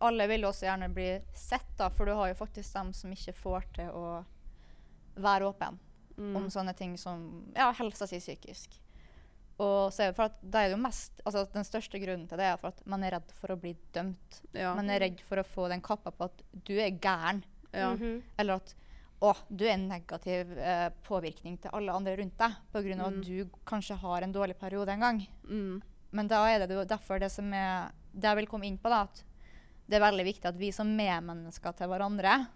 Alle 0.01 0.27
vil 0.31 0.45
også 0.47 0.67
gjerne 0.69 0.89
bli 0.95 1.09
sett, 1.35 1.71
da, 1.79 1.89
for 1.91 2.07
du 2.07 2.13
har 2.15 2.29
jo 2.31 2.35
faktisk 2.39 2.75
dem 2.77 2.93
som 2.95 3.11
ikke 3.15 3.33
får 3.35 3.65
til 3.79 3.91
å 3.95 4.25
være 5.19 5.49
åpen 5.53 5.79
Mm. 6.19 6.33
om 6.35 6.47
sånne 6.51 6.73
ting 6.75 6.97
som 6.99 7.21
ja, 7.55 7.69
helsa 7.79 8.07
si 8.11 8.19
psykisk. 8.19 8.73
Og 9.63 9.93
så 9.95 10.03
er 10.03 10.09
det 10.11 10.17
for 10.17 10.25
at 10.27 10.41
det 10.43 10.59
er 10.65 10.73
jo 10.73 10.79
mest, 10.83 11.21
altså 11.25 11.45
Den 11.55 11.63
største 11.63 12.01
grunnen 12.03 12.25
til 12.27 12.41
det 12.41 12.49
er 12.49 12.57
for 12.59 12.73
at 12.73 12.81
man 12.91 13.05
er 13.07 13.13
redd 13.15 13.31
for 13.39 13.55
å 13.55 13.57
bli 13.63 13.71
dømt. 13.95 14.41
Ja. 14.51 14.73
Man 14.75 14.91
er 14.91 14.99
redd 15.05 15.21
for 15.23 15.39
å 15.39 15.45
få 15.47 15.69
den 15.71 15.79
kappa 15.81 16.11
på 16.11 16.27
at 16.27 16.43
du 16.67 16.73
er 16.75 16.91
gæren, 16.99 17.45
ja. 17.71 17.93
Mhm. 17.95 18.17
eller 18.37 18.59
at 18.59 18.75
å, 19.21 19.33
du 19.51 19.65
er 19.67 19.75
en 19.75 19.89
negativ 19.91 20.53
eh, 20.59 20.89
påvirkning 21.07 21.57
til 21.59 21.73
alle 21.75 21.95
andre 21.95 22.17
rundt 22.21 22.37
deg 22.39 22.53
pga. 22.73 22.95
Mm. 22.95 23.01
at 23.09 23.17
du 23.27 23.49
kanskje 23.67 23.97
har 23.99 24.23
en 24.23 24.33
dårlig 24.35 24.55
periode 24.61 24.93
en 24.95 25.01
gang. 25.03 25.23
Mm. 25.49 25.81
Men 26.11 26.29
da 26.31 26.45
er 26.49 26.67
det 26.67 26.75
jo 26.77 26.85
derfor 26.89 27.19
det 27.21 27.29
som 27.35 27.51
er 27.53 27.91
Det 28.15 28.25
jeg 28.31 28.37
vil 28.39 28.47
komme 28.49 28.65
inn 28.67 28.79
på, 28.81 28.89
da, 28.89 29.03
at 29.05 29.25
det 29.89 29.97
er 29.99 30.05
veldig 30.07 30.25
viktig 30.25 30.49
at 30.49 30.57
vi 30.57 30.71
som 30.73 30.89
medmennesker 30.97 31.75
til 31.77 31.89
hverandre 31.91 32.47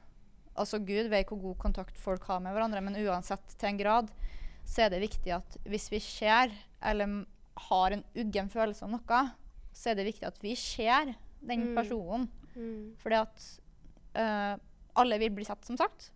Altså 0.57 0.79
Gud 0.85 1.09
vet 1.13 1.29
hvor 1.29 1.39
god 1.41 1.59
kontakt 1.59 1.97
folk 1.97 2.25
har 2.29 2.41
med 2.45 2.53
hverandre, 2.53 2.81
men 2.85 2.97
uansett 3.01 3.55
til 3.57 3.71
en 3.71 3.79
grad 3.81 4.11
så 4.69 4.83
er 4.85 4.91
det 4.93 5.01
viktig 5.01 5.33
at 5.33 5.57
hvis 5.65 5.87
vi 5.91 5.99
ser 6.05 6.53
eller 6.85 7.23
har 7.71 7.95
en 7.97 8.03
uggen 8.21 8.49
følelse 8.53 8.85
om 8.85 8.93
noe, 8.93 9.21
så 9.73 9.91
er 9.91 9.97
det 9.97 10.05
viktig 10.11 10.27
at 10.29 10.39
vi 10.45 10.53
ser 10.57 11.15
den 11.41 11.65
Mm. 11.71 11.75
personen. 11.75 12.29
Mm. 12.55 12.93
Fordi 13.01 13.17
at 13.17 13.47
eh, 14.15 14.57
alle 14.95 15.19
vil 15.19 15.33
bli 15.33 15.45
sett, 15.49 15.65
som 15.65 15.77
sagt. 15.81 16.11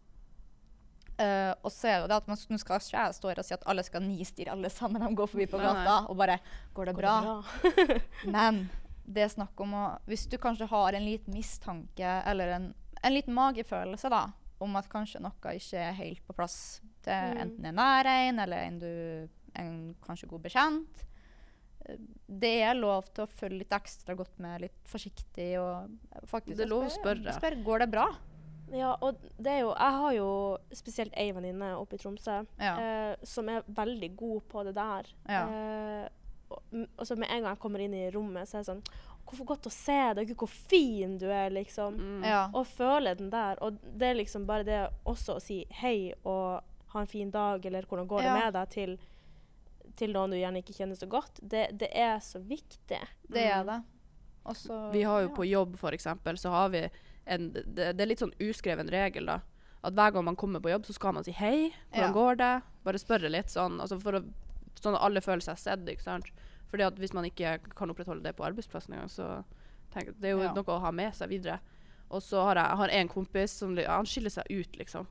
Eh, 1.18 1.52
og 1.64 1.72
så 1.72 1.88
er 1.88 2.02
det 2.08 2.16
at 2.18 2.26
man 2.28 2.36
nå 2.36 2.58
skal 2.60 2.76
ikke 2.76 2.92
jeg 2.92 3.14
stå 3.16 3.30
her 3.30 3.38
og 3.40 3.46
si 3.48 3.54
at 3.56 3.62
alle 3.64 3.82
skal 3.86 4.02
nistirre 4.04 4.52
alle 4.52 4.68
sammen 4.68 5.00
de 5.00 5.14
går 5.16 5.30
forbi 5.32 5.46
på 5.48 5.56
gata, 5.62 5.94
og 6.10 6.16
bare 6.20 6.34
Går 6.76 6.90
det 6.90 6.94
Går 6.94 7.00
bra? 7.00 7.14
det 7.22 7.86
bra? 7.88 8.00
Men 8.36 8.58
det 9.06 9.22
er 9.24 9.32
snakk 9.32 9.62
om 9.64 9.72
å 9.78 9.84
Hvis 10.10 10.26
du 10.28 10.36
kanskje 10.42 10.68
har 10.68 10.92
en 10.98 11.06
liten 11.06 11.32
mistanke 11.32 12.10
eller 12.26 12.52
en, 12.58 12.66
en 13.02 13.14
liten 13.14 13.32
magefølelse 13.32 14.10
da, 14.12 14.26
om 14.60 14.76
at 14.76 14.90
kanskje 14.92 15.20
noe 15.24 15.56
ikke 15.56 15.80
er 15.88 15.96
helt 16.02 16.20
på 16.26 16.36
plass 16.36 16.58
til 17.06 17.12
Mm. 17.16 17.40
enten 17.46 17.66
en 17.70 17.76
nær 17.78 18.06
en 18.10 18.38
eller 18.42 18.64
en 18.66 18.78
du 18.82 19.28
en 19.56 19.74
kanskje 20.04 20.26
god 20.28 20.42
bekjent 20.42 21.04
eh, 21.88 21.96
Det 22.28 22.54
er 22.66 22.74
lov 22.74 23.06
til 23.14 23.24
å 23.24 23.30
følge 23.30 23.62
litt 23.62 23.72
ekstra 23.72 24.16
godt 24.18 24.36
med, 24.42 24.60
litt 24.66 24.80
forsiktig 24.90 25.52
og 25.62 25.94
faktisk 26.26 26.58
Det 26.58 26.66
er 26.66 26.72
lov 26.72 26.88
å 26.88 26.90
spørre. 26.92 27.36
spørre. 27.38 27.62
Går 27.64 27.84
det 27.86 27.90
bra? 27.94 28.08
Ja, 28.72 28.96
og 29.00 29.16
det 29.38 29.46
er 29.52 29.60
jo 29.60 29.68
Jeg 29.78 29.92
har 30.00 30.12
jo 30.16 30.28
spesielt 30.74 31.12
ei 31.16 31.30
venninne 31.32 31.68
oppe 31.78 31.94
i 31.94 31.98
Tromsø 32.02 32.40
Ja. 32.58 32.72
eh, 32.80 33.16
som 33.22 33.48
er 33.48 33.62
veldig 33.68 34.16
god 34.16 34.40
på 34.48 34.64
det 34.64 34.74
der. 34.74 35.06
Ja. 35.28 35.42
Eh, 35.46 36.08
og, 36.50 36.62
og 36.98 37.06
så 37.06 37.16
med 37.18 37.28
en 37.30 37.42
gang 37.42 37.52
jeg 37.54 37.58
kommer 37.62 37.80
inn 37.82 37.94
i 37.94 38.10
rommet, 38.10 38.48
så 38.48 38.58
er 38.58 38.64
det 38.64 38.70
sånn 38.72 38.82
Hvorfor 39.26 39.44
godt 39.44 39.66
å 39.66 39.70
se 39.74 40.14
deg, 40.14 40.28
Gud, 40.28 40.36
hvor 40.38 40.48
fin 40.48 41.16
du 41.18 41.24
er, 41.26 41.50
liksom. 41.50 41.96
Mm. 41.98 42.22
Ja. 42.24 42.44
Og 42.54 42.64
føle 42.70 43.10
den 43.18 43.28
der. 43.32 43.58
Og 43.60 43.74
det 43.82 44.06
er 44.12 44.14
liksom 44.20 44.44
bare 44.46 44.62
det 44.62 44.76
også 45.04 45.34
å 45.34 45.42
si 45.42 45.64
hei 45.80 46.12
og 46.22 46.62
ha 46.92 47.00
en 47.00 47.08
fin 47.10 47.32
dag, 47.34 47.66
eller 47.66 47.82
hvordan 47.90 48.06
går 48.06 48.22
det 48.22 48.28
Ja. 48.30 48.36
med 48.38 48.52
deg, 48.54 48.68
til, 48.70 48.98
til 49.96 50.12
noen 50.14 50.30
du 50.30 50.36
gjerne 50.36 50.62
ikke 50.62 50.76
kjenner 50.78 50.94
så 50.94 51.08
godt. 51.10 51.40
Det, 51.42 51.64
det 51.76 51.90
er 51.92 52.20
så 52.22 52.38
viktig. 52.38 53.00
Det 53.28 53.42
er 53.50 53.64
Mm. 53.64 53.66
det. 53.66 53.82
Også, 54.46 54.92
Vi 54.92 55.02
har 55.02 55.22
jo 55.22 55.28
ja. 55.28 55.34
på 55.34 55.44
jobb, 55.50 55.76
for 55.76 55.90
eksempel, 55.90 56.38
så 56.38 56.50
har 56.50 56.68
vi 56.68 56.88
en 57.26 57.52
Det, 57.52 57.64
det 57.96 58.00
er 58.00 58.06
litt 58.06 58.20
sånn 58.22 58.34
uskreven 58.40 58.88
regel, 58.90 59.26
da. 59.26 59.40
At 59.84 59.94
hver 59.94 60.12
gang 60.12 60.24
man 60.24 60.36
kommer 60.36 60.60
på 60.60 60.70
jobb, 60.70 60.86
så 60.86 60.92
skal 60.96 61.12
man 61.14 61.24
si 61.24 61.32
hei. 61.32 61.72
Hvordan 61.92 62.08
Ja. 62.08 62.12
går 62.12 62.36
det? 62.36 62.62
Bare 62.84 62.98
spørre 62.98 63.30
litt 63.30 63.46
sånn. 63.52 63.80
Altså 63.80 64.00
for 64.02 64.12
å, 64.18 64.24
sånn 64.80 64.94
at 64.96 65.02
alle 65.02 65.20
føler 65.20 65.40
seg 65.42 65.58
sett, 65.58 65.84
ikke 65.86 66.02
sant. 66.02 66.24
Fordi 66.70 66.82
at 66.86 66.96
hvis 66.98 67.12
man 67.14 67.24
ikke 67.24 67.58
kan 67.76 67.90
opprettholde 67.90 68.22
det 68.22 68.34
på 68.36 68.44
arbeidsplassen 68.44 68.94
engang, 68.94 69.08
så 69.08 69.44
jeg 69.94 70.14
Det 70.20 70.24
er 70.28 70.32
jo 70.36 70.42
Ja. 70.42 70.52
noe 70.52 70.64
å 70.64 70.80
ha 70.80 70.90
med 70.90 71.14
seg 71.14 71.28
videre. 71.30 71.60
Og 72.10 72.20
så 72.22 72.42
har 72.44 72.54
jeg, 72.56 72.64
jeg 72.68 72.76
har 72.76 72.88
en 72.88 73.08
kompis 73.08 73.50
som 73.50 73.76
Han 73.76 74.04
skiller 74.06 74.30
seg 74.30 74.44
ut, 74.50 74.72
liksom. 74.76 75.06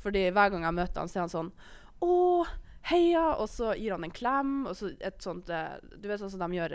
Fordi 0.00 0.30
hver 0.30 0.50
gang 0.50 0.62
jeg 0.62 0.74
møter 0.74 0.98
han, 1.00 1.08
så 1.08 1.16
er 1.16 1.20
han 1.20 1.28
sånn 1.28 1.52
Å, 2.00 2.46
heia! 2.82 3.34
Og 3.40 3.48
så 3.48 3.74
gir 3.76 3.90
han 3.92 4.04
en 4.04 4.10
klem, 4.10 4.66
og 4.66 4.74
så 4.76 4.96
et 5.00 5.18
sånt 5.20 5.48
eh, 5.50 5.78
Du 5.98 6.08
vet 6.08 6.20
sånn 6.20 6.30
som 6.30 6.38
de 6.40 6.56
gjør 6.56 6.72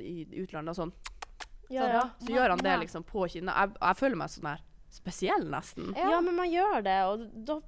i, 0.00 0.24
i 0.32 0.42
utlandet, 0.42 0.74
sånn 0.76 0.92
Ja, 1.72 1.86
ja. 1.88 2.02
så 2.20 2.32
gjør 2.34 2.50
han 2.54 2.58
det 2.66 2.78
liksom 2.84 3.04
på 3.08 3.26
kinnet. 3.32 3.54
Jeg, 3.56 3.74
jeg 3.80 3.96
føler 4.02 4.16
meg 4.22 4.30
sånn 4.34 4.50
her 4.52 4.62
spesiell, 4.92 5.46
nesten. 5.48 5.94
Ja. 5.96 6.20
men 6.20 6.34
man 6.36 6.50
gjør 6.52 6.82
det. 6.84 6.98
Og 7.08 7.22
da, 7.48 7.60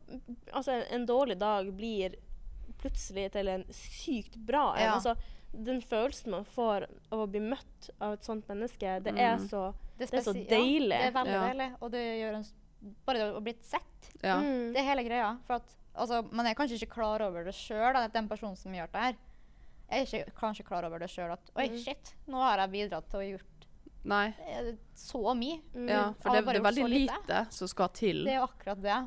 altså, 0.52 0.76
en, 0.92 1.06
dårlig 1.08 1.38
dag 1.40 1.70
blir 1.76 2.16
plutselig 2.82 3.30
til 3.32 3.48
en 3.48 3.64
sykt 3.72 4.36
bra 4.36 4.74
en. 4.76 4.82
Ja. 4.84 4.94
Altså, 4.98 5.14
den 5.54 5.80
følelsen 5.86 6.34
man 6.34 6.44
får 6.44 6.88
av 7.14 7.22
å 7.24 7.26
bli 7.30 7.40
møtt 7.40 7.88
av 8.02 8.16
et 8.18 8.26
sånt 8.26 8.48
menneske, 8.50 8.98
det 9.04 9.14
er 9.16 9.36
Mm. 9.38 9.48
så 9.48 9.74
Det 9.98 10.10
det 10.10 10.18
er 10.18 10.22
så 10.26 10.32
deilig. 10.34 10.90
Ja, 10.98 10.98
det 10.98 11.06
er 11.06 11.18
veldig 11.24 11.32
Ja. 11.32 11.46
deilig. 11.48 11.68
Og 11.80 11.90
det 11.92 12.04
gjør 12.20 12.34
en 12.40 12.44
Bare 13.06 13.16
det 13.16 13.34
å 13.34 13.40
bli 13.40 13.54
sett. 13.62 14.10
Ja. 14.22 14.36
mm. 14.42 14.72
Det 14.74 14.80
er 14.82 14.84
hele 14.90 15.04
greia. 15.04 15.38
For 15.46 15.54
at 15.54 15.70
altså, 15.96 16.22
Man 16.30 16.44
er 16.46 16.52
kanskje 16.54 16.76
ikke 16.82 16.92
klar 17.00 17.22
over 17.22 17.44
det 17.44 17.54
sjøl, 17.54 17.96
den 18.12 18.28
personen 18.28 18.56
som 18.58 18.72
gjør 18.72 18.90
det 18.92 19.00
her. 19.00 19.14
Jeg 19.90 20.00
er 20.00 20.04
ikke 20.26 20.34
kanskje 20.36 20.64
klar 20.66 20.84
over 20.84 20.98
det 20.98 21.08
sjøl 21.08 21.32
at 21.32 21.50
Oi, 21.56 21.68
Mm. 21.68 21.78
shit, 21.78 22.14
nå 22.28 22.36
har 22.42 22.58
jeg 22.58 22.70
bidratt 22.90 23.08
til 23.08 23.20
å 23.20 23.30
gjort 23.38 23.53
Nei. 24.04 24.34
eh, 24.48 24.74
så 24.94 25.34
mye. 25.34 25.60
Mm. 25.74 25.88
Ja, 25.88 26.12
for 26.20 26.30
det, 26.34 26.44
det 26.46 26.56
er 26.56 26.62
veldig 26.68 26.88
lite. 26.88 27.18
lite 27.22 27.46
som 27.50 27.68
skal 27.68 27.88
til. 27.96 28.24
Det 28.24 28.32
er 28.34 28.40
jo 28.42 28.48
akkurat 28.48 28.82
det. 28.82 28.98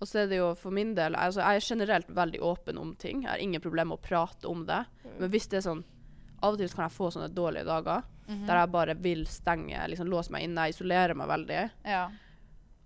Og 0.00 0.06
så 0.08 0.18
er 0.22 0.26
det 0.28 0.36
jo 0.38 0.50
for 0.54 0.70
min 0.76 0.94
del 0.94 1.14
altså 1.16 1.40
Jeg 1.40 1.56
er 1.56 1.64
generelt 1.74 2.08
veldig 2.12 2.40
åpen 2.44 2.78
om 2.78 2.94
ting. 3.00 3.22
Jeg 3.22 3.30
har 3.30 3.38
ingen 3.40 3.60
problemer 3.64 3.94
med 3.94 3.98
å 3.98 4.02
prate 4.06 4.44
om 4.50 4.66
det. 4.68 4.82
Mm. 5.04 5.14
Men 5.20 5.30
hvis 5.32 5.46
det 5.48 5.56
er 5.62 5.70
sånn 5.70 5.84
Av 6.42 6.52
og 6.52 6.58
til 6.60 6.68
kan 6.68 6.84
jeg 6.84 6.92
få 6.98 7.08
sånne 7.14 7.30
dårlige 7.32 7.64
dager 7.64 8.02
Mhm. 8.26 8.46
der 8.46 8.56
jeg 8.58 8.70
bare 8.72 8.94
vil 8.98 9.20
stenge, 9.26 9.86
liksom 9.88 10.08
låse 10.10 10.30
meg 10.34 10.42
inne, 10.42 10.64
jeg 10.66 10.74
isolerer 10.74 11.14
meg 11.14 11.28
veldig. 11.28 11.70
Ja. 11.84 12.08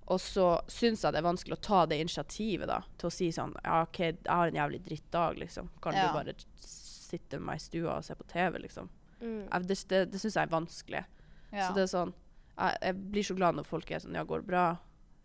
Og 0.07 0.18
så 0.20 0.61
syns 0.68 1.01
jeg 1.03 1.12
det 1.14 1.18
er 1.23 1.27
vanskelig 1.33 1.57
å 1.57 1.61
ta 1.62 1.87
det 1.87 1.96
initiativet 1.99 2.66
da, 2.68 2.83
til 2.99 3.09
å 3.09 3.12
si 3.12 3.31
sånn 3.33 3.55
Ja, 3.64 3.83
OK, 3.83 3.99
jeg 4.01 4.18
har 4.29 4.49
en 4.49 4.55
jævlig 4.55 4.83
drittdag, 4.85 5.38
liksom. 5.38 5.70
Kan 5.81 5.94
Ja. 5.94 6.09
du 6.09 6.12
bare 6.12 6.35
sitte 6.61 7.38
med 7.38 7.46
meg 7.46 7.57
i 7.57 7.59
stua 7.64 7.96
og 7.96 8.05
se 8.05 8.14
på 8.14 8.27
TV, 8.29 8.59
liksom? 8.59 8.88
Mm. 9.23 9.49
Jeg, 9.51 9.66
det 9.66 9.85
det, 9.88 10.11
det 10.12 10.20
syns 10.20 10.35
jeg 10.35 10.42
er 10.42 10.53
vanskelig. 10.61 11.05
Ja. 11.53 11.67
Så 11.69 11.75
det 11.75 11.83
er 11.83 11.91
sånn 11.93 12.15
jeg, 12.61 12.77
jeg 12.83 12.95
blir 13.13 13.25
så 13.25 13.35
glad 13.39 13.55
når 13.57 13.65
folk 13.67 13.91
er 13.91 13.99
sånn 14.03 14.15
Ja, 14.15 14.25
går 14.29 14.43
det 14.43 14.47
bra? 14.51 14.65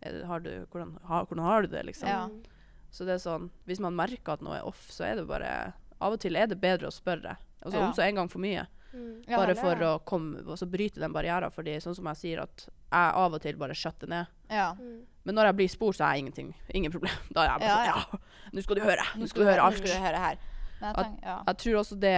Er 0.06 0.22
har 0.28 0.40
du, 0.40 0.50
hvordan, 0.72 0.94
har, 1.04 1.26
hvordan 1.26 1.44
har 1.44 1.62
du 1.62 1.68
det, 1.68 1.82
liksom? 1.86 2.08
Ja. 2.08 2.28
Så 2.90 3.04
det 3.04 3.16
er 3.16 3.22
sånn 3.22 3.50
Hvis 3.66 3.80
man 3.82 3.96
merker 3.96 4.32
at 4.36 4.42
noe 4.44 4.56
er 4.58 4.64
off, 4.68 4.86
så 4.90 5.04
er 5.04 5.16
det 5.20 5.26
bare 5.28 5.50
Av 6.00 6.12
og 6.12 6.20
til 6.20 6.36
er 6.36 6.46
det 6.46 6.58
bedre 6.60 6.88
å 6.88 6.94
spørre. 6.94 7.36
Altså 7.62 7.78
Ja. 7.78 7.86
om 7.88 7.92
så 7.96 8.02
en 8.04 8.14
gang 8.20 8.28
for 8.28 8.38
mye. 8.38 8.66
Mm. 8.92 9.24
Bare 9.28 9.54
ja, 9.54 9.60
for 9.60 9.76
å 9.84 9.92
komme 10.04 10.40
Og 10.46 10.56
så 10.60 10.66
bryte 10.70 11.00
den 11.00 11.12
barrieren. 11.12 11.50
Fordi 11.52 11.76
sånn 11.80 11.94
som 11.96 12.06
jeg 12.12 12.16
sier, 12.20 12.42
at 12.42 12.66
jeg 12.68 13.12
av 13.16 13.34
og 13.34 13.40
til 13.42 13.56
bare 13.56 13.74
shutter 13.74 14.08
ned. 14.08 14.26
Ja. 14.50 14.74
Mm. 14.74 15.00
Men 15.24 15.34
når 15.34 15.48
jeg 15.50 15.56
blir 15.56 15.68
spurt, 15.72 15.96
så 15.98 16.04
er 16.06 16.14
jeg 16.16 16.24
ingenting. 16.26 16.54
Ingen 16.74 16.92
problem. 16.92 17.16
Da 17.34 17.42
er 17.44 17.50
jeg 17.50 17.60
bare 17.60 17.68
Ja, 17.68 17.76
sånn 17.76 17.86
ja. 17.86 17.96
Ja, 17.96 18.50
nå 18.52 18.62
skal 18.62 18.76
du 18.76 18.82
høre! 18.82 19.06
Nå 19.16 19.28
skal 19.28 19.42
du 19.42 19.48
høre- 19.48 19.58
Nå 19.60 19.66
alt. 19.66 19.76
skal 19.80 19.88
du 19.90 20.04
høre 20.06 20.22
her. 20.26 20.38
Jeg 20.80 20.94
tenker, 20.94 21.26
ja. 21.26 21.36
Jeg 21.48 21.56
tror 21.64 21.78
også 21.80 21.98
det 22.00 22.16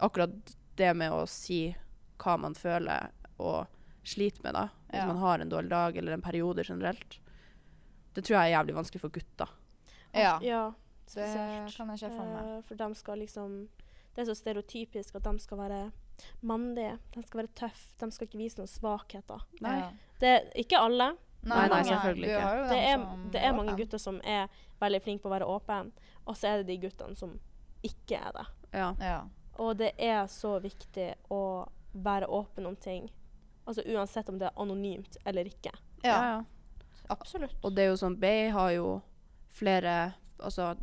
Akkurat 0.00 0.54
det 0.76 0.90
med 0.96 1.10
å 1.12 1.24
si 1.28 1.74
hva 2.22 2.36
man 2.38 2.54
føler 2.54 3.10
og 3.38 3.66
sliter 4.04 4.42
med, 4.42 4.54
da. 4.54 4.68
Hvis 4.88 5.00
Ja. 5.02 5.06
man 5.06 5.16
har 5.22 5.38
en 5.40 5.48
dårlig 5.50 5.70
dag 5.70 5.96
eller 5.96 6.12
en 6.12 6.22
periode 6.22 6.64
generelt. 6.64 7.18
Det 8.14 8.24
tror 8.24 8.38
jeg 8.40 8.52
er 8.52 8.56
jævlig 8.58 8.74
vanskelig 8.74 9.00
for 9.00 9.08
gutter. 9.14 9.48
ja. 10.14 10.38
ja. 10.42 10.72
Det 11.14 11.24
kan 11.76 11.88
jeg 11.88 11.98
se 11.98 12.08
for 12.10 12.24
meg. 12.28 12.48
Eh, 12.58 12.62
for 12.68 12.74
de 12.76 12.94
skal 12.94 13.18
liksom 13.18 13.68
Det 14.14 14.20
er 14.22 14.24
så 14.28 14.34
stereotypisk 14.34 15.14
at 15.14 15.24
de 15.24 15.38
skal 15.40 15.58
være 15.58 15.92
mandige. 16.42 16.98
De 17.14 17.22
skal 17.22 17.38
være 17.38 17.52
tøffe. 17.54 17.94
De 18.00 18.10
skal 18.12 18.26
ikke 18.26 18.38
vise 18.38 18.58
noen 18.58 18.68
svakheter. 18.68 19.44
Nei. 19.62 19.92
Det 20.20 20.28
er 20.28 20.48
ikke 20.58 20.76
alle. 20.82 21.12
Nei, 21.46 21.68
nei, 21.70 21.82
selvfølgelig 21.86 22.28
ikke. 22.28 22.68
Det 22.68 22.78
er, 22.90 23.04
det 23.32 23.42
er 23.44 23.52
mange 23.54 23.76
gutter 23.78 23.98
som 24.02 24.20
er 24.24 24.48
veldig 24.80 25.00
flinke 25.04 25.22
på 25.22 25.30
å 25.30 25.34
være 25.36 25.46
åpen, 25.46 25.92
og 26.26 26.36
så 26.36 26.48
er 26.50 26.56
det 26.58 26.66
de 26.72 26.78
guttene 26.88 27.16
som 27.16 27.36
ikke 27.86 28.18
er 28.18 28.32
det. 28.34 28.46
Ja. 28.74 28.88
Ja. 29.00 29.20
Og 29.62 29.76
det 29.78 29.92
er 29.98 30.26
så 30.26 30.56
viktig 30.60 31.14
å 31.30 31.68
være 31.94 32.26
åpen 32.26 32.66
om 32.66 32.76
ting. 32.76 33.08
Altså 33.68 33.84
Uansett 33.92 34.28
om 34.32 34.38
det 34.40 34.48
er 34.48 34.56
anonymt 34.62 35.18
eller 35.28 35.44
ikke. 35.50 35.72
ja. 36.02 36.16
ja. 36.32 36.44
Absolutt. 37.10 37.54
Og 37.64 37.72
det 37.76 37.84
er 37.86 37.88
jo 37.92 37.96
sånn 38.00 38.18
Bay 38.20 38.50
har 38.52 38.70
jo 38.74 38.88
flere 39.56 40.12
altså, 40.40 40.74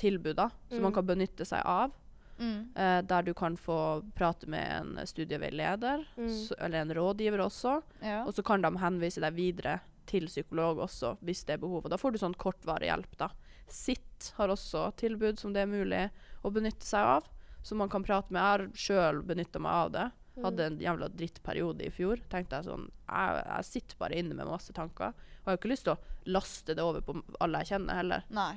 tilbud 0.00 0.36
da, 0.36 0.46
som 0.68 0.78
Mm. 0.78 0.82
man 0.82 0.92
kan 0.96 1.06
benytte 1.06 1.44
seg 1.46 1.60
av. 1.64 1.92
Mm. 2.38 2.72
eh, 2.76 3.00
der 3.06 3.22
du 3.22 3.32
kan 3.34 3.54
få 3.56 4.02
prate 4.16 4.48
med 4.50 4.66
en 4.98 5.06
studieveileder, 5.06 6.04
Mm. 6.16 6.26
s- 6.28 6.52
eller 6.58 6.78
en 6.80 6.90
rådgiver 6.94 7.38
også. 7.38 7.82
Ja. 8.02 8.24
Og 8.26 8.34
så 8.34 8.42
kan 8.44 8.60
de 8.60 8.70
henvise 8.78 9.20
deg 9.20 9.34
videre 9.34 9.80
til 10.06 10.26
psykolog 10.26 10.78
også, 10.78 11.16
hvis 11.22 11.44
det 11.46 11.52
er 11.54 11.58
behov. 11.58 11.84
Og 11.84 11.90
da 11.90 11.96
får 11.96 12.12
du 12.12 12.18
sånn 12.18 12.34
kortvarig 12.34 12.88
hjelp, 12.90 13.16
da. 13.18 13.28
Sitt 13.68 14.32
har 14.36 14.48
også 14.48 14.92
tilbud 14.96 15.38
som 15.38 15.52
det 15.52 15.62
er 15.62 15.66
mulig 15.66 16.10
å 16.44 16.50
benytte 16.52 16.82
seg 16.82 17.00
av, 17.04 17.24
som 17.62 17.78
man 17.78 17.88
kan 17.88 18.02
prate 18.02 18.30
med. 18.32 18.40
Jeg 18.40 18.58
har 18.58 18.68
sjøl 19.12 19.22
benytta 19.22 19.60
meg 19.60 19.70
av 19.72 19.92
det. 19.92 20.12
Hadde 20.42 20.66
en 20.66 20.80
jævla 20.82 21.08
drittperiode 21.14 21.86
i 21.86 21.92
fjor. 21.94 22.18
Tenkte 22.30 22.58
jeg 22.58 22.66
sånn 22.66 22.88
jeg, 22.90 23.42
jeg 23.46 23.66
sitter 23.68 23.98
bare 24.00 24.18
inne 24.18 24.34
med 24.34 24.48
masse 24.50 24.74
tanker. 24.74 25.14
Og 25.14 25.46
jeg 25.46 25.52
har 25.52 25.60
ikke 25.60 25.70
lyst 25.70 25.86
til 25.86 25.94
å 25.94 26.30
laste 26.34 26.74
det 26.74 26.82
over 26.82 27.04
på 27.06 27.20
alle 27.44 27.60
jeg 27.62 27.74
kjenner 27.74 28.00
heller. 28.00 28.26
Nei. 28.34 28.54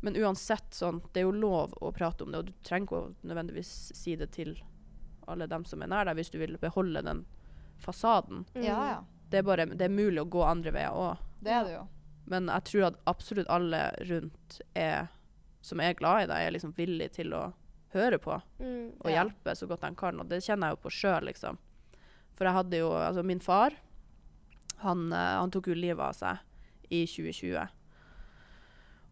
Men 0.00 0.16
uansett, 0.16 0.72
sånn, 0.72 1.02
det 1.12 1.20
er 1.20 1.28
jo 1.28 1.36
lov 1.36 1.74
å 1.84 1.92
prate 1.92 2.24
om 2.24 2.32
det, 2.32 2.40
og 2.40 2.48
du 2.48 2.64
trenger 2.64 2.88
ikke 2.88 3.00
å 3.00 3.28
nødvendigvis 3.28 3.72
si 3.98 4.14
det 4.16 4.30
til 4.32 4.54
alle 5.28 5.46
dem 5.50 5.66
som 5.68 5.82
er 5.84 5.90
nær 5.92 6.08
deg, 6.08 6.16
hvis 6.16 6.32
du 6.32 6.38
vil 6.40 6.56
beholde 6.60 7.02
den 7.04 7.24
fasaden. 7.80 8.46
Mm. 8.54 8.64
Ja, 8.64 8.78
ja. 8.94 9.00
Det 9.30 9.42
er, 9.42 9.46
bare, 9.46 9.66
det 9.68 9.86
er 9.86 9.92
mulig 9.92 10.22
å 10.24 10.30
gå 10.30 10.40
andre 10.42 10.72
veier 10.74 10.96
òg. 10.96 11.20
Det 11.44 11.52
er 11.54 11.66
det 11.68 11.74
jo. 11.76 11.84
Men 12.32 12.48
jeg 12.50 12.66
tror 12.70 12.86
at 12.88 12.98
absolutt 13.10 13.50
alle 13.52 13.82
rundt 14.08 14.60
er, 14.78 15.12
som 15.62 15.82
er 15.84 15.98
glad 15.98 16.24
i 16.24 16.30
deg, 16.32 16.46
er 16.46 16.56
liksom 16.56 16.74
villig 16.76 17.10
til 17.18 17.36
å 17.36 17.44
høre 17.94 18.18
på 18.18 18.40
Mm. 18.60 18.92
og 19.00 19.10
Ja. 19.10 19.24
hjelpe 19.24 19.54
så 19.56 19.66
godt 19.68 19.80
de 19.80 19.94
kan. 19.94 20.20
Og 20.20 20.28
det 20.28 20.42
kjenner 20.42 20.68
jeg 20.70 20.76
jo 20.78 20.88
på 20.88 20.92
sjøl, 20.92 21.24
liksom. 21.26 21.58
For 22.36 22.44
jeg 22.44 22.54
hadde 22.54 22.78
jo 22.78 22.90
Altså, 22.92 23.22
min 23.24 23.40
far, 23.40 23.72
han, 24.78 25.12
eh, 25.12 25.38
han 25.40 25.50
tok 25.50 25.66
jo 25.68 25.74
livet 25.74 26.00
av 26.00 26.14
seg 26.14 26.38
i 26.90 27.04
2020. 27.06 27.68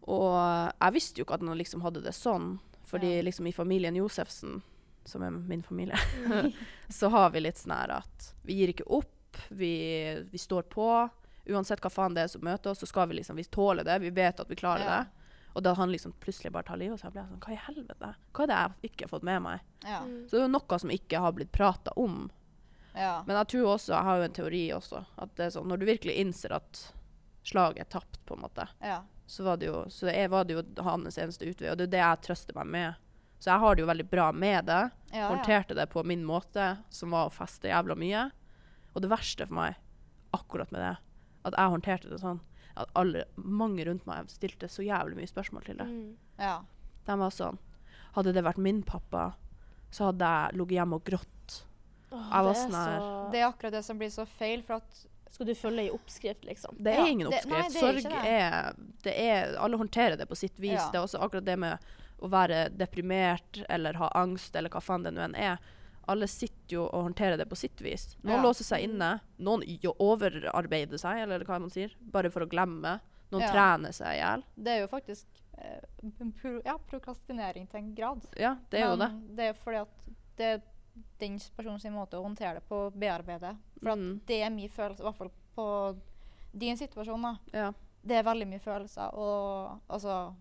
Og 0.09 0.73
jeg 0.81 0.93
visste 0.95 1.19
jo 1.19 1.25
ikke 1.25 1.33
at 1.37 1.43
han 1.45 1.57
liksom 1.59 1.81
hadde 1.85 2.01
det 2.03 2.13
sånn, 2.15 2.59
fordi 2.85 3.17
Ja. 3.17 3.23
liksom 3.23 3.47
i 3.47 3.51
familien 3.53 3.95
Josefsen, 3.95 4.61
som 5.05 5.21
er 5.23 5.29
min 5.31 5.61
familie, 5.61 5.95
så 6.89 7.09
har 7.09 7.29
vi 7.31 7.39
litt 7.41 7.55
sånn 7.57 7.75
her 7.75 7.91
at 7.99 8.33
vi 8.45 8.53
gir 8.55 8.73
ikke 8.73 8.87
opp, 8.89 9.37
vi, 9.51 10.15
vi 10.31 10.37
står 10.37 10.63
på. 10.69 11.09
Uansett 11.49 11.79
hva 11.81 11.89
faen 11.91 12.13
det 12.15 12.23
er 12.23 12.27
som 12.27 12.41
møter 12.41 12.71
oss, 12.71 12.79
så 12.79 12.87
skal 12.87 13.07
vi 13.07 13.15
liksom 13.19 13.35
Vi 13.35 13.43
tåler 13.43 13.83
det, 13.83 13.99
vi 14.01 14.09
vet 14.09 14.39
at 14.39 14.47
vi 14.49 14.55
klarer 14.55 14.79
Ja. 14.85 14.97
det. 15.03 15.07
Og 15.53 15.63
da 15.65 15.73
han 15.73 15.91
liksom 15.91 16.13
plutselig 16.21 16.51
bare 16.53 16.67
tar 16.67 16.77
livet 16.77 16.99
av 16.99 17.01
seg, 17.01 17.13
ble 17.13 17.23
jeg 17.23 17.29
sånn 17.31 17.41
Hva 17.43 17.53
i 17.53 17.61
helvete? 17.65 18.11
Hva 18.35 18.45
er 18.45 18.51
det 18.51 18.59
jeg 18.59 18.91
ikke 18.91 19.05
har 19.05 19.13
fått 19.13 19.25
med 19.29 19.41
meg? 19.45 19.65
Ja. 19.83 20.01
Mm. 20.05 20.19
Så 20.27 20.35
det 20.35 20.41
er 20.41 20.45
jo 20.45 20.53
noe 20.53 20.79
som 20.83 20.93
ikke 20.93 21.23
har 21.23 21.35
blitt 21.37 21.51
prata 21.55 21.95
om. 21.99 22.21
ja. 22.93 23.15
Men 23.27 23.41
jeg 23.41 23.51
tror 23.55 23.73
også, 23.73 23.93
jeg 23.95 24.07
har 24.09 24.19
jo 24.19 24.27
en 24.27 24.37
teori 24.37 24.63
også, 24.75 25.03
at 25.17 25.35
det 25.37 25.47
er 25.47 25.53
sånn, 25.55 25.69
når 25.71 25.81
du 25.81 25.85
virkelig 25.89 26.17
innser 26.21 26.55
at 26.59 26.83
slaget 27.49 27.85
er 27.87 27.91
tapt, 27.97 28.19
på 28.25 28.37
en 28.37 28.43
måte, 28.45 28.67
ja. 28.83 29.01
så 29.25 29.45
var 29.47 29.57
det 29.57 29.69
jo, 29.71 29.83
så 29.89 30.11
jeg, 30.11 30.29
var 30.29 30.45
det 30.45 30.57
jo 30.57 30.63
hans 30.85 31.17
eneste 31.17 31.47
utvei. 31.49 31.71
Og 31.71 31.79
det 31.79 31.89
er 31.89 31.93
det 31.95 32.03
jeg 32.03 32.25
trøster 32.27 32.57
meg 32.59 32.73
med. 32.75 33.05
Så 33.39 33.53
jeg 33.53 33.63
har 33.63 33.75
det 33.75 33.81
jo 33.81 33.87
veldig 33.89 34.07
bra 34.11 34.31
med 34.35 34.67
det. 34.67 34.81
ja, 35.13 35.23
ja. 35.23 35.29
Håndterte 35.31 35.77
det 35.77 35.87
på 35.89 36.03
min 36.03 36.25
måte, 36.27 36.75
som 36.93 37.15
var 37.15 37.29
å 37.29 37.33
feste 37.33 37.71
jævla 37.71 37.95
mye. 37.97 38.27
Og 38.93 39.01
det 39.01 39.09
verste 39.09 39.47
for 39.47 39.55
meg, 39.61 39.79
akkurat 40.35 40.71
med 40.75 40.83
det, 40.83 40.95
at 41.47 41.55
jeg 41.55 41.73
håndterte 41.73 42.11
det 42.11 42.19
sånn 42.21 42.41
at 42.77 42.89
alle, 42.95 43.25
mange 43.35 43.85
rundt 43.85 44.05
meg 44.07 44.29
stilte 44.29 44.67
så 44.69 44.83
jævlig 44.85 45.15
mye 45.17 45.27
spørsmål 45.27 45.63
til 45.65 45.77
det. 45.77 45.87
Mm. 45.87 46.15
ja. 46.39 46.59
De 47.05 47.17
var 47.17 47.29
sånn 47.31 47.57
Hadde 48.13 48.33
det 48.33 48.43
vært 48.43 48.57
min 48.57 48.81
pappa, 48.83 49.33
så 49.91 50.05
hadde 50.09 50.25
jeg 50.25 50.57
ligget 50.57 50.77
hjemme 50.79 50.95
og 50.97 51.03
grått. 51.05 51.63
Åh, 52.11 52.23
Jeg 52.31 52.43
var 52.43 52.53
det 52.53 52.59
er 52.59 52.63
sånn 52.63 52.73
her- 52.73 52.99
så- 52.99 53.31
Det 53.31 53.39
er 53.39 53.47
akkurat 53.51 53.71
det 53.71 53.83
som 53.85 53.97
blir 53.99 54.09
så 54.09 54.25
feil, 54.27 54.61
for 54.63 54.73
at 54.75 55.05
Skal 55.31 55.45
du 55.45 55.53
følge 55.53 55.79
ei 55.83 55.89
oppskrift, 55.91 56.43
liksom? 56.43 56.75
Det 56.81 56.87
er 56.93 56.97
Ja, 56.97 57.05
ingen 57.07 57.29
det- 57.29 57.45
nei, 57.45 57.59
oppskrift. 57.61 57.73
det 57.73 57.83
er 57.83 57.93
Sorg 57.93 58.03
det. 58.03 58.25
er, 58.25 58.73
det 59.03 59.13
er 59.15 59.57
Alle 59.59 59.77
håndterer 59.77 60.17
det 60.17 60.27
på 60.27 60.35
sitt 60.35 60.57
vis. 60.57 60.71
Ja. 60.71 60.89
Det 60.89 60.95
er 60.97 61.03
også 61.05 61.19
akkurat 61.21 61.45
det 61.45 61.59
med 61.59 61.77
å 62.19 62.27
være 62.29 62.69
deprimert 62.75 63.63
eller 63.69 63.93
ha 63.93 64.09
angst 64.15 64.55
eller 64.55 64.69
hva 64.69 64.81
faen 64.81 65.03
det 65.03 65.13
nå 65.13 65.21
enn 65.21 65.35
er. 65.37 65.59
Alle 66.09 66.27
sitter 66.27 66.75
jo 66.75 66.85
og 66.87 67.03
håndterer 67.09 67.37
det 67.37 67.45
på 67.49 67.57
sitt 67.59 67.79
vis. 67.85 68.15
Noen 68.23 68.39
Ja. 68.39 68.43
låser 68.43 68.65
seg 68.65 68.83
inne. 68.87 69.19
Noen 69.39 69.61
overarbeider 69.99 70.97
seg, 70.99 71.21
eller 71.23 71.43
hva 71.45 71.59
man 71.61 71.69
sier, 71.69 71.93
bare 72.01 72.31
for 72.33 72.41
å 72.45 72.49
glemme. 72.49 72.99
Noen 73.31 73.41
Ja. 73.45 73.51
trener 73.53 73.91
seg 73.93 74.15
i 74.15 74.19
hjel. 74.23 74.43
det 74.57 74.67
er 74.73 74.79
jo 74.81 74.87
faktisk 74.87 75.25
eh, 75.61 75.81
pro, 76.41 76.61
ja, 76.65 76.77
prokrastinering 76.89 77.67
til 77.69 77.79
en 77.81 77.93
grad. 77.95 78.21
Ja, 78.39 78.55
det 78.71 78.79
er 78.79 78.87
jo 78.89 78.95
det. 78.97 79.35
Det 79.35 79.49
er 79.49 79.53
fordi 79.53 79.81
at 79.81 80.07
det 80.37 80.45
er 80.45 80.61
den 81.19 81.37
personens 81.57 81.83
måte 81.91 82.15
å 82.17 82.23
håndtere 82.23 82.55
det 82.55 82.63
på, 82.69 82.91
bearbeide. 82.97 83.57
For 83.83 83.95
Mm. 83.95 84.21
det 84.25 84.41
er 84.41 84.49
mye 84.49 84.69
følelse, 84.69 84.99
i 85.01 85.03
hvert 85.03 85.17
fall 85.17 85.31
på 85.57 85.99
din 86.57 86.77
situasjon. 86.77 87.21
da. 87.21 87.37
Ja. 87.53 87.71
Det 88.05 88.15
er 88.17 88.23
veldig 88.23 88.47
mye 88.47 88.59
følelser, 88.61 89.13
og 89.13 89.81
altså 89.89 90.33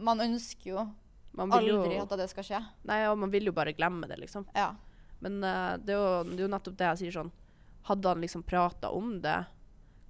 Man 0.00 0.18
ønsker 0.20 0.64
jo 0.66 0.94
aldri 1.46 1.94
jo, 1.96 2.02
at 2.02 2.16
det 2.18 2.26
skal 2.32 2.44
skje. 2.44 2.58
nei, 2.90 2.98
og 3.10 3.18
man 3.22 3.30
vil 3.30 3.46
jo 3.50 3.52
bare 3.54 3.72
glemme 3.76 4.08
det, 4.10 4.18
liksom. 4.18 4.46
Ja. 4.54 4.72
Men 5.20 5.38
uh, 5.44 5.76
det, 5.78 5.94
er 5.94 5.98
jo, 5.98 6.24
det 6.30 6.38
er 6.38 6.44
jo 6.46 6.50
nettopp 6.54 6.76
det 6.78 6.88
jeg 6.92 6.98
sier 7.04 7.14
sånn 7.20 7.30
Hadde 7.88 8.10
han 8.12 8.20
liksom 8.22 8.42
prata 8.46 8.90
om 8.94 9.16
det, 9.24 9.36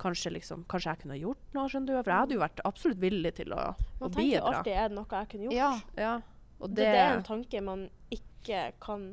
kanskje 0.03 0.33
liksom 0.35 0.64
Kanskje 0.69 0.91
jeg 0.93 1.01
kunne 1.05 1.17
gjort 1.21 1.55
noe, 1.55 1.69
skjønner 1.71 1.95
du? 1.95 2.01
For 2.03 2.12
jeg 2.12 2.23
hadde 2.25 2.37
jo 2.37 2.43
vært 2.43 2.61
absolutt 2.69 3.01
villig 3.03 3.33
til 3.38 3.53
å, 3.55 3.62
å 3.73 4.03
Man 4.03 4.11
tenker 4.17 4.23
bidra. 4.25 4.51
alltid 4.59 4.73
er 4.75 4.88
det 4.91 4.97
noe 4.99 5.21
jeg 5.23 5.31
kunne 5.33 5.49
gjort. 5.49 5.57
ja. 5.57 5.71
Ja. 5.97 6.12
Og 6.59 6.73
det, 6.75 6.83
det, 6.83 6.91
det 6.91 7.01
er 7.07 7.12
en 7.17 7.27
tanke 7.29 7.61
man 7.62 7.85
ikke 8.11 8.62
kan 8.83 9.05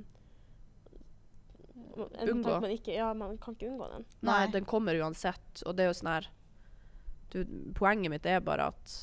en 1.95 2.29
Unngå. 2.29 2.43
tanke 2.49 2.61
Man 2.61 2.71
ikke, 2.73 2.93
ja, 2.95 3.09
man 3.13 3.37
kan 3.37 3.53
ikke 3.55 3.67
unngå 3.69 3.87
den. 3.91 4.05
Nei, 4.19 4.39
Nei. 4.45 4.51
den 4.55 4.65
kommer 4.65 4.97
uansett. 4.99 5.61
Og 5.65 5.75
det 5.77 5.85
er 5.85 5.91
jo 5.91 5.97
sånn 5.99 6.11
her 6.11 6.27
du, 7.31 7.39
Poenget 7.77 8.11
mitt 8.11 8.25
er 8.29 8.41
bare 8.43 8.71
at 8.73 8.95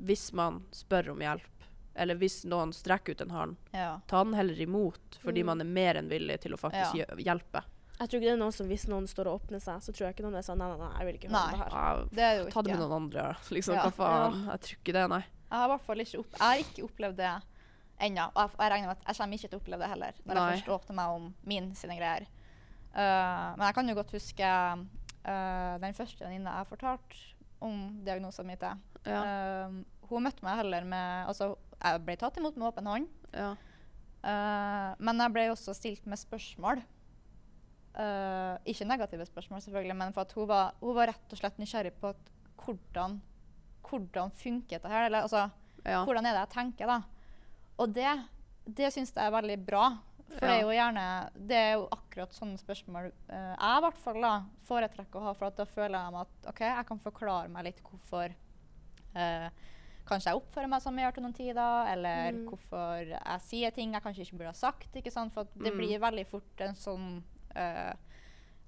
hvis 0.00 0.30
man 0.36 0.62
spør 0.72 1.10
om 1.14 1.20
hjelp, 1.24 1.59
eller 1.94 2.14
hvis 2.20 2.44
noen 2.46 2.72
strekker 2.72 3.12
ut 3.12 3.20
en 3.20 3.30
hånd, 3.30 3.56
ja. 3.72 4.00
ta 4.06 4.22
den 4.24 4.34
heller 4.34 4.60
imot, 4.60 5.18
fordi 5.22 5.42
Mm. 5.42 5.46
man 5.46 5.60
er 5.60 5.64
mer 5.64 5.94
enn 5.96 6.08
villig 6.08 6.40
til 6.40 6.52
å 6.52 6.58
faktisk 6.60 6.94
Ja. 6.96 7.06
hjelpe. 7.16 7.62
Jeg 8.00 8.08
tror 8.08 8.20
ikke 8.20 8.28
det 8.30 8.32
er 8.32 8.36
noen 8.40 8.52
som 8.52 8.66
Hvis 8.68 8.86
noen 8.88 9.06
står 9.06 9.26
og 9.26 9.42
åpner 9.42 9.60
seg, 9.60 9.76
så 9.82 9.92
tror 9.92 10.06
jeg 10.08 10.14
ikke 10.16 10.24
noen 10.24 10.36
er 10.38 10.42
sånn 10.42 10.56
Nei, 10.58 10.68
nei, 10.68 10.78
nei, 10.78 10.98
jeg 10.98 11.06
vil 11.06 11.14
ikke 11.18 11.28
høre 11.30 11.40
Nei. 11.40 11.50
det 11.50 11.58
her. 11.60 12.04
Det 12.10 12.22
er 12.24 12.38
det 12.38 12.46
ikke. 12.46 12.52
ta 12.54 12.62
det 12.62 12.70
med 12.72 12.80
noen 12.80 12.92
andre, 13.02 13.36
liksom. 13.56 13.74
Ja. 13.74 13.82
Hva 13.82 13.92
faen? 13.92 14.44
Jeg 14.46 14.60
tror 14.60 14.76
ikke 14.80 14.92
det, 14.96 15.08
nei. 15.10 15.20
Jeg 15.50 15.58
har 15.58 15.64
i 15.64 15.72
hvert 15.76 15.84
fall 15.86 15.96
ikke, 16.00 16.18
opp, 16.20 16.30
jeg 16.30 16.40
har 16.40 16.56
ikke 16.64 16.84
opplevd 16.88 17.16
det 17.16 17.42
ennå. 18.00 18.24
Og 18.34 18.40
jeg, 18.40 18.50
jeg 18.58 18.70
regner 18.72 18.86
med 18.86 18.96
at 18.96 19.04
jeg 19.06 19.16
kommer 19.20 19.34
ikke 19.36 19.48
til 19.50 19.58
å 19.58 19.60
oppleve 19.60 19.78
det 19.84 19.88
heller, 19.90 20.12
når 20.24 20.34
Nei. 20.34 20.50
jeg 20.54 20.62
først 20.64 20.74
åpner 20.80 20.94
meg 20.94 21.08
om 21.18 21.34
min 21.44 21.74
sine 21.74 21.96
greier. 21.98 22.26
Uh, 22.94 23.54
men 23.56 23.66
jeg 23.68 23.74
kan 23.74 23.88
jo 23.88 23.94
godt 23.94 24.10
huske 24.16 24.48
uh, 25.28 25.78
den 25.78 25.94
første 25.94 26.24
venninna 26.24 26.56
jeg 26.58 26.66
fortalte 26.72 27.20
om 27.62 28.00
diagnosen 28.06 28.46
min 28.46 28.56
til. 28.56 28.80
Ja, 29.06 29.20
Uh, 29.20 29.82
hun 30.10 30.24
møtte 30.24 30.42
meg 30.42 30.56
heller 30.58 30.84
med 30.84 31.26
Altså, 31.30 31.54
jeg 31.80 32.04
ble 32.06 32.16
tatt 32.20 32.38
imot 32.40 32.56
med 32.60 32.70
åpen 32.70 32.88
hånd. 32.90 33.10
ja. 33.36 33.56
Uh, 34.20 34.92
men 35.00 35.16
jeg 35.22 35.32
ble 35.32 35.46
også 35.48 35.72
stilt 35.76 36.04
med 36.08 36.20
spørsmål. 36.20 36.82
Uh, 37.96 38.60
ikke 38.68 38.86
negative 38.86 39.24
spørsmål, 39.26 39.62
selvfølgelig, 39.64 39.96
men 39.96 40.12
for 40.12 40.26
at 40.26 40.34
hun 40.36 40.48
var, 40.50 40.74
hun 40.82 40.94
var 40.98 41.10
rett 41.10 41.32
og 41.32 41.40
slett 41.40 41.56
nysgjerrig 41.60 41.94
på 42.02 42.12
hvordan, 42.60 43.16
hvordan 43.88 44.34
funker 44.36 44.76
dette 44.76 44.92
her? 44.92 45.08
Eller 45.08 45.24
altså, 45.24 45.46
ja. 45.86 46.04
hvordan 46.04 46.28
er 46.28 46.36
det 46.36 46.44
jeg 46.44 46.54
tenker, 46.58 46.92
da? 46.92 47.00
Og 47.80 47.96
det, 47.96 48.12
det 48.68 48.92
syns 48.92 49.14
jeg 49.16 49.24
er 49.24 49.34
veldig 49.34 49.58
bra. 49.64 49.88
For 50.30 50.46
det 50.46 50.50
er 50.52 50.60
jo 50.62 50.74
gjerne 50.76 51.04
Det 51.50 51.56
er 51.58 51.72
jo 51.74 51.86
akkurat 51.90 52.34
sånne 52.36 52.60
spørsmål 52.60 53.08
uh, 53.08 53.54
jeg 53.56 53.78
i 53.80 53.82
hvert 53.82 53.96
fall 53.98 54.20
da 54.22 54.34
foretrekker 54.68 55.18
å 55.18 55.24
ha, 55.24 55.32
for 55.34 55.48
at 55.48 55.56
da 55.58 55.66
føler 55.66 55.96
jeg 55.96 56.20
at 56.20 56.48
OK, 56.52 56.60
jeg 56.68 56.86
kan 56.86 57.02
forklare 57.02 57.50
meg 57.50 57.66
litt 57.66 57.80
hvorfor 57.82 58.30
eh, 59.18 59.48
Kanskje 60.06 60.32
jeg 60.32 60.40
oppfører 60.40 60.68
meg 60.68 60.82
som 60.82 60.96
jeg 60.98 61.04
gjør 61.06 61.14
til 61.14 61.22
noen 61.22 61.34
tider, 61.36 61.86
eller 61.92 62.32
Mm. 62.32 62.44
hvorfor 62.48 63.06
jeg 63.10 63.40
sier 63.42 63.70
ting 63.70 63.92
jeg 63.92 64.02
kanskje 64.02 64.22
ikke 64.26 64.38
burde 64.38 64.46
ha 64.46 64.52
sagt. 64.52 64.92
ikke 64.96 65.12
sant? 65.12 65.32
For 65.32 65.44
det 65.56 65.72
Mm. 65.72 65.78
blir 65.78 65.98
veldig 66.00 66.26
fort 66.26 66.60
en 66.60 66.74
sånn 66.74 67.22
uh, 67.56 67.92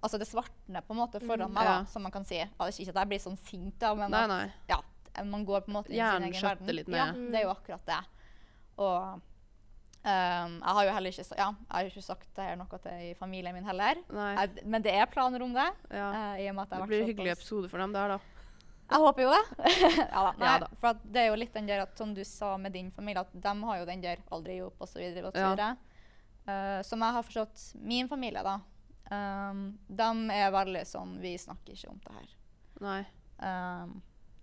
Altså 0.02 0.18
det 0.18 0.26
svartner 0.26 0.82
på 0.82 0.90
en 0.90 0.96
måte 0.98 1.20
foran 1.22 1.46
Mm. 1.48 1.54
meg, 1.54 1.64
da, 1.64 1.78
Ja. 1.78 1.84
som 1.84 2.02
man 2.02 2.10
kan 2.10 2.24
si. 2.24 2.40
Altså, 2.58 2.80
ikke 2.82 2.88
at 2.88 2.94
jeg 2.96 3.08
blir 3.08 3.18
sånn 3.20 3.38
sint, 3.38 3.78
da, 3.78 3.94
men 3.94 4.10
Nei, 4.10 4.44
at 4.44 4.50
ja, 4.68 5.22
man 5.24 5.44
går 5.46 5.60
på 5.60 5.68
en 5.68 5.74
måte 5.74 5.90
i 5.90 5.94
sin 5.94 6.22
egen 6.24 6.42
verden. 6.42 6.66
litt 6.74 6.88
Ja, 6.88 7.12
det 7.12 7.34
er 7.34 7.42
jo 7.44 7.54
akkurat 7.54 7.84
det. 7.86 8.04
Og 8.78 9.20
Um, 10.04 10.58
jeg 10.58 10.74
har 10.74 10.84
jo 10.84 10.90
heller 10.90 11.10
ikke, 11.12 11.36
ja, 11.38 11.54
har 11.70 11.84
ikke 11.84 12.02
sagt 12.02 12.36
noe 12.58 12.78
til 12.82 13.14
familien 13.14 13.54
min 13.54 13.62
heller. 13.64 13.94
Jeg, 14.10 14.64
men 14.66 14.82
det 14.82 14.92
er 14.92 15.06
planer 15.06 15.40
om 15.40 15.52
det. 15.52 15.68
Ja. 15.92 16.34
Uh, 16.34 16.36
Det 16.36 16.88
blir 16.88 17.02
en 17.02 17.06
hyggelig 17.06 17.30
episode 17.30 17.70
for 17.70 17.78
dem 17.78 17.92
der, 17.92 18.08
da. 18.08 18.18
Jeg 18.92 19.02
håper 19.02 19.24
jo 19.24 19.30
det. 19.32 19.70
ja, 20.14 20.20
da, 20.22 20.32
nei, 20.36 20.48
Ja 20.48 20.58
da. 20.62 20.68
For 20.80 20.92
at 20.92 21.06
det 21.14 21.22
er 21.22 21.30
jo 21.30 21.38
litt 21.40 21.54
den 21.56 21.70
der 21.70 21.84
at 21.86 21.96
som 21.98 22.12
du 22.16 22.22
sa 22.28 22.54
med 22.60 22.76
din 22.76 22.90
familie, 22.94 23.24
at 23.24 23.32
de 23.32 23.54
har 23.68 23.80
jo 23.80 23.88
den 23.88 24.04
der 24.04 24.22
aldri 24.34 24.58
jobb, 24.60 24.76
osv. 24.84 25.02
Ja. 25.32 25.72
Uh, 26.42 26.80
som 26.86 27.02
jeg 27.02 27.16
har 27.16 27.26
forstått 27.26 27.66
min 27.80 28.10
familie, 28.10 28.42
da. 28.44 28.58
Um, 29.12 29.66
de 29.92 30.08
er 30.32 30.52
veldig 30.54 30.82
sånn 30.88 31.18
Vi 31.20 31.34
snakker 31.36 31.74
ikke 31.74 31.90
om 31.90 31.98
det 32.00 32.14
her. 32.16 32.32
Nei. 32.82 33.00
Um, 33.42 33.98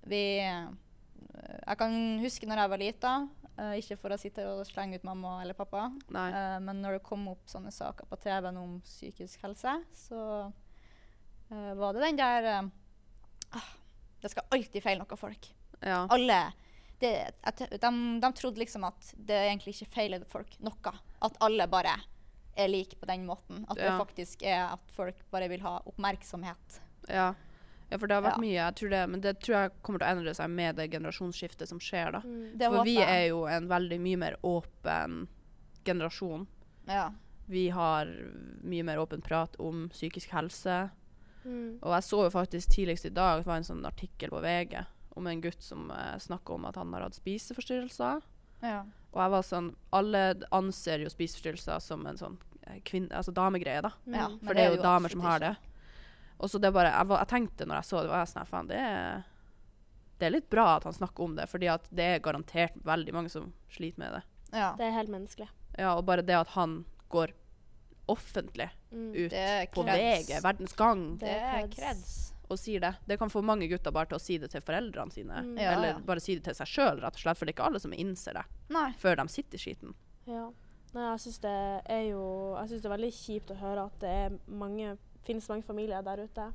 vi 0.10 0.24
Jeg 0.36 1.78
kan 1.80 1.95
huske 2.22 2.47
når 2.50 2.64
jeg 2.64 2.72
var 2.74 2.82
lita, 2.82 3.14
uh, 3.58 3.74
ikke 3.80 3.97
for 4.00 4.14
å 4.14 4.20
sitte 4.20 4.45
og 4.47 4.62
slenge 4.68 5.00
ut 5.00 5.08
mamma 5.08 5.39
eller 5.43 5.58
pappa, 5.58 5.88
eh, 6.12 6.58
men 6.64 6.82
når 6.84 6.97
det 6.97 7.06
kom 7.08 7.26
opp 7.32 7.50
sånne 7.50 7.72
saker 7.74 8.08
på 8.10 8.20
TV-en 8.24 8.60
om 8.62 8.78
psykisk 8.86 9.43
helse, 9.47 9.76
så 9.95 10.22
uh, 10.47 11.74
var 11.80 11.95
det 11.95 12.06
den 12.06 12.20
der 12.20 12.50
ah, 12.60 13.70
Det 14.22 14.32
skal 14.34 14.48
alltid 14.56 14.84
feile 14.84 15.04
noe 15.04 15.18
folk. 15.20 15.52
Ja. 15.80 16.06
Alle 16.12 16.42
det, 17.00 17.32
at, 17.48 17.62
de, 17.82 18.20
de 18.20 18.32
trodde 18.36 18.60
liksom 18.60 18.84
at 18.84 19.14
det 19.16 19.38
egentlig 19.48 19.76
ikke 19.78 19.94
feiler 19.94 20.24
folk 20.28 20.58
noe. 20.64 20.94
At 21.24 21.38
alle 21.44 21.68
bare 21.72 21.94
er 22.60 22.68
like 22.68 22.98
på 23.00 23.08
den 23.08 23.24
måten. 23.28 23.64
At 23.72 23.80
det 23.80 23.94
faktisk 23.96 24.44
er 24.44 24.66
at 24.74 24.92
folk 24.96 25.22
bare 25.32 25.48
vil 25.52 25.64
ha 25.64 25.78
oppmerksomhet. 25.88 26.82
Ja. 27.08 27.30
ja, 27.90 27.98
for 27.98 28.08
det 28.08 28.18
har 28.18 28.26
vært 28.26 28.36
Ja. 28.36 28.44
mye. 28.44 28.58
Jeg 28.58 28.76
tror 28.76 28.90
det, 28.90 29.02
men 29.10 29.22
det 29.24 29.40
tror 29.40 29.56
jeg 29.56 29.72
kommer 29.82 30.04
til 30.04 30.08
å 30.10 30.12
endre 30.18 30.36
seg 30.36 30.52
med 30.52 30.76
det 30.76 30.90
generasjonsskiftet 30.92 31.72
som 31.72 31.80
skjer. 31.80 32.12
da. 32.12 32.22
Mm. 32.26 32.60
For 32.60 32.84
vi 32.84 32.98
er 33.00 33.28
jo 33.30 33.46
en 33.48 33.68
veldig 33.72 34.00
mye 34.04 34.18
mer 34.18 34.36
åpen 34.44 35.28
generasjon. 35.88 36.48
Ja. 36.88 37.12
Vi 37.48 37.70
har 37.70 38.06
mye 38.62 38.84
mer 38.84 39.00
åpen 39.00 39.22
prat 39.22 39.56
om 39.58 39.88
psykisk 39.90 40.30
helse. 40.36 40.90
Mm. 41.50 41.80
Og 41.82 41.93
jeg 41.95 42.06
så 42.06 42.22
jo 42.28 42.32
faktisk 42.34 42.76
tidligst 42.76 43.10
i 43.10 43.14
dag, 43.16 43.41
det 43.41 43.50
var 43.50 43.60
en 43.60 43.68
sånn 43.68 43.86
artikkel 43.89 44.34
på 44.34 44.41
VG 44.43 44.78
om 45.20 45.28
en 45.28 45.41
gutt 45.41 45.64
som 45.66 45.89
eh, 45.91 46.16
snakka 46.22 46.54
om 46.56 46.68
at 46.70 46.78
han 46.80 46.93
har 46.93 47.08
hatt 47.08 47.18
spiseforstyrrelser. 47.20 48.22
ja. 48.66 48.86
Og 49.10 49.18
jeg 49.24 49.32
var 49.34 49.41
sånn 49.41 49.68
Alle 49.97 50.20
anser 50.54 51.02
jo 51.02 51.10
spiseforstyrrelser 51.10 51.80
som 51.82 52.04
en 52.06 52.20
sånn 52.20 52.36
kvinne, 52.86 53.10
altså 53.18 53.34
damegreie, 53.34 53.82
da. 53.82 53.89
Mm. 54.06 54.18
ja. 54.20 54.28
For 54.43 54.54
det 54.54 54.64
er 54.64 54.76
jo 54.76 54.84
damer 54.84 55.10
som 55.10 55.24
har 55.26 55.41
det. 55.41 55.56
Og 56.38 56.52
så 56.52 56.62
det 56.62 56.70
bare 56.76 56.91
jeg, 56.93 57.10
var, 57.10 57.24
jeg 57.24 57.32
tenkte 57.34 57.66
når 57.66 57.80
jeg 57.80 57.89
så 57.89 58.04
det, 58.04 58.12
var 58.14 58.22
jeg 58.22 58.32
sånn 58.32 58.50
Faen, 58.52 58.70
det 58.70 58.78
er 58.80 59.24
det 60.20 60.28
er 60.28 60.36
litt 60.36 60.50
bra 60.52 60.66
at 60.76 60.84
han 60.84 60.95
snakker 60.95 61.24
om 61.24 61.36
det, 61.38 61.45
fordi 61.47 61.70
at 61.72 61.86
det 61.95 62.06
er 62.06 62.24
garantert 62.24 62.76
veldig 62.84 63.14
mange 63.16 63.32
som 63.32 63.54
sliter 63.72 64.02
med 64.04 64.18
det. 64.18 64.22
Ja. 64.52 64.74
Det 64.76 64.84
er 64.89 64.97
helt 64.97 65.14
menneskelig. 65.14 65.47
Ja, 65.80 65.93
Og 65.95 66.04
bare 66.10 66.26
det 66.28 66.36
at 66.36 66.52
han 66.58 66.82
går 67.14 67.32
offentlig 68.10 68.70
Mm. 68.91 69.12
ut 69.14 69.32
på. 69.76 69.84
VG, 69.86 70.39
Verdens 70.41 70.74
Gang, 70.74 71.18
Det 71.22 71.30
er 71.30 71.68
creds. 71.70 72.34
og 72.49 72.57
sier 72.57 72.80
det. 72.82 72.95
Det 73.07 73.20
kan 73.20 73.30
få 73.30 73.43
mange 73.45 73.68
gutter 73.70 73.91
bare 73.93 74.07
til 74.10 74.18
å 74.18 74.22
si 74.22 74.38
det 74.41 74.49
til 74.49 74.62
foreldrene 74.62 75.12
sine. 75.14 75.43
Mm. 75.45 75.57
Ja, 75.60 75.72
eller 75.76 75.88
ja. 75.93 75.99
bare 75.99 76.20
si 76.20 76.36
det 76.36 76.43
til 76.47 76.55
seg 76.57 76.68
sjøl, 76.68 77.01
rett 77.03 77.14
og 77.14 77.22
slett. 77.22 77.38
For 77.38 77.45
det 77.45 77.53
er 77.53 77.57
ikke 77.62 77.68
alle 77.70 77.80
som 77.80 77.93
innser 77.93 78.34
det 78.34 78.45
Nei. 78.74 78.91
før 78.97 79.16
de 79.22 79.28
sitter 79.30 79.55
i 79.55 79.62
skiten. 79.62 79.93
Ja. 80.26 80.49
Nei, 80.95 81.03
jeg 81.12 81.20
syns 81.22 81.39
det 81.43 81.84
er 81.86 82.03
jo 82.10 82.55
Jeg 82.57 82.70
synes 82.70 82.82
det 82.82 82.86
er 82.89 82.97
veldig 82.97 83.14
kjipt 83.14 83.51
å 83.53 83.60
høre 83.62 83.86
at 83.86 83.99
det 83.99 84.10
er 84.10 84.39
mange, 84.49 84.97
finnes 85.24 85.47
mange 85.49 85.64
familier 85.64 86.01
der 86.01 86.24
ute 86.26 86.53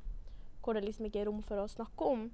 hvor 0.64 0.74
det 0.74 0.82
liksom 0.84 1.06
ikke 1.06 1.20
er 1.20 1.26
rom 1.26 1.42
for 1.42 1.56
å 1.60 1.68
snakke 1.68 2.02
om 2.10 2.30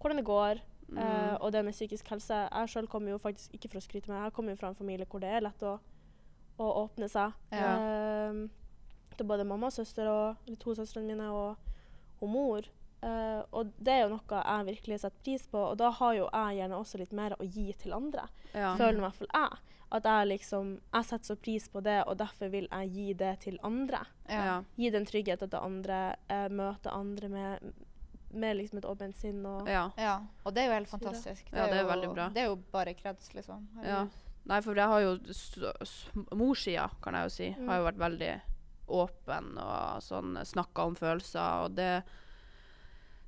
hvordan 0.00 0.16
det 0.16 0.24
går. 0.24 0.60
Mm. 0.88 0.98
Uh, 0.98 1.36
og 1.40 1.52
det 1.52 1.64
med 1.64 1.72
psykisk 1.74 2.08
helse. 2.08 2.48
Jeg 2.52 2.68
sjøl 2.68 2.86
kommer 2.88 3.10
jo 3.10 3.18
faktisk 3.18 3.52
ikke 3.52 3.68
for 3.72 3.78
å 3.78 3.82
skryte 3.82 4.08
meg, 4.08 4.22
jeg 4.24 4.32
kommer 4.32 4.52
jo 4.52 4.56
fra 4.56 4.68
en 4.68 4.74
familie 4.78 5.06
hvor 5.06 5.20
det 5.20 5.28
er 5.32 5.40
lett 5.42 5.62
å, 5.62 5.78
å 6.60 6.70
åpne 6.84 7.08
seg. 7.10 7.34
Ja. 7.54 7.74
Uh, 7.78 8.44
til 9.14 9.28
både 9.30 9.46
mamma 9.46 9.70
og 9.70 9.76
søster 9.76 10.08
og 10.10 10.48
de 10.48 10.56
to 10.58 10.74
søstrene 10.74 11.12
mine 11.12 11.28
og, 11.30 11.76
og 12.20 12.30
mor. 12.30 12.66
Uh, 13.04 13.42
og 13.52 13.72
det 13.84 13.92
er 13.92 14.02
jo 14.06 14.14
noe 14.14 14.40
jeg 14.40 14.66
virkelig 14.70 15.02
setter 15.02 15.24
pris 15.26 15.44
på, 15.50 15.60
og 15.60 15.76
da 15.76 15.90
har 15.92 16.14
jo 16.16 16.28
jeg 16.32 16.58
gjerne 16.60 16.80
også 16.80 17.00
litt 17.02 17.12
mer 17.12 17.34
å 17.36 17.44
gi 17.44 17.66
til 17.76 17.92
andre 17.92 18.24
ja. 18.54 18.70
føler 18.78 19.00
i 19.00 19.04
hvert 19.04 19.18
fall 19.18 19.32
jeg. 19.34 19.62
At 19.94 20.06
jeg 20.08 20.26
liksom 20.26 20.70
Jeg 20.90 21.06
setter 21.06 21.28
så 21.28 21.34
pris 21.38 21.66
på 21.70 21.82
det, 21.84 21.98
og 22.08 22.16
derfor 22.18 22.48
vil 22.50 22.64
jeg 22.66 22.88
gi 22.96 23.12
det 23.20 23.34
til 23.44 23.58
andre. 23.62 24.00
Ja. 24.26 24.62
Gi 24.80 24.90
den 24.90 25.04
tryggheten 25.06 25.52
til 25.52 25.60
andre, 25.60 25.98
uh, 26.32 26.48
møte 26.50 26.90
andre 26.90 27.28
med, 27.30 27.68
med 28.32 28.56
liksom 28.58 28.80
et 28.80 28.88
åpent 28.88 29.20
sinn 29.20 29.44
og 29.46 29.68
ja. 29.70 29.84
ja. 30.00 30.16
Og 30.42 30.56
det 30.56 30.64
er 30.64 30.72
jo 30.72 30.78
helt 30.80 30.90
fantastisk. 30.90 31.44
det. 31.50 31.58
Ja, 31.58 31.68
det 31.68 31.78
er 31.78 31.84
jo, 31.84 31.90
veldig 31.92 32.12
bra. 32.16 32.30
Det 32.34 32.42
er 32.42 32.48
jo 32.50 32.58
bare 32.72 32.96
kreds, 32.98 33.34
liksom. 33.36 33.68
Ja. 33.84 34.06
Nei, 34.46 34.58
for 34.60 34.76
jeg 34.76 34.86
har 34.90 35.00
jo 35.00 35.14
Morssida, 36.36 36.90
kan 37.02 37.14
jeg 37.16 37.24
jo 37.24 37.32
si, 37.32 37.48
Mm. 37.58 37.68
har 37.68 37.78
jo 37.78 37.86
vært 37.90 38.02
veldig 38.02 38.32
åpen 38.88 39.56
og 39.58 40.02
sånn 40.04 40.34
snakka 40.44 40.84
om 40.84 40.94
følelser, 40.94 41.64
og 41.64 41.74
det 41.74 42.02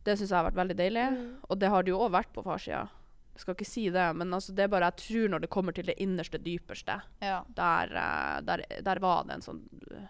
Det 0.06 0.14
syns 0.18 0.28
jeg 0.30 0.36
har 0.38 0.44
vært 0.52 0.60
veldig 0.68 0.76
deilig. 0.76 1.04
Mm. 1.10 1.36
Og 1.50 1.58
det 1.58 1.68
har 1.68 1.82
det 1.82 1.90
jo 1.90 1.98
òg 1.98 2.12
vært 2.12 2.32
på 2.32 2.44
farssida. 2.44 2.88
Jeg 3.34 3.40
skal 3.40 3.54
ikke 3.56 3.66
si 3.66 3.90
det, 3.90 4.14
men 4.14 4.30
altså 4.30 4.54
det 4.54 4.62
er 4.62 4.68
bare 4.68 4.92
jeg 4.92 4.96
tror 5.02 5.28
når 5.32 5.40
det 5.40 5.50
kommer 5.50 5.72
til 5.74 5.84
det 5.84 5.96
innerste, 5.98 6.38
dypeste, 6.38 7.02
Ja. 7.20 7.42
der, 7.52 7.90
eh, 7.90 8.40
der, 8.42 8.62
der 8.82 8.98
var 9.00 9.24
det 9.24 9.32
en 9.34 9.40
sånn 9.42 9.62
eh, 9.90 10.06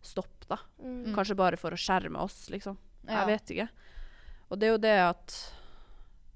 stopp, 0.00 0.48
da. 0.48 0.56
Mm. 0.82 1.04
Mm. 1.04 1.14
Kanskje 1.14 1.36
bare 1.36 1.58
for 1.58 1.70
å 1.72 1.76
skjerme 1.76 2.16
oss, 2.18 2.48
liksom. 2.48 2.78
Ja. 3.06 3.26
Jeg 3.26 3.38
vet 3.38 3.50
ikke. 3.50 3.68
Og 4.50 4.58
det 4.58 4.66
er 4.66 4.72
jo 4.72 4.78
det 4.78 4.98
at 4.98 5.52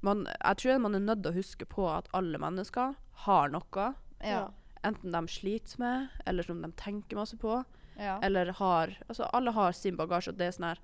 man, 0.07 0.24
Jeg 0.40 0.57
tror 0.62 0.78
man 0.82 0.94
er 0.94 1.02
nødt 1.04 1.22
til 1.26 1.32
å 1.32 1.36
huske 1.36 1.66
på 1.68 1.86
at 1.90 2.09
alle 2.16 2.38
mennesker 2.42 2.94
har 3.26 3.50
noe. 3.52 3.86
Ja. 4.24 4.46
Enten 4.86 5.12
de 5.12 5.20
sliter 5.28 5.80
med, 5.82 6.09
eller 6.26 6.46
som 6.46 6.62
de 6.62 6.70
tenker 6.78 7.18
masse 7.18 7.36
på. 7.42 7.59
Ja. 7.98 8.18
Eller 8.22 8.50
har 8.59 8.92
Altså, 9.09 9.24
alle 9.32 9.50
har 9.57 9.72
sin 9.72 9.96
bagasje, 9.96 10.32
og 10.34 10.36
det 10.38 10.46
er 10.50 10.52
sånn 10.52 10.66
her 10.68 10.80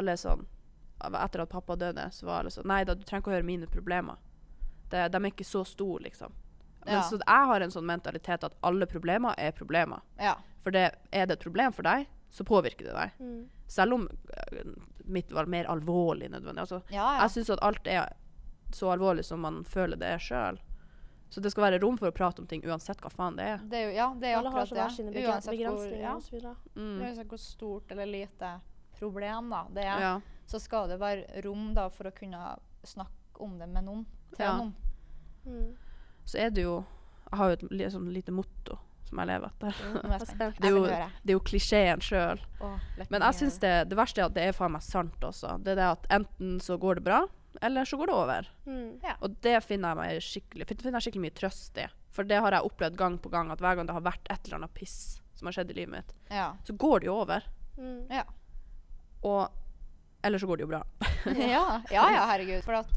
Alle 0.00 0.14
er 0.14 0.20
sånn 0.20 0.46
Etter 1.04 1.42
at 1.42 1.50
pappa 1.52 1.76
døde, 1.76 2.06
så 2.14 2.24
var 2.24 2.40
alle 2.40 2.50
sånn 2.54 2.64
Nei 2.70 2.84
da, 2.88 2.94
du 2.94 3.02
trenger 3.04 3.20
ikke 3.24 3.32
å 3.32 3.34
høre 3.34 3.44
mine 3.48 3.66
problemer. 3.68 4.16
Det, 4.88 5.02
de 5.12 5.18
er 5.20 5.28
ikke 5.28 5.44
så 5.44 5.60
store, 5.66 6.00
liksom. 6.06 6.32
Men 6.86 6.94
Ja. 6.94 7.02
så 7.02 7.18
jeg 7.20 7.46
har 7.50 7.60
en 7.60 7.70
sånn 7.74 7.84
mentalitet 7.86 8.44
at 8.48 8.54
alle 8.62 8.86
problemer 8.86 9.34
er 9.38 9.52
problemer. 9.52 10.00
ja. 10.18 10.36
For 10.62 10.70
det, 10.70 10.94
er 11.12 11.26
det 11.26 11.32
et 11.38 11.42
problem 11.44 11.72
for 11.74 11.82
deg, 11.82 12.06
så 12.30 12.44
påvirker 12.46 12.86
det 12.86 12.94
deg. 12.94 13.10
Mm. 13.18 13.48
Selv 13.66 13.94
om 13.94 14.08
øh, 14.08 14.74
mitt 15.04 15.32
var 15.32 15.46
mer 15.46 15.64
alvorlig 15.66 16.30
nødvendig. 16.30 16.60
Altså, 16.62 16.82
ja. 16.88 17.18
Jeg 17.20 17.30
syns 17.34 17.50
at 17.50 17.58
alt 17.62 17.86
er 17.90 18.12
så 18.74 18.90
alvorlig 18.92 19.24
som 19.24 19.40
man 19.40 19.62
føler 19.64 19.96
det 19.96 20.08
er 20.16 20.18
sjøl. 20.22 20.58
Så 21.32 21.40
det 21.40 21.50
skal 21.54 21.64
være 21.70 21.78
rom 21.80 21.96
for 21.96 22.10
å 22.10 22.14
prate 22.14 22.42
om 22.42 22.46
ting 22.46 22.60
uansett 22.68 23.00
hva 23.00 23.08
faen 23.10 23.36
det 23.38 23.44
er. 23.48 23.58
Det 23.64 23.78
er 23.78 23.84
jo, 23.86 23.92
ja, 23.96 24.08
det 24.20 24.28
er 24.28 24.36
Alle 24.36 24.50
har 24.52 24.58
akkurat 24.60 24.68
så 24.68 24.74
hver 24.76 24.88
det. 24.88 24.96
sine 24.96 25.12
begren- 25.14 25.32
Uansett 25.32 25.54
hvor, 25.56 25.86
begrensninger 25.88 26.42
ja, 26.44 26.50
og. 26.50 26.76
Mm. 26.76 27.00
uansett 27.06 27.28
hvor 27.32 27.38
stort 27.40 27.92
eller 27.94 28.06
lite 28.06 28.50
problem 28.98 29.48
da, 29.50 29.62
det 29.72 29.84
er, 29.84 30.00
Ja. 30.00 30.20
så 30.46 30.60
skal 30.60 30.88
det 30.88 30.98
være 31.00 31.42
rom 31.44 31.72
da, 31.74 31.88
for 31.88 32.04
å 32.04 32.14
kunne 32.14 32.58
snakke 32.84 33.40
om 33.40 33.58
det 33.58 33.68
med 33.68 33.84
noen. 33.84 34.04
Til 34.36 34.44
Ja. 34.44 34.56
noen. 34.58 34.74
Mm. 35.46 35.74
Så 36.24 36.38
er 36.38 36.50
det 36.50 36.62
jo 36.62 36.84
Jeg 37.32 37.38
har 37.38 37.48
jo 37.48 37.52
et 37.52 37.62
li- 37.72 37.84
sånn 37.90 38.12
lite 38.12 38.30
motto 38.30 38.78
som 39.08 39.18
jeg 39.18 39.26
lever 39.26 39.46
etter. 39.48 39.68
Er 40.04 40.18
spent. 40.26 40.60
Det 40.60 40.64
er 40.68 40.76
jo, 40.76 40.84
det 40.84 41.30
er 41.30 41.32
jo 41.32 41.40
klisjeen 41.40 41.98
sjøl. 42.04 42.38
Men 43.08 43.22
jeg 43.22 43.34
syns 43.34 43.58
det, 43.58 43.88
det 43.88 43.96
verste 43.96 44.18
er 44.20 44.24
at 44.26 44.34
det 44.34 44.42
er 44.48 44.52
faen 44.52 44.72
meg 44.72 44.82
sant 44.82 45.18
også. 45.20 45.56
Det 45.64 45.72
er 45.72 45.76
det 45.76 45.88
at 45.88 46.06
enten 46.10 46.58
så 46.60 46.76
går 46.78 46.96
det 46.96 47.04
bra, 47.04 47.22
eller 47.60 47.84
så 47.84 47.96
går 48.00 48.06
det 48.06 48.14
over. 48.14 48.48
Mm. 48.66 49.00
Og 49.20 49.36
det 49.44 49.56
finner 49.64 49.88
jeg 49.92 49.96
meg 50.00 50.22
skikkelig 50.22 50.66
finner 50.80 50.98
jeg 51.00 51.06
skikkelig 51.08 51.24
mye 51.26 51.36
trøst 51.40 51.78
i. 51.82 51.86
For 52.12 52.24
det 52.28 52.40
har 52.44 52.52
jeg 52.52 52.62
opplevd 52.68 52.96
gang 52.96 53.18
på 53.18 53.30
gang, 53.32 53.50
at 53.50 53.58
hver 53.60 53.76
gang 53.76 53.86
det 53.86 53.94
har 53.96 54.04
vært 54.04 54.26
et 54.30 54.44
eller 54.46 54.56
annet 54.62 54.74
piss 54.74 55.20
som 55.34 55.46
har 55.48 55.52
skjedd 55.56 55.70
i 55.70 55.74
livet 55.80 55.90
mitt, 55.96 56.12
Ja. 56.30 56.54
så 56.64 56.72
går 56.76 57.00
det 57.00 57.06
jo 57.06 57.14
over. 57.22 57.42
Mm. 57.78 58.06
Ja. 58.10 58.24
Og 59.22 59.48
Eller 60.24 60.38
så 60.38 60.46
går 60.46 60.56
det 60.56 60.62
jo 60.62 60.68
bra. 60.70 60.82
ja, 61.26 61.80
ja, 61.90 62.04
ja, 62.14 62.26
herregud. 62.30 62.62
For 62.62 62.76
at 62.78 62.92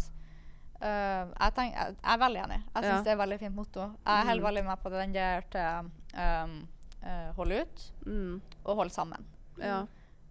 uh, 0.78 1.32
jeg, 1.34 1.54
tenk, 1.56 1.74
jeg, 1.74 1.96
jeg 1.98 2.14
er 2.14 2.20
veldig 2.22 2.42
enig. 2.44 2.60
Jeg 2.76 2.84
syns 2.84 2.92
Ja. 2.92 3.02
det 3.02 3.08
er 3.10 3.16
et 3.16 3.22
veldig 3.24 3.40
fint 3.40 3.56
motto. 3.56 3.86
Jeg 4.06 4.26
holder 4.28 4.44
Mm. 4.44 4.48
veldig 4.50 4.64
med 4.68 4.84
på 4.84 4.90
den 4.94 5.14
der 5.16 5.42
til 5.50 5.90
um, 6.22 6.68
uh, 7.02 7.32
holde 7.40 7.62
ut 7.64 7.92
Mm. 8.06 8.42
og 8.64 8.76
holde 8.76 8.94
sammen. 8.94 9.26
Ja. 9.58 9.86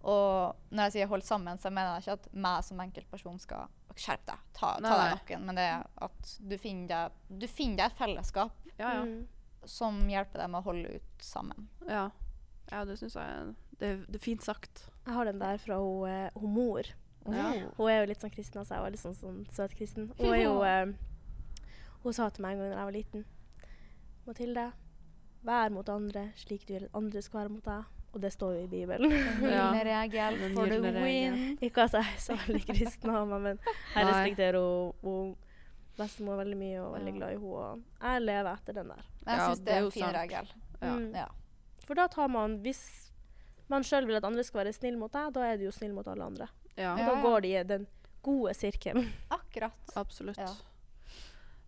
Og 0.05 0.55
når 0.69 0.87
jeg 0.87 0.93
sier 0.93 1.07
'hold 1.09 1.23
sammen', 1.25 1.57
så 1.59 1.71
mener 1.73 1.95
jeg 1.95 2.03
ikke 2.03 2.17
at 2.19 2.33
meg 2.33 2.63
som 2.63 2.81
enkeltperson 2.83 3.39
skal 3.41 3.67
skjerpe 3.95 4.27
deg, 4.27 4.39
ta, 4.53 4.73
ta 4.75 4.81
deg 4.81 4.91
noen. 4.91 5.13
nakken, 5.15 5.45
men 5.47 5.55
det 5.55 5.63
er 5.71 5.85
at 6.03 6.33
du 6.39 6.57
finner 6.59 6.87
deg, 6.87 7.39
du 7.39 7.47
finner 7.47 7.77
deg 7.77 7.85
et 7.85 7.97
fellesskap 7.97 8.51
Ja, 8.77 8.89
ja. 8.99 9.05
Mm. 9.05 9.27
som 9.65 10.01
hjelper 10.09 10.43
deg 10.43 10.51
med 10.51 10.59
å 10.59 10.67
holde 10.67 10.97
ut 10.99 11.23
sammen. 11.23 11.69
ja. 11.87 12.09
ja 12.71 12.83
det 12.85 12.99
syns 12.99 13.15
jeg 13.15 13.55
det, 13.79 14.05
det 14.07 14.19
er 14.19 14.23
fint 14.23 14.43
sagt. 14.43 14.85
Jeg 15.05 15.13
har 15.13 15.25
den 15.25 15.39
der 15.41 15.57
fra 15.57 15.79
hun, 15.81 16.07
eh, 16.09 16.29
hun 16.35 16.53
mor. 16.53 16.87
Ja. 17.25 17.51
Hun 17.77 17.89
er 17.89 17.99
jo 17.99 18.09
litt 18.11 18.21
sånn 18.21 18.31
kristen, 18.31 18.61
altså. 18.61 18.77
Jeg 18.77 18.85
var 18.85 18.93
litt 18.93 19.01
sånn, 19.01 19.17
sånn 19.17 19.41
søt 19.51 19.73
kristen. 19.75 20.11
Hun 20.19 20.31
er 20.31 20.43
jo 20.43 20.61
eh, 20.69 20.93
Hun 22.05 22.13
sa 22.13 22.29
til 22.29 22.45
meg 22.45 22.53
en 22.53 22.61
gang 22.61 22.71
da 22.71 22.77
jeg 22.77 22.85
var 22.85 22.95
liten 22.95 23.25
Mathilde, 24.25 24.65
vær 25.45 25.73
mot 25.73 25.89
andre 25.89 26.27
slik 26.37 26.67
du 26.67 26.73
vil 26.75 26.85
at 26.87 26.97
andre 26.97 27.21
skal 27.21 27.43
være 27.43 27.53
mot 27.53 27.65
deg. 27.65 27.89
Og 28.15 28.21
det 28.23 28.31
står 28.31 28.53
jo 28.55 28.59
i 28.63 28.67
Bibelen. 28.71 29.11
Den 29.11 29.49
Ja. 29.51 29.71
for 30.55 30.67
the 30.71 30.91
win. 31.03 31.57
Ikke 31.61 31.83
at 31.83 31.91
jeg 31.97 32.01
er 32.01 32.19
så 32.23 32.37
veldig 32.39 32.61
kristen 32.69 33.09
av 33.11 33.27
meg, 33.27 33.41
men 33.41 33.59
jeg 33.95 34.05
respekterer 34.07 34.59
henne. 35.03 35.35
Bestemor 35.95 36.37
veldig 36.41 36.57
mye 36.59 36.79
og 36.83 36.93
veldig 36.97 37.13
glad 37.15 37.29
i 37.33 37.35
henne. 37.39 37.55
Og 37.55 37.83
jeg 38.03 38.21
lever 38.25 38.49
etter 38.53 38.73
den 38.79 38.87
der. 38.91 39.03
Jeg 39.25 39.37
Ja, 39.37 39.47
syns 39.49 39.59
det 39.59 39.65
det 39.65 39.73
er 39.75 39.83
en 39.85 39.91
fin 39.91 40.15
regel. 40.15 40.49
Ja. 40.81 40.95
Mm. 40.95 41.35
For 41.85 41.93
da 41.95 42.07
tar 42.07 42.27
man 42.27 42.57
Hvis 42.63 42.81
man 43.69 43.81
sjøl 43.83 44.05
vil 44.07 44.15
at 44.19 44.23
andre 44.27 44.43
skal 44.43 44.63
være 44.63 44.73
snill 44.73 44.97
mot 44.97 45.11
deg, 45.11 45.33
da 45.33 45.41
er 45.51 45.57
du 45.57 45.63
jo 45.65 45.71
snill 45.71 45.93
mot 45.93 46.07
alle 46.07 46.23
andre. 46.23 46.47
Ja, 46.77 46.93
Og 46.93 46.99
da 47.07 47.21
går 47.21 47.41
de 47.41 47.53
i 47.59 47.63
den 47.63 47.87
gode 48.23 48.53
sirkelen. 48.53 49.11
Akkurat. 49.31 49.73
absolutt. 49.95 50.37
Ja. 50.37 50.51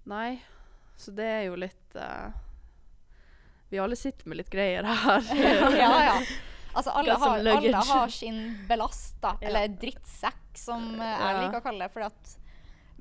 Nei, 0.06 0.40
så 0.98 1.12
det 1.16 1.26
er 1.26 1.44
jo 1.48 1.56
litt 1.56 1.96
eh, 1.96 2.32
Vi 3.70 3.80
alle 3.84 3.96
sitter 4.00 4.30
med 4.32 4.40
litt 4.40 4.50
greier 4.52 4.88
her. 4.88 5.32
ja, 5.82 5.94
ja. 6.06 6.18
Altså, 6.78 6.94
alle 6.94 7.16
har, 7.18 7.40
alle 7.58 7.84
har 7.90 8.12
sin 8.14 8.42
belast, 8.70 9.16
da. 9.22 9.34
Ja. 9.42 9.50
Eller 9.50 9.72
drittsekk, 9.82 10.52
som 10.58 10.92
jeg 11.02 11.40
liker 11.42 11.60
å 11.60 11.64
kalle 11.66 11.88
det. 11.88 11.94
Fordi 11.96 12.06
at, 12.12 12.36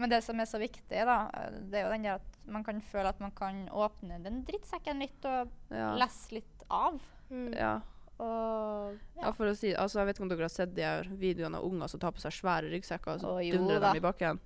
men 0.00 0.12
det 0.12 0.22
som 0.24 0.40
er 0.40 0.48
så 0.48 0.60
viktig, 0.62 1.02
da, 1.08 1.18
det 1.68 1.82
er 1.82 1.84
jo 1.86 1.92
den 1.92 2.06
der 2.08 2.22
at 2.22 2.38
man 2.48 2.64
kan 2.64 2.80
føle 2.80 3.10
at 3.10 3.20
man 3.20 3.34
kan 3.36 3.66
åpne 3.68 4.20
den 4.24 4.40
drittsekken 4.48 5.02
litt 5.04 5.28
og 5.28 5.52
Ja. 5.74 5.92
lese 6.00 6.38
litt 6.38 6.66
av. 6.72 6.98
Mm. 7.30 7.52
ja. 7.52 7.76
Og 8.16 8.94
ja, 9.20 9.30
for 9.36 9.50
å 9.50 9.52
si 9.52 9.74
altså, 9.76 9.98
Jeg 9.98 10.06
vet 10.08 10.16
ikke 10.16 10.24
om 10.24 10.28
dere 10.30 10.46
har 10.46 10.52
sett 10.54 10.70
de 10.72 10.84
her 10.86 11.08
videoene 11.20 11.58
av 11.58 11.66
unger 11.66 11.90
som 11.92 12.00
tar 12.00 12.14
på 12.16 12.22
seg 12.22 12.32
svære 12.32 12.70
ryggsekker 12.72 13.18
og 13.18 13.20
så 13.20 13.34
dundrer 13.52 13.82
da. 13.82 13.90
dem 13.90 14.00
i 14.00 14.04
bakken. 14.06 14.40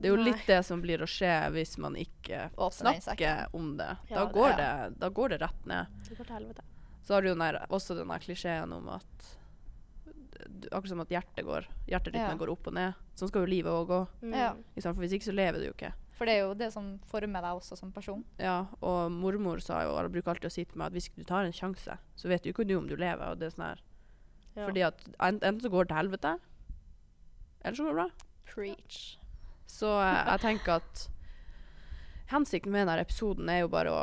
Det 0.00 0.06
er 0.06 0.12
jo 0.14 0.16
Nei. 0.22 0.24
litt 0.30 0.46
det 0.46 0.64
som 0.64 0.80
blir 0.82 0.98
å 1.02 1.06
skje 1.10 1.32
hvis 1.50 1.76
man 1.82 1.94
ikke 1.98 2.50
Åpner 2.56 3.00
snakker 3.02 3.48
om 3.54 3.76
det. 3.76 3.96
Ja, 4.08 4.14
Da 4.20 4.24
det- 4.26 4.34
går, 4.34 4.48
ja. 4.50 4.56
det, 4.88 4.98
da 5.00 5.08
går 5.10 5.28
det 5.28 5.40
rett 5.42 5.66
ned. 5.66 5.86
Det 6.08 6.16
går 6.18 6.24
til 6.26 6.34
helvete. 6.36 6.62
Så 7.02 7.14
har 7.14 7.22
du 7.22 7.28
jo 7.28 7.34
den 7.34 7.40
der, 7.52 7.66
også 7.70 7.96
den 7.96 8.06
klisjeen 8.20 8.72
om 8.72 8.88
at 8.88 9.34
Akkurat 10.70 10.88
som 10.88 11.00
at 11.00 11.08
hjertet 11.10 11.44
går 11.44 11.66
hjerterytmen 11.88 12.30
Ja. 12.30 12.36
går 12.38 12.50
opp 12.52 12.66
og 12.68 12.74
ned. 12.74 12.94
Sånn 13.16 13.28
skal 13.28 13.42
jo 13.42 13.46
livet 13.50 13.72
òg 13.72 13.86
gå. 13.88 14.08
Mm. 14.22 14.34
Ja. 14.34 14.54
For 14.80 14.94
hvis 15.02 15.12
ikke 15.12 15.24
så 15.32 15.34
lever 15.34 15.58
du 15.58 15.64
jo 15.66 15.72
ikke. 15.72 15.92
For 16.14 16.26
det 16.26 16.34
er 16.36 16.40
jo 16.46 16.54
det 16.54 16.72
som 16.72 16.98
former 17.10 17.42
deg 17.42 17.58
også 17.58 17.76
som 17.76 17.90
person. 17.92 18.24
Ja, 18.38 18.66
og 18.80 19.10
mormor 19.10 19.60
sa 19.60 19.82
jo, 19.82 19.96
eller 19.98 20.08
bruker 20.08 20.34
alltid 20.34 20.46
å 20.50 20.52
si 20.52 20.64
til 20.64 20.78
meg 20.78 20.86
at 20.86 20.92
hvis 20.92 21.08
du 21.16 21.24
tar 21.24 21.44
en 21.44 21.52
sjanse, 21.52 21.98
så 22.16 22.28
vet 22.28 22.42
du 22.42 22.52
ikke 22.52 22.66
du 22.66 22.76
om 22.78 22.86
du 22.86 22.94
lever. 22.96 23.30
Og 23.32 23.38
det 23.38 23.46
er 23.46 23.56
sånn 23.56 23.66
her. 23.66 23.80
Ja. 24.56 24.66
Fordi 24.66 24.82
at 24.86 25.04
enten 25.18 25.60
så 25.60 25.70
går 25.70 25.84
det 25.86 25.88
til 25.88 25.96
helvete, 25.96 26.40
eller 27.64 27.76
så 27.76 27.82
går 27.82 27.88
det 27.88 27.94
bra. 27.94 28.10
Preach. 28.46 29.18
Så 29.68 29.90
jeg 30.00 30.40
tenker 30.42 30.78
at 30.80 31.04
hensikten 32.32 32.72
med 32.72 32.86
denne 32.86 33.02
episoden 33.04 33.48
er 33.52 33.62
jo 33.62 33.70
bare 33.72 33.92
å 33.92 34.00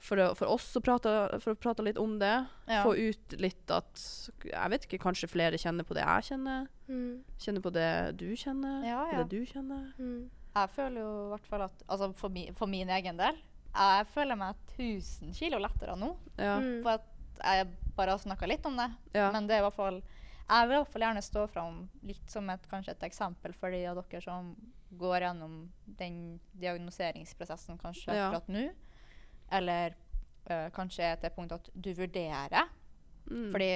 for, 0.00 0.20
å, 0.20 0.30
for 0.36 0.48
oss 0.48 0.68
å 0.78 0.82
prate, 0.84 1.10
for 1.42 1.54
å 1.54 1.58
prate 1.60 1.84
litt 1.84 1.98
om 2.00 2.16
det. 2.20 2.32
Ja. 2.70 2.82
Få 2.84 2.94
ut 2.96 3.34
litt 3.40 3.72
at 3.74 4.00
Jeg 4.46 4.72
vet 4.72 4.86
ikke, 4.86 5.00
kanskje 5.02 5.28
flere 5.30 5.60
kjenner 5.60 5.86
på 5.86 5.96
det 5.96 6.04
jeg 6.06 6.30
kjenner. 6.30 6.68
Mm. 6.88 7.20
Kjenner 7.40 7.64
på 7.64 7.72
det 7.74 7.90
du 8.20 8.28
kjenner. 8.32 8.80
Ja, 8.86 9.02
ja. 9.12 9.20
Det 9.20 9.36
du 9.36 9.44
kjenner. 9.48 9.90
Mm. 10.00 10.30
Jeg 10.56 10.72
føler 10.74 11.04
jo 11.04 11.10
i 11.10 11.30
hvert 11.30 11.46
fall 11.46 11.62
at 11.68 11.84
Altså 11.86 12.08
for, 12.18 12.32
mi, 12.34 12.48
for 12.58 12.66
min 12.66 12.88
egen 12.90 13.20
del 13.20 13.36
Jeg 13.70 14.06
føler 14.10 14.34
meg 14.40 14.56
1000 14.74 15.36
kilo 15.36 15.60
lettere 15.62 15.94
nå. 16.00 16.14
Ja. 16.40 16.56
Mm. 16.62 16.80
For 16.80 16.96
at 16.96 17.06
jeg 17.40 17.68
bare 17.96 18.16
har 18.16 18.20
snakka 18.20 18.48
litt 18.48 18.66
om 18.68 18.80
det. 18.80 18.88
Men 19.14 19.46
det 19.48 19.56
er 19.56 19.62
i 19.62 19.68
hvert 19.68 19.76
fall 19.76 20.00
Jeg 20.50 20.66
vil 20.66 20.74
i 20.74 20.78
hvert 20.80 20.90
fall 20.90 21.04
gjerne 21.06 21.22
stå 21.22 21.46
fram 21.46 21.80
litt 22.02 22.32
som 22.32 22.48
et, 22.50 22.64
kanskje 22.70 22.94
et 22.96 23.04
eksempel 23.06 23.54
for 23.54 23.70
de 23.70 23.84
av 23.86 24.00
dere 24.00 24.20
som 24.24 24.50
går 24.98 25.22
gjennom 25.22 25.56
den 26.00 26.40
diagnoseringsprosessen 26.58 27.78
kanskje 27.78 28.14
Ja. 28.16 28.28
akkurat 28.28 28.48
nå. 28.50 28.64
Eller 29.52 29.94
øh, 30.50 30.70
kanskje 30.74 31.04
er 31.06 31.16
til 31.16 31.30
et 31.30 31.36
punkt 31.36 31.52
at 31.54 31.70
du 31.74 31.92
vurderer. 31.94 32.66
Mm. 33.30 33.50
Fordi 33.52 33.70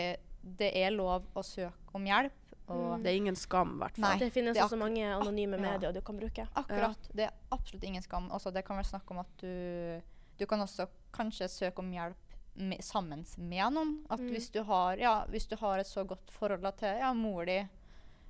det 0.58 0.72
er 0.76 0.90
lov 0.90 1.28
å 1.34 1.42
søke 1.46 1.94
om 1.94 2.04
hjelp. 2.04 2.40
Og 2.66 2.98
Mm. 2.98 3.02
Det 3.02 3.10
er 3.10 3.16
ingen 3.16 3.36
skam, 3.36 3.74
i 3.74 3.78
hvert 3.78 3.98
fall. 4.00 4.18
Det 4.18 4.32
finnes 4.32 4.56
det 4.56 4.62
også 4.64 4.78
mange 4.80 5.04
anonyme 5.04 5.56
ja. 5.58 5.62
medier 5.62 5.92
du 5.92 6.00
kan 6.00 6.16
bruke. 6.16 6.48
akkurat, 6.56 7.10
det 7.12 7.24
er 7.26 7.32
absolutt 7.52 7.84
ingen 7.84 8.02
skam. 8.02 8.30
Også, 8.30 8.50
det 8.50 8.64
kan 8.64 8.76
være 8.76 8.88
snakk 8.88 9.10
om 9.10 9.18
at 9.18 9.26
du 9.40 10.00
Du 10.38 10.46
kan 10.46 10.58
også 10.60 10.88
kanskje 11.12 11.46
søke 11.48 11.78
om 11.78 11.92
hjelp 11.92 12.16
med, 12.54 12.82
sammen 12.84 13.24
med 13.36 13.72
noen. 13.74 13.94
At 14.10 14.20
Mm. 14.20 14.30
hvis, 14.30 14.50
du 14.50 14.62
har, 14.62 14.96
ja, 14.96 15.24
hvis 15.30 15.46
du 15.50 15.56
har 15.56 15.78
et 15.78 15.86
så 15.86 16.04
godt 16.06 16.30
forhold 16.30 16.76
til 16.78 16.98
ja, 17.00 17.12
mor 17.12 17.44
di 17.46 17.58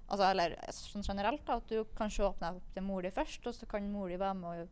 altså, 0.08 0.30
Eller 0.30 0.56
sånn 0.72 1.02
generelt, 1.06 1.44
da, 1.46 1.56
at 1.56 1.68
du 1.68 1.84
kanskje 1.96 2.24
åpner 2.28 2.56
opp 2.56 2.72
til 2.74 2.82
mor 2.82 3.02
di 3.02 3.10
først, 3.10 3.46
og 3.46 3.54
så 3.54 3.66
kan 3.66 3.86
mor 3.92 4.08
di 4.08 4.16
være 4.20 4.34
med 4.34 4.64
å 4.64 4.68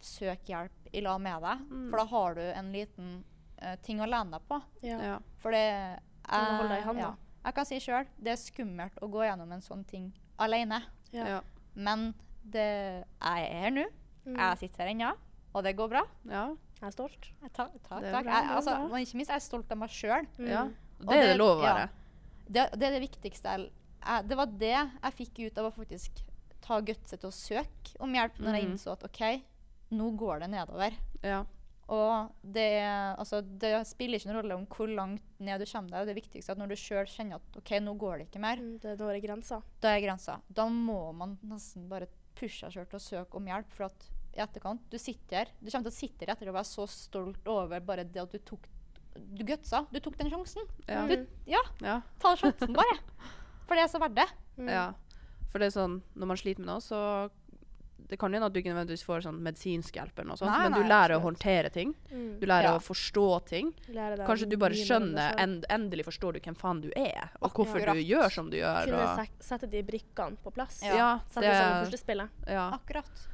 søke 0.00 0.46
hjelp 0.48 0.92
i 0.92 1.00
lag 1.04 1.20
med 1.20 1.42
deg. 1.42 1.66
Mm. 1.70 1.90
For 1.90 1.96
da 1.98 2.04
har 2.04 2.34
du 2.34 2.40
en 2.42 2.72
liten 2.72 3.10
uh, 3.62 3.76
ting 3.84 4.00
å 4.00 4.08
lene 4.08 4.38
deg 4.38 4.46
på. 4.48 4.60
Ja. 4.82 5.00
Ja. 5.04 5.18
For 5.42 5.50
det 5.52 5.64
handa. 6.30 7.00
ja, 7.00 7.14
Jeg 7.44 7.54
kan 7.54 7.66
si 7.66 7.78
sjøl, 7.80 8.06
det 8.18 8.32
er 8.32 8.36
skummelt 8.40 8.96
å 9.02 9.08
gå 9.10 9.24
gjennom 9.24 9.52
en 9.52 9.60
sånn 9.64 9.84
ting 9.84 10.12
alene. 10.38 10.82
Ja. 11.12 11.26
Ja. 11.26 11.40
Men 11.74 12.14
det, 12.42 13.04
jeg 13.20 13.46
er 13.50 13.62
her 13.64 13.70
nå. 13.70 13.86
Mm. 14.24 14.36
Jeg 14.36 14.58
sitter 14.64 14.84
her 14.84 14.92
ennå, 14.94 15.12
og 15.54 15.64
det 15.64 15.76
går 15.76 15.88
bra. 15.88 16.02
Ja. 16.80 16.86
Jeg 16.86 16.88
er 16.88 16.96
stolt. 16.96 17.28
Jeg 17.42 17.52
takk, 17.52 17.72
takk. 17.88 18.02
Jeg, 18.02 18.26
er 18.26 18.54
altså, 18.56 18.88
men 18.88 19.04
ikke 19.04 19.16
minst 19.20 19.30
jeg 19.30 19.36
er 19.36 19.44
stolt 19.44 19.70
av 19.72 19.78
meg 19.78 19.90
sjøl. 19.90 20.26
Mm. 20.38 20.48
ja. 20.48 20.64
Det 21.00 21.08
er 21.16 21.20
det- 21.22 21.28
det 21.32 21.38
lov 21.38 21.58
å 21.60 21.64
ja. 21.64 21.88
Det, 22.50 22.64
det 22.78 22.82
er 22.88 22.90
det 22.98 23.02
viktigste. 23.08 23.44
Jeg, 23.56 23.70
jeg, 24.06 24.28
det 24.28 24.36
var 24.36 24.46
det 24.46 24.72
jeg 24.74 25.12
fikk 25.16 25.38
ut 25.46 25.58
av 25.58 25.68
å 25.70 25.74
faktisk 25.76 26.10
ta 26.60 26.80
gutset 26.80 27.20
til 27.20 27.28
å 27.30 27.32
søke 27.32 27.94
om 28.00 28.12
hjelp, 28.12 28.38
når 28.38 28.54
jeg 28.54 28.64
Mhm. 28.64 28.72
innså 28.72 28.92
at 28.92 29.04
OK, 29.04 29.42
nå 29.92 30.10
går 30.16 30.40
det 30.40 30.50
nedover. 30.50 30.92
Ja. 31.22 31.44
Og 31.90 32.30
det, 32.44 32.84
altså, 33.18 33.40
det 33.42 33.86
spiller 33.86 34.18
ikke 34.18 34.28
noen 34.30 34.42
rolle 34.42 34.54
om 34.54 34.66
hvor 34.66 34.86
langt 34.94 35.22
ned 35.40 35.58
du 35.58 35.66
kommer 35.66 35.90
deg. 35.90 36.06
Det 36.06 36.14
viktigste 36.22 36.50
er 36.50 36.52
at 36.54 36.58
når 36.58 36.68
du 36.68 36.76
sjøl 36.76 37.06
kjenner 37.06 37.34
at 37.40 37.56
OK, 37.58 37.70
nå 37.80 37.96
går 37.98 38.18
det 38.18 38.26
ikke 38.30 38.40
mer, 38.40 38.56
Mm, 38.56 38.78
Det 38.80 38.98
når 38.98 39.14
er 39.16 39.20
grensa. 39.20 39.62
da 39.80 39.88
er 39.96 40.00
grensa. 40.00 40.40
Da 40.52 40.68
må 40.68 41.12
man 41.14 41.38
nesten 41.42 41.88
bare 41.88 42.06
pushe 42.36 42.60
seg 42.70 42.72
sjøl 42.72 42.86
til 42.88 42.98
å 42.98 43.02
søke 43.26 43.34
om 43.36 43.44
hjelp. 43.46 43.70
For 43.72 43.84
at 43.84 44.08
i 44.36 44.40
etterkant 44.44 44.80
Du 44.90 44.98
sitter 44.98 45.36
her. 45.44 45.46
Du 45.60 45.70
kommer 45.70 45.90
til 45.90 45.92
å 45.92 45.98
sitte 45.98 46.26
her 46.26 46.34
etter 46.34 46.48
å 46.50 46.54
være 46.54 46.68
så 46.68 46.86
stolt 46.88 47.46
over 47.50 47.80
bare 47.80 48.04
det 48.04 48.20
at 48.22 48.30
du 48.32 48.38
tok 48.38 48.68
Du 49.36 49.42
gutsa. 49.44 49.84
Du 49.92 49.98
tok 50.00 50.16
den 50.18 50.30
sjansen. 50.30 50.62
Ja. 50.88 51.06
Du, 51.06 51.26
ja, 51.50 51.60
Ja. 51.82 52.00
ta 52.22 52.36
sjansen, 52.36 52.72
bare. 52.72 52.98
For 53.66 53.74
det 53.74 53.82
er 53.84 53.88
så 53.90 53.98
verdt 54.00 54.14
det. 54.14 54.28
Mm. 54.58 54.68
ja. 54.70 54.92
For 55.50 55.58
det 55.58 55.66
er 55.66 55.74
sånn, 55.80 56.00
når 56.14 56.26
man 56.30 56.36
sliter 56.38 56.60
med 56.62 56.68
noe, 56.70 56.80
så 56.80 57.30
det 58.10 58.18
kan 58.18 58.32
hende 58.34 58.46
at 58.46 58.52
du 58.54 58.58
ikke 58.58 58.70
nødvendigvis 58.72 59.04
får 59.06 59.20
sånn 59.22 59.36
medisinsk 59.42 59.94
hjelp, 59.94 60.16
eller 60.18 60.28
noe 60.32 60.38
sånt, 60.38 60.50
Nei, 60.50 60.62
men 60.64 60.72
du 60.72 60.80
lærer 60.80 60.90
lærer 60.90 61.14
å 61.18 61.22
håndtere 61.22 61.70
ting. 61.70 61.92
Mm. 62.10 62.40
Du 62.40 62.46
lærer 62.46 62.70
Ja. 62.70 62.76
å 62.78 62.82
forstå 62.82 63.26
ting. 63.46 63.72
Kanskje 64.26 64.48
du 64.50 64.56
bare 64.56 64.74
skjønner 64.74 65.34
end, 65.38 65.64
Endelig 65.70 66.06
forstår 66.06 66.32
du 66.34 66.40
hvem 66.40 66.56
faen 66.56 66.80
du 66.82 66.88
er, 66.96 67.30
og 67.42 67.52
hvorfor 67.54 67.78
Akkurat. 67.82 67.94
du 67.94 68.02
gjør 68.02 68.30
som 68.32 68.50
du 68.50 68.56
gjør. 68.58 68.84
Kunne 68.86 69.18
Og, 69.26 69.28
sette 69.40 69.70
de 69.70 69.82
brikkene 69.82 70.36
på 70.42 70.52
plass. 70.54 70.82
Ja. 70.82 70.94
ja, 70.96 71.10
Sette 71.30 71.46
det 71.46 71.54
som 71.58 71.70
det, 71.70 71.90
puslespillet. 71.90 72.28
ja. 72.48 72.70
Akkurat. 72.78 73.26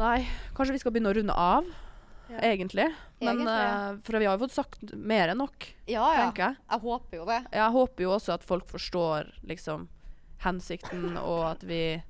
Nei, 0.00 0.24
kanskje 0.56 0.74
vi 0.74 0.80
skal 0.82 0.94
begynne 0.94 1.12
å 1.12 1.16
runde 1.20 1.34
av, 1.38 1.64
Ja. 2.30 2.38
egentlig. 2.40 2.88
Men, 3.20 3.38
Egentlig. 3.38 3.92
eh, 3.92 3.96
for 4.02 4.18
vi 4.18 4.24
har 4.26 4.38
jo 4.38 4.46
fått 4.46 4.54
sagt 4.54 4.94
mer 4.96 5.28
enn 5.28 5.38
nok, 5.38 5.68
Ja, 5.86 6.12
ja. 6.14 6.24
tenker 6.32 6.42
jeg. 6.48 6.56
Jeg 6.70 6.80
håper 6.80 7.16
jo 7.16 7.24
det. 7.26 7.46
Jeg 7.52 7.70
håper 7.72 8.02
jo 8.02 8.10
også 8.10 8.32
at 8.34 8.42
folk 8.42 8.66
forstår 8.66 9.30
liksom 9.46 9.88
hensikten, 10.40 11.16
og 11.18 11.44
at 11.52 11.62
vi 11.62 12.02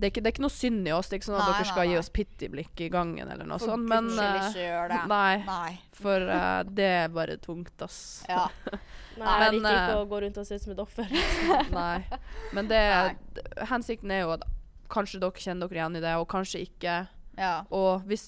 det 0.00 0.08
er, 0.08 0.10
ikke, 0.10 0.22
det 0.24 0.26
er 0.26 0.32
ikke 0.32 0.42
noe 0.42 0.50
synd 0.50 0.88
i 0.88 0.90
oss. 0.90 1.08
Det 1.08 1.14
er 1.14 1.18
ikke 1.20 1.28
sånn 1.30 1.36
at 1.38 1.44
Nei, 1.46 1.52
dere 1.52 1.62
nei, 1.62 1.72
skal 1.72 1.86
gi 1.86 1.96
oss 2.00 2.08
pity-blikk 2.10 2.80
i 2.80 2.88
gangen 2.90 3.28
eller 3.30 3.46
noe 3.46 3.58
sånt. 3.62 3.86
Men 3.86 4.08
gjør 4.08 4.88
det. 4.90 5.00
Nei, 5.06 5.36
Nei. 5.46 5.78
for 5.94 6.24
uh, 6.26 6.62
det 6.66 6.88
er 7.04 7.08
bare 7.08 7.36
tungt, 7.38 7.76
ass. 7.84 8.24
Ja. 8.28 8.48
Nei, 9.20 9.38
Men, 9.38 9.42
jeg 9.44 9.52
liker 9.60 9.76
ikke 9.76 10.00
å 10.00 10.08
gå 10.10 10.20
rundt 10.24 10.38
og 10.42 10.46
se 10.48 10.56
ut 10.58 10.64
som 10.64 10.72
et 10.72 10.82
offer. 10.82 11.06
Nei. 11.76 12.02
Men 12.56 12.66
det, 12.72 12.80
Nei. 12.82 13.44
hensikten 13.70 14.10
er 14.10 14.24
jo 14.24 14.32
at 14.32 14.48
kanskje 14.92 15.20
dere 15.22 15.40
kjenner 15.40 15.68
dere 15.70 15.78
igjen 15.80 15.96
i 15.98 16.04
det, 16.04 16.12
og 16.20 16.28
kanskje 16.32 16.60
ikke. 16.66 16.96
ja. 17.40 17.52
Og 17.72 18.04
hvis, 18.10 18.26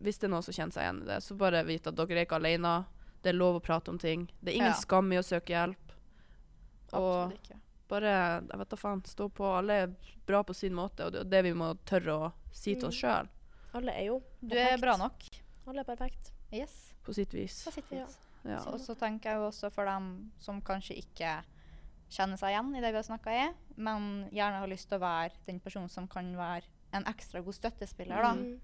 hvis 0.00 0.18
det 0.20 0.28
er 0.28 0.32
noen 0.32 0.44
som 0.46 0.54
kjenner 0.56 0.72
seg 0.76 0.86
igjen 0.86 1.02
i 1.02 1.08
det, 1.10 1.18
så 1.26 1.36
bare 1.38 1.64
vit 1.68 1.86
at 1.90 1.96
dere 1.98 2.20
er 2.22 2.26
ikke 2.28 2.38
alene. 2.40 2.74
Det 3.20 3.32
er 3.34 3.36
lov 3.36 3.58
å 3.58 3.64
prate 3.64 3.90
om 3.92 3.98
ting. 4.00 4.28
Det 4.40 4.52
er 4.54 4.56
ingen 4.62 4.72
Ja. 4.72 4.78
skam 4.80 5.10
i 5.12 5.18
å 5.20 5.24
søke 5.26 5.52
hjelp. 5.52 5.92
Og 6.96 7.34
ikke. 7.36 7.58
bare 7.90 8.14
jeg 8.48 8.58
vet 8.62 8.68
da 8.72 8.76
faen, 8.80 9.02
stå 9.04 9.28
på. 9.34 9.44
Alle 9.58 9.76
er 9.82 9.92
bra 10.26 10.40
på 10.46 10.54
sin 10.56 10.72
måte, 10.74 11.04
og 11.06 11.12
det 11.12 11.20
er 11.20 11.30
det 11.34 11.42
vi 11.50 11.52
må 11.58 11.74
tørre 11.84 12.16
å 12.16 12.32
si 12.52 12.74
til 12.76 12.88
oss 12.88 12.96
sjøl. 13.02 13.28
Alle 13.74 13.92
er 13.92 14.06
jo 14.08 14.20
perfekt. 14.20 14.50
Du 14.50 14.56
er 14.58 14.78
bra 14.82 14.96
nok. 14.96 15.28
Alle 15.68 15.80
er 15.84 15.84
perfekt. 15.84 16.32
Yes. 16.52 16.94
På 17.04 17.12
sitt 17.14 17.34
vis. 17.34 17.60
På 17.64 17.70
sitt 17.74 17.90
vis. 17.92 18.16
Ja. 18.44 18.54
Ja. 18.56 18.58
Og 18.72 18.80
så 18.80 18.94
tenker 18.96 19.30
jeg 19.34 19.36
jo 19.42 19.48
også 19.50 19.68
for 19.70 19.84
dem 19.84 20.30
som 20.40 20.62
kanskje 20.64 20.96
ikke 20.96 21.42
kjenner 22.10 22.40
seg 22.40 22.52
igjen 22.52 22.72
i 22.74 22.82
det 22.82 22.90
vi 22.90 22.98
har 22.98 23.06
snakka 23.06 23.34
i, 23.34 23.46
men 23.78 24.10
gjerne 24.34 24.62
har 24.62 24.70
lyst 24.70 24.90
til 24.90 24.98
å 24.98 25.04
være 25.04 25.38
den 25.46 25.60
personen 25.62 25.90
som 25.92 26.08
kan 26.10 26.28
være 26.36 26.66
en 26.96 27.06
ekstra 27.10 27.42
god 27.46 27.56
støttespiller. 27.56 28.24
da. 28.24 28.32
Mm. 28.34 28.58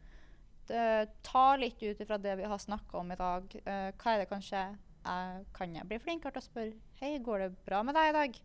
Det, 0.66 0.82
ta 1.22 1.46
litt 1.60 1.82
ut 1.82 2.00
ifra 2.02 2.18
det 2.18 2.34
vi 2.40 2.48
har 2.50 2.58
snakka 2.58 2.98
om 2.98 3.12
i 3.14 3.18
dag. 3.20 3.56
Uh, 3.62 3.90
hva 3.94 4.14
er 4.14 4.22
det 4.22 4.30
kanskje 4.32 4.58
jeg 5.06 5.42
kan 5.54 5.74
jeg 5.76 5.86
bli 5.86 5.98
flinkere 6.02 6.34
til 6.34 6.42
å 6.42 6.46
spørre 6.48 6.96
Hei, 6.98 7.12
går 7.22 7.44
det 7.44 7.50
bra 7.62 7.84
med 7.86 7.94
deg 7.94 8.08
i 8.10 8.16
dag? 8.16 8.38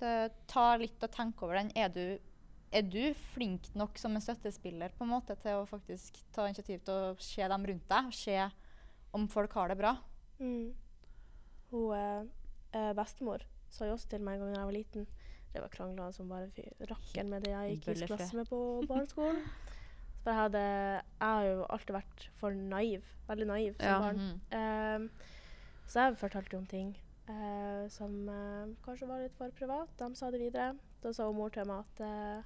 Det, 0.00 0.14
ta 0.50 0.64
litt 0.80 1.04
og 1.06 1.12
tenk 1.14 1.44
over 1.46 1.60
den. 1.60 1.70
Er 1.78 1.92
du, 1.94 2.18
er 2.74 2.82
du 2.82 3.14
flink 3.36 3.70
nok 3.78 4.00
som 4.00 4.16
en 4.16 4.24
støttespiller 4.24 4.96
på 4.96 5.06
en 5.06 5.12
måte 5.14 5.38
til 5.44 5.60
å 5.60 5.68
faktisk 5.70 6.18
ta 6.34 6.48
initiativ 6.50 6.82
til 6.88 7.12
å 7.12 7.14
se 7.22 7.46
dem 7.46 7.68
rundt 7.70 7.86
deg? 7.92 8.10
Se 8.16 8.40
om 9.14 9.28
folk 9.30 9.54
har 9.56 9.70
det 9.70 9.78
bra? 9.78 9.94
Mm. 10.42 10.74
Hun 11.70 11.94
eh, 11.94 12.90
bestemor 12.98 13.46
sa 13.76 13.88
jo 13.88 13.94
også 13.96 14.10
til 14.12 14.24
meg 14.24 14.36
en 14.36 14.46
gang 14.46 14.54
da 14.54 14.60
jeg 14.60 14.70
var 14.70 14.76
liten 14.76 15.06
Det 15.52 15.62
var 15.62 15.72
krangla 15.72 16.10
som 16.12 16.28
bare 16.28 16.50
rakkeren 16.90 17.30
med 17.32 17.46
det 17.46 17.52
jeg 17.54 17.76
gikk 17.76 17.88
i 17.94 18.08
klasse 18.10 18.36
med 18.36 18.48
på 18.50 18.58
barneskolen. 18.88 19.40
For 20.26 20.34
jeg, 20.34 20.40
hadde, 20.42 20.60
jeg 20.60 21.28
har 21.30 21.44
jo 21.46 21.66
alltid 21.70 21.94
vært 21.94 22.24
for 22.40 22.56
naiv. 22.74 23.04
Veldig 23.28 23.46
naiv 23.46 23.76
som 23.76 23.86
Ja. 23.86 23.98
barn. 24.02 24.40
Ehm, 24.50 25.04
så 25.86 26.00
jeg 26.00 26.16
fortalte 26.18 26.56
jo 26.56 26.58
om 26.58 26.66
ting 26.66 26.96
uh, 27.30 27.86
som 27.88 28.28
uh, 28.28 28.66
kanskje 28.82 29.06
var 29.06 29.22
litt 29.22 29.36
for 29.38 29.54
privat. 29.54 29.92
De 29.98 30.10
sa 30.18 30.30
det 30.34 30.40
videre. 30.42 30.74
Da 31.02 31.12
sa 31.14 31.30
mor 31.30 31.54
til 31.54 31.68
meg 31.70 31.84
at 31.84 32.02
uh, 32.02 32.42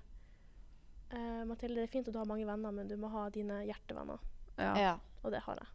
eh, 1.17 1.45
Mathilde, 1.49 1.81
det 1.81 1.89
er 1.89 1.93
fint 1.95 2.09
at 2.09 2.15
du 2.15 2.21
har 2.21 2.29
mange 2.29 2.47
venner, 2.47 2.71
men 2.75 2.89
du 2.89 2.99
må 3.01 3.09
ha 3.09 3.29
dine 3.33 3.63
hjertevenner. 3.65 4.21
Ja. 4.59 4.75
Ja, 4.77 4.95
Og 5.25 5.33
det 5.33 5.41
har 5.47 5.57
jeg. 5.57 5.69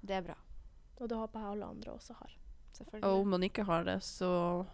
det 0.00 0.16
er 0.16 0.22
bra. 0.22 0.38
Og 1.00 1.08
det 1.08 1.18
håper 1.18 1.40
jeg 1.40 1.50
alle 1.50 1.66
andre 1.66 1.92
også 1.92 2.16
har. 2.16 2.38
Og 3.02 3.20
om 3.20 3.28
man 3.28 3.42
ikke 3.42 3.66
har 3.68 3.84
det, 3.84 4.00
så 4.02 4.64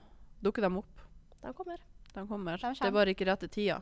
dukker 0.42 0.62
de 0.66 0.72
opp. 0.80 1.00
De 1.42 1.52
kommer. 1.54 1.78
De 2.14 2.26
kommer. 2.28 2.56
De 2.58 2.74
Det 2.74 2.88
er 2.88 2.92
bare 2.96 3.14
ikke 3.14 3.26
rette 3.28 3.48
tida. 3.48 3.80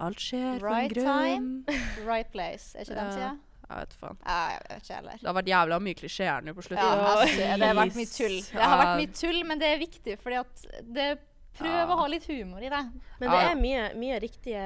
Alt 0.00 0.18
skjer 0.20 0.58
for 0.58 0.68
en 0.68 0.74
Right 0.74 0.94
grunn. 0.94 1.50
Right 2.10 2.30
place, 2.32 2.74
er 2.76 2.82
ikke 2.86 2.94
det 2.98 3.04
de 3.10 3.18
sier? 3.18 3.36
Jeg 3.64 3.78
vet 3.80 3.94
faen. 3.96 4.18
Ja, 4.26 4.38
Jeg 4.52 4.64
vet 4.68 4.82
ikke 4.82 4.96
heller. 4.98 5.20
Det 5.20 5.28
har 5.30 5.36
vært 5.38 5.46
jævla 5.48 5.78
mye 5.80 5.94
klisjeer 5.96 6.42
nå 6.44 6.54
på 6.56 6.64
slutten. 6.66 6.84
Ja, 6.84 7.12
altså, 7.14 7.36
det 7.38 7.68
har 7.68 7.78
vært 7.78 7.96
mye 7.96 8.10
tull. 8.12 8.34
Det 8.50 8.64
har 8.64 8.82
vært 8.82 8.98
mye 9.00 9.14
tull, 9.20 9.38
men 9.48 9.62
det 9.62 9.70
er 9.72 9.78
viktig, 9.80 10.18
fordi 10.20 10.40
at 10.42 10.66
det 10.98 11.06
Prøv 11.54 11.70
Ja. 11.70 11.86
å 11.86 11.96
ha 12.00 12.06
litt 12.10 12.24
humor 12.26 12.58
i 12.58 12.68
det. 12.68 12.80
Men 13.20 13.30
Ja. 13.30 13.30
det 13.30 13.50
er 13.52 13.54
mye, 13.54 13.82
mye 13.94 14.16
riktige 14.20 14.58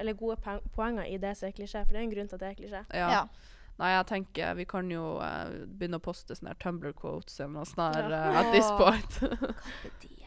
eller 0.00 0.14
gode 0.14 0.38
poenger 0.74 1.04
i 1.04 1.18
det 1.18 1.36
som 1.36 1.48
er 1.48 1.52
klisjé, 1.52 1.82
for 1.84 1.92
det 1.92 2.00
er 2.00 2.06
en 2.06 2.10
grunn 2.14 2.28
til 2.28 2.34
at 2.34 2.40
det 2.40 2.48
er 2.48 2.54
klisjé. 2.62 2.84
Ja. 2.96 3.10
Ja. 3.12 3.26
Nei, 3.78 3.90
jeg 3.92 4.06
tenker 4.06 4.54
vi 4.56 4.64
kan 4.64 4.88
jo 4.90 5.18
uh, 5.20 5.50
begynne 5.68 6.00
å 6.00 6.02
poste 6.02 6.34
sånne 6.34 6.48
her 6.54 6.58
Tumblr 6.64 6.94
quotes 6.94 7.38
eller 7.40 7.52
noe 7.60 7.68
sånt 7.68 7.94
Ja. 7.94 8.08
uh, 8.08 8.40
at 8.40 8.52
this 8.56 8.70
point. 8.80 9.20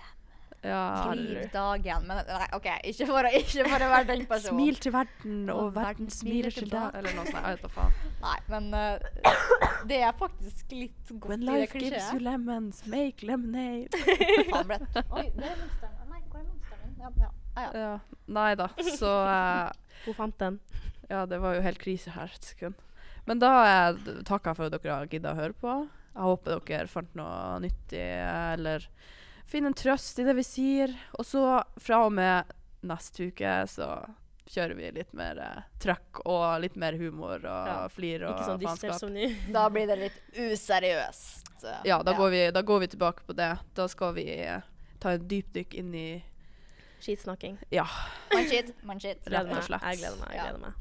ja, 0.64 0.82
Skriv 1.02 1.48
dagen. 1.54 2.04
Men 2.08 2.22
nei, 2.28 2.48
OK, 2.58 2.68
ikke 2.92 3.08
for, 3.10 3.26
å, 3.26 3.32
ikke 3.40 3.66
for 3.66 3.86
å 3.86 3.90
være 3.92 4.08
den 4.12 4.26
personen. 4.30 4.60
Smil 4.60 4.80
til 4.84 4.94
verden, 4.94 5.40
og, 5.50 5.72
verden 5.76 6.12
smiler 6.14 6.54
til 6.54 6.70
deg. 6.70 6.98
Eller 7.00 7.16
noe 7.18 7.26
sånt. 7.30 7.40
Jeg 7.42 7.58
vet 7.58 7.66
da 7.66 7.72
faen. 7.74 7.96
Nei, 8.26 8.36
men 8.54 8.68
uh, 8.78 9.86
det 9.90 10.02
er 10.06 10.14
faktisk 10.20 10.76
litt 10.78 11.14
godt 11.16 11.32
When 11.34 11.46
life 11.48 11.80
gives 11.82 12.12
you 12.14 12.22
lemons, 12.22 12.84
make 12.92 13.26
lemonade. 13.26 13.90
Faen. 14.54 14.76
Oi, 15.18 15.26
det 15.34 15.50
er 15.50 15.58
monsteren. 15.58 15.98
Nei, 16.12 16.22
hvor 16.30 16.44
er 16.44 16.46
monsteren? 16.46 16.96
Ja, 17.02 17.14
ja. 17.26 17.32
Ah, 17.52 17.64
ja. 17.66 17.72
Ja. 17.82 18.22
Nei 18.32 18.52
da. 18.56 18.70
Så 18.96 19.10
uh, 19.10 19.72
Hun 20.06 20.16
fant 20.18 20.38
den. 20.40 20.62
Ja, 21.12 21.26
det 21.28 21.42
var 21.44 21.58
jo 21.58 21.64
helt 21.66 21.82
krise 21.82 22.14
her 22.16 22.30
et 22.32 22.46
sekund. 22.54 22.78
Men 23.28 23.42
da 23.42 23.50
eh, 23.68 23.98
d- 24.02 24.22
takker 24.26 24.50
jeg 24.54 24.58
for 24.58 24.70
at 24.70 24.78
dere 24.78 24.94
har 24.96 25.10
giddet 25.12 25.30
å 25.34 25.38
høre 25.38 25.54
på. 25.60 25.74
Jeg 26.16 26.24
håper 26.26 26.62
dere 26.70 26.90
fant 26.90 27.12
noe 27.20 27.58
nyttig, 27.64 28.00
eh, 28.00 28.54
eller 28.56 28.86
finner 29.52 29.72
en 29.74 29.78
trøst 29.78 30.20
i 30.20 30.26
det 30.28 30.34
vi 30.38 30.44
sier. 30.48 30.96
Og 31.20 31.26
så 31.28 31.44
fra 31.82 32.02
og 32.08 32.14
med 32.16 32.52
neste 32.88 33.28
uke 33.30 33.54
så 33.70 33.88
kjører 34.52 34.74
vi 34.76 34.90
litt 34.96 35.12
mer 35.16 35.38
eh, 35.40 35.60
trøkk 35.80 36.24
og 36.26 36.46
litt 36.64 36.76
mer 36.82 36.98
humor 37.00 37.38
og 37.40 37.68
Ja, 37.70 37.76
flir 37.94 38.24
og 38.26 38.34
Ikke 38.34 38.48
sånn 38.50 38.60
dyster 38.64 38.90
faenskap. 38.92 39.00
som 39.00 39.14
nå. 39.16 39.30
Da 39.56 39.68
blir 39.72 39.88
det 39.92 40.00
litt 40.02 40.20
useriøst. 40.40 41.48
Ja, 41.86 42.00
da, 42.04 42.16
Går 42.18 42.30
vi, 42.34 42.42
da 42.52 42.62
går 42.66 42.80
vi 42.80 42.88
tilbake 42.96 43.24
på 43.28 43.36
det. 43.38 43.52
Da 43.78 43.86
skal 43.92 44.16
vi 44.18 44.26
eh, 44.42 44.64
ta 45.00 45.14
en 45.16 45.28
dypdykk 45.30 45.76
inn 45.84 45.94
i 45.96 46.08
Skitsnakking. 47.02 47.56
Ja. 47.74 47.86
Man 48.34 48.46
shit, 48.50 48.74
man 48.86 49.00
shit. 49.02 49.22
Rett 49.26 49.48
og 49.48 49.56
meg. 49.56 49.64
slett. 49.66 49.86
Jeg 49.90 50.02
gleder 50.04 50.20
meg. 50.22 50.34
Jeg 50.36 50.38
Ja. 50.38 50.44
gleder 50.50 50.60
meg. 50.68 50.74